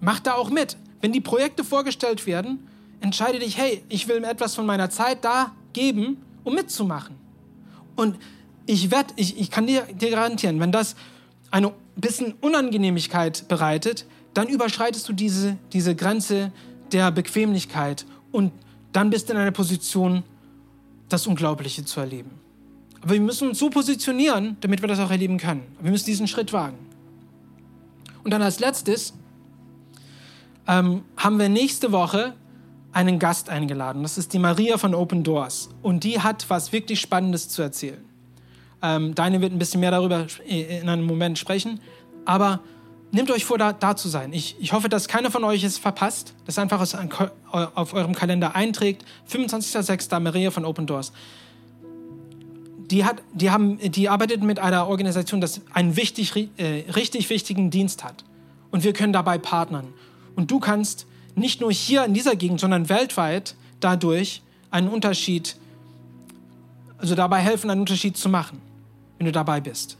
mach 0.00 0.18
da 0.20 0.32
auch 0.32 0.48
mit. 0.48 0.78
Wenn 1.02 1.12
die 1.12 1.20
Projekte 1.20 1.62
vorgestellt 1.62 2.24
werden, 2.24 2.66
entscheide 3.02 3.38
dich, 3.38 3.58
hey, 3.58 3.84
ich 3.90 4.08
will 4.08 4.24
etwas 4.24 4.54
von 4.54 4.64
meiner 4.64 4.88
Zeit 4.88 5.22
da 5.22 5.52
geben, 5.74 6.22
um 6.42 6.54
mitzumachen. 6.54 7.16
Und 7.96 8.16
ich 8.64 8.90
werde, 8.90 9.12
ich, 9.16 9.38
ich 9.38 9.50
kann 9.50 9.66
dir, 9.66 9.82
dir 9.82 10.08
garantieren, 10.08 10.58
wenn 10.58 10.72
das 10.72 10.96
eine 11.50 11.74
bisschen 11.96 12.32
Unangenehmigkeit 12.40 13.46
bereitet, 13.46 14.06
dann 14.32 14.48
überschreitest 14.48 15.06
du 15.06 15.12
diese, 15.12 15.58
diese 15.74 15.94
Grenze 15.94 16.50
der 16.92 17.10
Bequemlichkeit 17.10 18.06
und 18.32 18.52
dann 18.92 19.10
bist 19.10 19.28
du 19.28 19.32
in 19.32 19.38
einer 19.38 19.50
Position, 19.50 20.22
das 21.08 21.26
Unglaubliche 21.26 21.84
zu 21.84 22.00
erleben. 22.00 22.30
Aber 23.02 23.14
wir 23.14 23.20
müssen 23.20 23.48
uns 23.48 23.58
so 23.58 23.70
positionieren, 23.70 24.56
damit 24.60 24.82
wir 24.82 24.88
das 24.88 24.98
auch 24.98 25.10
erleben 25.10 25.38
können. 25.38 25.62
Wir 25.80 25.90
müssen 25.90 26.06
diesen 26.06 26.28
Schritt 26.28 26.52
wagen. 26.52 26.78
Und 28.22 28.32
dann 28.32 28.42
als 28.42 28.60
letztes 28.60 29.14
ähm, 30.68 31.02
haben 31.16 31.38
wir 31.38 31.48
nächste 31.48 31.92
Woche 31.92 32.34
einen 32.92 33.18
Gast 33.18 33.48
eingeladen. 33.48 34.02
Das 34.02 34.18
ist 34.18 34.32
die 34.32 34.38
Maria 34.38 34.76
von 34.76 34.94
Open 34.94 35.22
Doors. 35.22 35.70
Und 35.82 36.04
die 36.04 36.20
hat 36.20 36.48
was 36.50 36.72
wirklich 36.72 37.00
Spannendes 37.00 37.48
zu 37.48 37.62
erzählen. 37.62 38.04
Ähm, 38.82 39.14
Deine 39.14 39.40
wird 39.40 39.52
ein 39.52 39.58
bisschen 39.58 39.80
mehr 39.80 39.90
darüber 39.90 40.26
in 40.46 40.88
einem 40.88 41.04
Moment 41.04 41.38
sprechen. 41.38 41.80
Aber 42.24 42.60
nehmt 43.12 43.30
euch 43.30 43.44
vor, 43.44 43.58
da, 43.58 43.72
da 43.72 43.96
zu 43.96 44.08
sein. 44.08 44.32
Ich, 44.32 44.56
ich 44.60 44.72
hoffe, 44.72 44.88
dass 44.88 45.08
keiner 45.08 45.30
von 45.30 45.44
euch 45.44 45.64
es 45.64 45.78
verpasst, 45.78 46.34
dass 46.46 46.58
einfach 46.58 46.80
es 46.80 46.96
auf 47.50 47.94
eurem 47.94 48.14
Kalender 48.14 48.54
einträgt. 48.54 49.04
25.06. 49.30 50.18
Maria 50.20 50.50
von 50.50 50.64
Open 50.64 50.86
Doors. 50.86 51.12
die, 52.90 53.04
hat, 53.04 53.22
die, 53.32 53.50
haben, 53.50 53.78
die 53.78 54.08
arbeitet 54.08 54.42
mit 54.42 54.58
einer 54.58 54.88
Organisation, 54.88 55.40
das 55.40 55.60
einen 55.72 55.96
wichtig, 55.96 56.34
äh, 56.56 56.90
richtig 56.90 57.30
wichtigen 57.30 57.70
Dienst 57.70 58.04
hat. 58.04 58.24
Und 58.70 58.84
wir 58.84 58.92
können 58.92 59.12
dabei 59.12 59.38
partnern. 59.38 59.88
Und 60.36 60.50
du 60.50 60.60
kannst 60.60 61.06
nicht 61.34 61.60
nur 61.60 61.72
hier 61.72 62.04
in 62.04 62.14
dieser 62.14 62.36
Gegend, 62.36 62.60
sondern 62.60 62.88
weltweit 62.88 63.54
dadurch 63.80 64.42
einen 64.70 64.88
Unterschied, 64.88 65.56
also 66.98 67.14
dabei 67.14 67.40
helfen, 67.40 67.70
einen 67.70 67.80
Unterschied 67.80 68.16
zu 68.16 68.28
machen, 68.28 68.60
wenn 69.18 69.26
du 69.26 69.32
dabei 69.32 69.60
bist. 69.60 69.96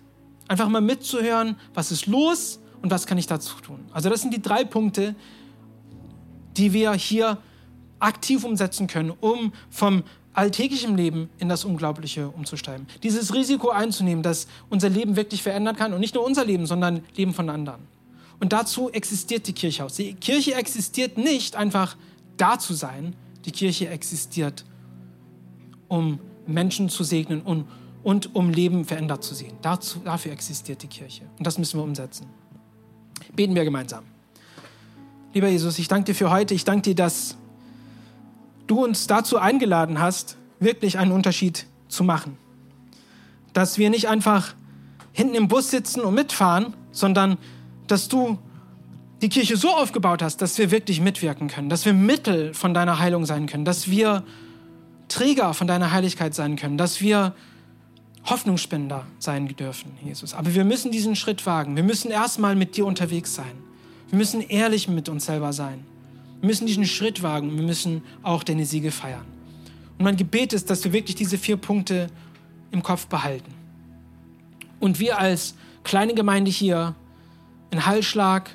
Einfach 0.49 0.69
mal 0.69 0.81
mitzuhören, 0.81 1.57
was 1.75 1.93
ist 1.93 2.07
los 2.07 2.61
und 2.83 2.91
was 2.91 3.07
kann 3.07 3.19
ich 3.19 3.27
dazu 3.27 3.57
tun. 3.57 3.81
Also 3.93 4.09
das 4.09 4.23
sind 4.23 4.33
die 4.33 4.43
drei 4.43 4.65
Punkte, 4.65 5.15
die 6.57 6.73
wir 6.73 6.93
hier 6.93 7.39
aktiv 7.99 8.45
umsetzen 8.45 8.87
können, 8.87 9.13
um 9.21 9.53
vom 9.69 10.03
alltäglichen 10.33 10.97
Leben 10.97 11.29
in 11.39 11.49
das 11.49 11.65
Unglaubliche 11.65 12.29
umzusteigen. 12.29 12.87
Dieses 13.03 13.35
Risiko 13.35 13.71
einzunehmen, 13.71 14.23
dass 14.23 14.47
unser 14.69 14.89
Leben 14.89 15.17
wirklich 15.17 15.43
verändern 15.43 15.77
kann 15.77 15.93
und 15.93 16.01
nicht 16.01 16.15
nur 16.15 16.25
unser 16.25 16.45
Leben, 16.45 16.67
sondern 16.67 17.03
Leben 17.17 17.35
von 17.35 17.51
anderen. 17.51 17.83
Und 18.39 18.53
dazu 18.53 18.91
existiert 18.91 19.47
die 19.47 19.53
Kirche 19.53 19.85
auch. 19.85 19.91
Die 19.91 20.15
Kirche 20.15 20.55
existiert 20.55 21.19
nicht 21.19 21.57
einfach 21.57 21.97
da 22.37 22.59
zu 22.59 22.75
sein. 22.75 23.15
Die 23.45 23.51
Kirche 23.51 23.89
existiert, 23.89 24.65
um 25.89 26.21
Menschen 26.47 26.89
zu 26.89 27.05
segnen 27.05 27.43
und, 27.43 27.67
und 28.03 28.35
um 28.35 28.51
Leben 28.51 28.85
verändert 28.85 29.23
zu 29.23 29.35
sehen. 29.35 29.53
Dazu, 29.61 30.01
dafür 30.05 30.33
existiert 30.33 30.83
die 30.83 30.87
Kirche. 30.87 31.25
Und 31.37 31.47
das 31.47 31.59
müssen 31.59 31.79
wir 31.79 31.85
umsetzen. 31.85 32.27
Beten 33.41 33.55
wir 33.55 33.65
gemeinsam. 33.65 34.05
Lieber 35.33 35.49
Jesus, 35.49 35.79
ich 35.79 35.89
danke 35.89 36.13
dir 36.13 36.15
für 36.15 36.31
heute. 36.31 36.53
Ich 36.53 36.67
danke 36.67 36.83
dir, 36.83 36.95
dass 36.95 37.39
du 38.67 38.85
uns 38.85 39.07
dazu 39.07 39.39
eingeladen 39.39 39.99
hast, 39.99 40.37
wirklich 40.59 40.99
einen 40.99 41.11
Unterschied 41.11 41.65
zu 41.89 42.05
machen. 42.05 42.37
Dass 43.55 43.79
wir 43.79 43.89
nicht 43.89 44.09
einfach 44.09 44.53
hinten 45.13 45.37
im 45.37 45.49
Bus 45.49 45.71
sitzen 45.71 46.03
und 46.03 46.13
mitfahren, 46.13 46.75
sondern 46.93 47.39
dass 47.87 48.09
du 48.09 48.37
die 49.23 49.31
Kirche 49.31 49.57
so 49.57 49.71
aufgebaut 49.71 50.23
hast, 50.23 50.43
dass 50.43 50.59
wir 50.59 50.71
wirklich 50.71 51.01
mitwirken 51.01 51.49
können, 51.49 51.71
dass 51.71 51.87
wir 51.87 51.95
Mittel 51.95 52.53
von 52.53 52.75
deiner 52.75 52.99
Heilung 52.99 53.25
sein 53.25 53.47
können, 53.47 53.65
dass 53.65 53.91
wir 53.91 54.23
Träger 55.09 55.55
von 55.55 55.67
deiner 55.67 55.93
Heiligkeit 55.93 56.35
sein 56.35 56.57
können, 56.57 56.77
dass 56.77 57.01
wir 57.01 57.35
Hoffnungsspender 58.25 59.07
sein 59.19 59.49
dürfen, 59.49 59.93
Jesus. 60.05 60.35
Aber 60.35 60.55
wir 60.55 60.65
müssen 60.65 60.93
diesen 60.93 61.17
Schritt 61.17 61.47
wagen. 61.47 61.77
Wir 61.77 61.83
müssen 61.83 62.11
erstmal 62.11 62.55
mit 62.55 62.77
dir 62.77 62.87
unterwegs 62.87 63.35
sein. 63.35 63.53
Wir 64.11 64.19
müssen 64.19 64.41
ehrlich 64.43 64.89
mit 64.89 65.09
uns 65.09 65.27
selber 65.27 65.53
sein. 65.53 65.85
Wir 66.41 66.49
müssen 66.49 66.67
diesen 66.67 66.87
Schritt 66.87 67.23
wagen 67.23 67.51
und 67.51 67.57
wir 67.57 67.65
müssen 67.65 68.03
auch 68.23 68.43
deine 68.43 68.67
Siege 68.67 68.91
feiern. 68.91 69.25
Und 69.99 70.05
mein 70.05 70.17
Gebet 70.17 70.53
ist, 70.53 70.71
dass 70.71 70.85
wir 70.85 70.93
wirklich 70.93 71.17
diese 71.17 71.39
vier 71.39 71.57
Punkte 71.57 72.09
im 72.73 72.83
Kopf 72.83 73.07
behalten. 73.07 73.53
Und 74.81 74.99
wir 74.99 75.19
als 75.19 75.55
kleine 75.85 76.15
Gemeinde 76.15 76.51
hier 76.51 76.95
in 77.71 77.85
Hallschlag 77.87 78.51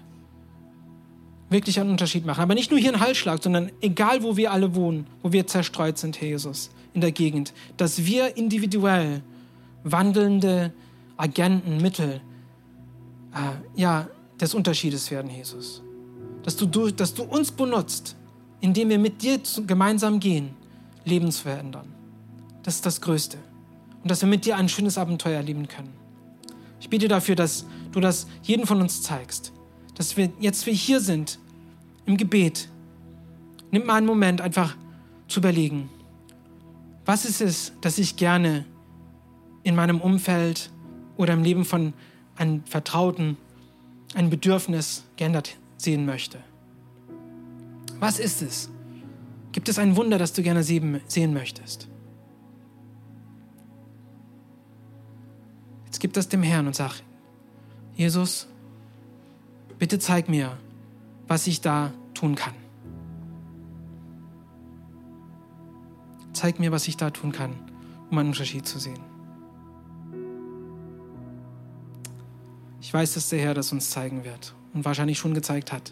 wirklich 1.50 1.80
einen 1.80 1.92
Unterschied 1.92 2.26
machen. 2.26 2.42
Aber 2.42 2.56
nicht 2.56 2.72
nur 2.72 2.80
hier 2.80 2.94
in 2.94 3.00
Hallschlag, 3.00 3.42
sondern 3.42 3.72
egal, 3.82 4.24
wo 4.24 4.36
wir 4.36 4.52
alle 4.52 4.76
wohnen, 4.76 5.08
wo 5.22 5.32
wir 5.32 5.48
zerstreut 5.48 5.98
sind, 5.98 6.20
Herr 6.20 6.28
Jesus, 6.28 6.72
in 6.94 7.02
der 7.02 7.12
Gegend, 7.12 7.54
dass 7.78 8.06
wir 8.06 8.36
individuell 8.38 9.22
wandelnde 9.86 10.74
Agenten, 11.16 11.78
Mittel, 11.78 12.20
äh, 13.34 13.80
ja, 13.80 14.10
des 14.42 14.54
Unterschiedes 14.54 15.10
werden, 15.10 15.32
Jesus 15.32 15.82
dass 16.46 16.56
du, 16.56 16.68
durch, 16.68 16.96
dass 16.96 17.16
du 17.16 17.24
uns 17.24 17.52
benutzt, 17.52 18.16
indem 18.62 18.90
wir 18.90 19.00
mit 19.00 19.24
dir 19.24 19.40
gemeinsam 19.66 20.20
gehen, 20.20 20.52
Leben 21.04 21.32
zu 21.32 21.42
verändern. 21.42 21.88
Das 22.62 22.76
ist 22.76 22.86
das 22.86 23.02
Größte. 23.02 23.40
Und 24.04 24.12
dass 24.12 24.22
wir 24.22 24.30
mit 24.30 24.46
dir 24.46 24.56
ein 24.56 24.70
schönes 24.70 25.00
Abenteuer 25.00 25.38
erleben 25.38 25.68
können. 25.68 25.92
Ich 26.80 26.88
bitte 26.88 27.08
dafür, 27.08 27.36
dass 27.36 27.66
du 27.92 28.00
das 28.00 28.28
jeden 28.44 28.68
von 28.68 28.80
uns 28.80 29.02
zeigst. 29.02 29.54
Dass 29.96 30.18
wir 30.18 30.30
jetzt, 30.40 30.68
wir 30.68 30.74
hier 30.74 31.00
sind, 31.00 31.40
im 32.06 32.16
Gebet, 32.16 32.70
nimm 33.72 33.88
mal 33.88 33.96
einen 33.96 34.06
Moment, 34.06 34.40
einfach 34.40 34.78
zu 35.28 35.40
überlegen, 35.40 35.90
was 37.06 37.26
ist 37.26 37.42
es, 37.42 37.72
dass 37.82 37.98
ich 37.98 38.18
gerne 38.18 38.66
in 39.66 39.76
meinem 39.76 40.00
Umfeld 40.00 40.70
oder 41.18 41.34
im 41.34 41.44
Leben 41.44 41.66
von 41.66 41.94
einem 42.38 42.64
Vertrauten 42.66 43.36
ein 44.14 44.30
Bedürfnis 44.30 45.04
geändert 45.18 45.58
sehen 45.76 46.06
möchte. 46.06 46.38
Was 48.00 48.20
ist 48.20 48.42
es? 48.42 48.70
Gibt 49.52 49.68
es 49.68 49.80
ein 49.80 49.96
Wunder, 49.96 50.20
das 50.20 50.34
du 50.34 50.44
gerne 50.44 50.64
sehen 50.64 51.34
möchtest? 51.34 51.90
Jetzt 55.86 56.00
gib 56.00 56.14
das 56.14 56.30
dem 56.30 56.44
Herrn 56.44 56.68
und 56.68 56.76
sag, 56.76 57.02
Jesus, 57.96 58.48
bitte 59.80 59.98
zeig 59.98 60.30
mir, 60.30 60.58
was 61.28 61.48
ich 61.48 61.62
da 61.62 61.92
tun 62.14 62.36
kann. 62.36 62.54
Zeig 66.34 66.60
mir, 66.60 66.72
was 66.72 66.88
ich 66.88 66.98
da 66.98 67.10
tun 67.10 67.32
kann, 67.32 67.54
um 68.12 68.18
einen 68.20 68.30
Unterschied 68.30 68.68
zu 68.68 68.78
sehen. 68.78 69.15
Ich 72.86 72.94
weiß, 72.94 73.16
dass 73.16 73.30
der 73.30 73.40
Herr 73.40 73.56
das 73.56 73.72
uns 73.72 73.90
zeigen 73.90 74.26
wird 74.26 74.54
und 74.76 74.86
wahrscheinlich 74.86 75.18
schon 75.18 75.34
gezeigt 75.34 75.72
hat. 75.72 75.92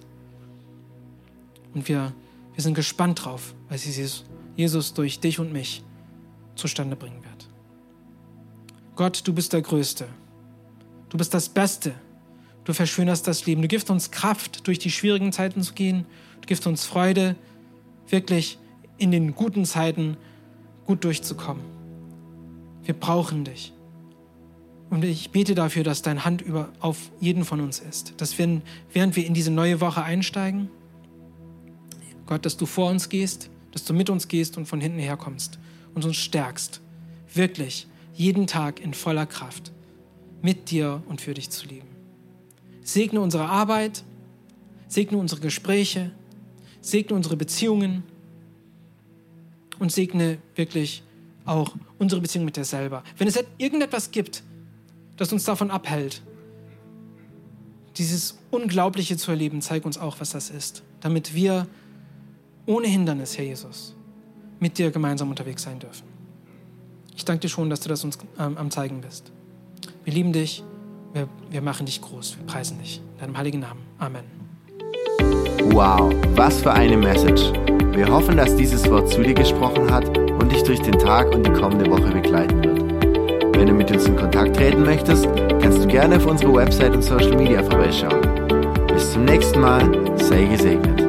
Und 1.73 1.87
wir, 1.87 2.13
wir 2.53 2.63
sind 2.63 2.75
gespannt 2.75 3.25
drauf, 3.25 3.55
was 3.67 3.83
Jesus 4.55 4.93
durch 4.93 5.19
dich 5.19 5.39
und 5.39 5.51
mich 5.51 5.83
zustande 6.53 6.95
bringen 6.95 7.23
wird. 7.23 7.49
Gott, 8.95 9.23
du 9.25 9.33
bist 9.33 9.53
der 9.53 9.63
Größte. 9.63 10.05
Du 11.09 11.17
bist 11.17 11.33
das 11.33 11.49
Beste. 11.49 11.95
Du 12.63 12.73
verschönerst 12.73 13.27
das 13.27 13.47
Leben. 13.47 13.63
Du 13.63 13.67
gibst 13.67 13.89
uns 13.89 14.11
Kraft, 14.11 14.67
durch 14.67 14.77
die 14.77 14.91
schwierigen 14.91 15.31
Zeiten 15.31 15.63
zu 15.63 15.73
gehen. 15.73 16.05
Du 16.41 16.45
gibst 16.45 16.67
uns 16.67 16.85
Freude, 16.85 17.35
wirklich 18.07 18.59
in 18.99 19.09
den 19.09 19.33
guten 19.33 19.65
Zeiten 19.65 20.15
gut 20.85 21.03
durchzukommen. 21.03 21.63
Wir 22.83 22.93
brauchen 22.93 23.45
dich. 23.45 23.73
Und 24.93 25.03
ich 25.03 25.31
bete 25.31 25.55
dafür, 25.55 25.83
dass 25.83 26.03
deine 26.03 26.23
Hand 26.23 26.43
über, 26.43 26.69
auf 26.79 27.09
jeden 27.19 27.45
von 27.45 27.59
uns 27.61 27.79
ist. 27.79 28.13
Dass 28.17 28.37
wir, 28.37 28.61
während 28.91 29.15
wir 29.15 29.25
in 29.25 29.33
diese 29.33 29.49
neue 29.49 29.81
Woche 29.81 30.03
einsteigen, 30.03 30.69
Gott, 32.27 32.45
dass 32.45 32.57
du 32.57 32.67
vor 32.67 32.91
uns 32.91 33.09
gehst, 33.09 33.49
dass 33.71 33.85
du 33.85 33.95
mit 33.95 34.11
uns 34.11 34.27
gehst 34.27 34.55
und 34.55 34.67
von 34.67 34.79
hinten 34.79 34.99
her 34.99 35.17
kommst 35.17 35.57
und 35.95 36.05
uns 36.05 36.17
stärkst. 36.17 36.79
Wirklich 37.33 37.87
jeden 38.13 38.45
Tag 38.45 38.81
in 38.81 38.93
voller 38.93 39.25
Kraft 39.25 39.71
mit 40.43 40.69
dir 40.69 41.01
und 41.07 41.21
für 41.21 41.33
dich 41.33 41.49
zu 41.49 41.65
leben. 41.65 41.87
Segne 42.83 43.19
unsere 43.19 43.49
Arbeit, 43.49 44.03
segne 44.87 45.17
unsere 45.17 45.41
Gespräche, 45.41 46.11
segne 46.81 47.15
unsere 47.15 47.35
Beziehungen 47.35 48.03
und 49.79 49.91
segne 49.91 50.37
wirklich 50.53 51.01
auch 51.45 51.75
unsere 51.97 52.21
Beziehung 52.21 52.45
mit 52.45 52.57
dir 52.57 52.63
selber. 52.63 53.03
Wenn 53.17 53.27
es 53.27 53.43
irgendetwas 53.57 54.11
gibt, 54.11 54.43
das 55.17 55.31
uns 55.31 55.43
davon 55.43 55.71
abhält, 55.71 56.21
dieses 57.97 58.39
Unglaubliche 58.51 59.17
zu 59.17 59.31
erleben, 59.31 59.61
zeig 59.61 59.85
uns 59.85 59.97
auch, 59.97 60.19
was 60.19 60.31
das 60.31 60.49
ist, 60.49 60.83
damit 61.01 61.33
wir 61.35 61.67
ohne 62.65 62.87
Hindernis, 62.87 63.37
Herr 63.37 63.45
Jesus, 63.45 63.95
mit 64.59 64.77
dir 64.77 64.91
gemeinsam 64.91 65.29
unterwegs 65.29 65.63
sein 65.63 65.79
dürfen. 65.79 66.07
Ich 67.15 67.25
danke 67.25 67.41
dir 67.41 67.49
schon, 67.49 67.69
dass 67.69 67.81
du 67.81 67.89
das 67.89 68.03
uns 68.03 68.17
ähm, 68.39 68.57
am 68.57 68.71
Zeigen 68.71 69.01
bist. 69.01 69.31
Wir 70.03 70.13
lieben 70.13 70.33
dich, 70.33 70.63
wir, 71.13 71.27
wir 71.49 71.61
machen 71.61 71.85
dich 71.85 72.01
groß, 72.01 72.37
wir 72.37 72.45
preisen 72.45 72.79
dich. 72.79 73.01
In 73.13 73.19
deinem 73.19 73.37
heiligen 73.37 73.59
Namen. 73.59 73.81
Amen. 73.99 74.23
Wow, 75.71 76.13
was 76.35 76.61
für 76.61 76.73
eine 76.73 76.97
Message. 76.97 77.51
Wir 77.93 78.07
hoffen, 78.07 78.37
dass 78.37 78.55
dieses 78.55 78.89
Wort 78.89 79.09
zu 79.09 79.21
dir 79.21 79.33
gesprochen 79.33 79.91
hat 79.91 80.17
und 80.17 80.51
dich 80.51 80.63
durch 80.63 80.81
den 80.81 80.97
Tag 80.97 81.33
und 81.33 81.45
die 81.45 81.53
kommende 81.53 81.89
Woche 81.89 82.11
begleiten 82.11 82.63
wird. 82.63 82.92
Wenn 83.63 83.69
du 83.69 83.75
mit 83.75 83.91
uns 83.91 84.05
in 84.07 84.17
Kontakt 84.17 84.57
treten 84.57 84.83
möchtest, 84.83 85.25
kannst 85.61 85.81
du 85.81 85.87
gerne 85.87 86.17
auf 86.17 86.25
unsere 86.25 86.53
Website 86.53 86.93
und 86.95 87.01
Social 87.01 87.37
Media 87.37 87.63
vorbeischauen. 87.63 88.19
Bis 88.87 89.13
zum 89.13 89.23
nächsten 89.23 89.61
Mal, 89.61 89.89
sei 90.17 90.43
gesegnet. 90.43 91.02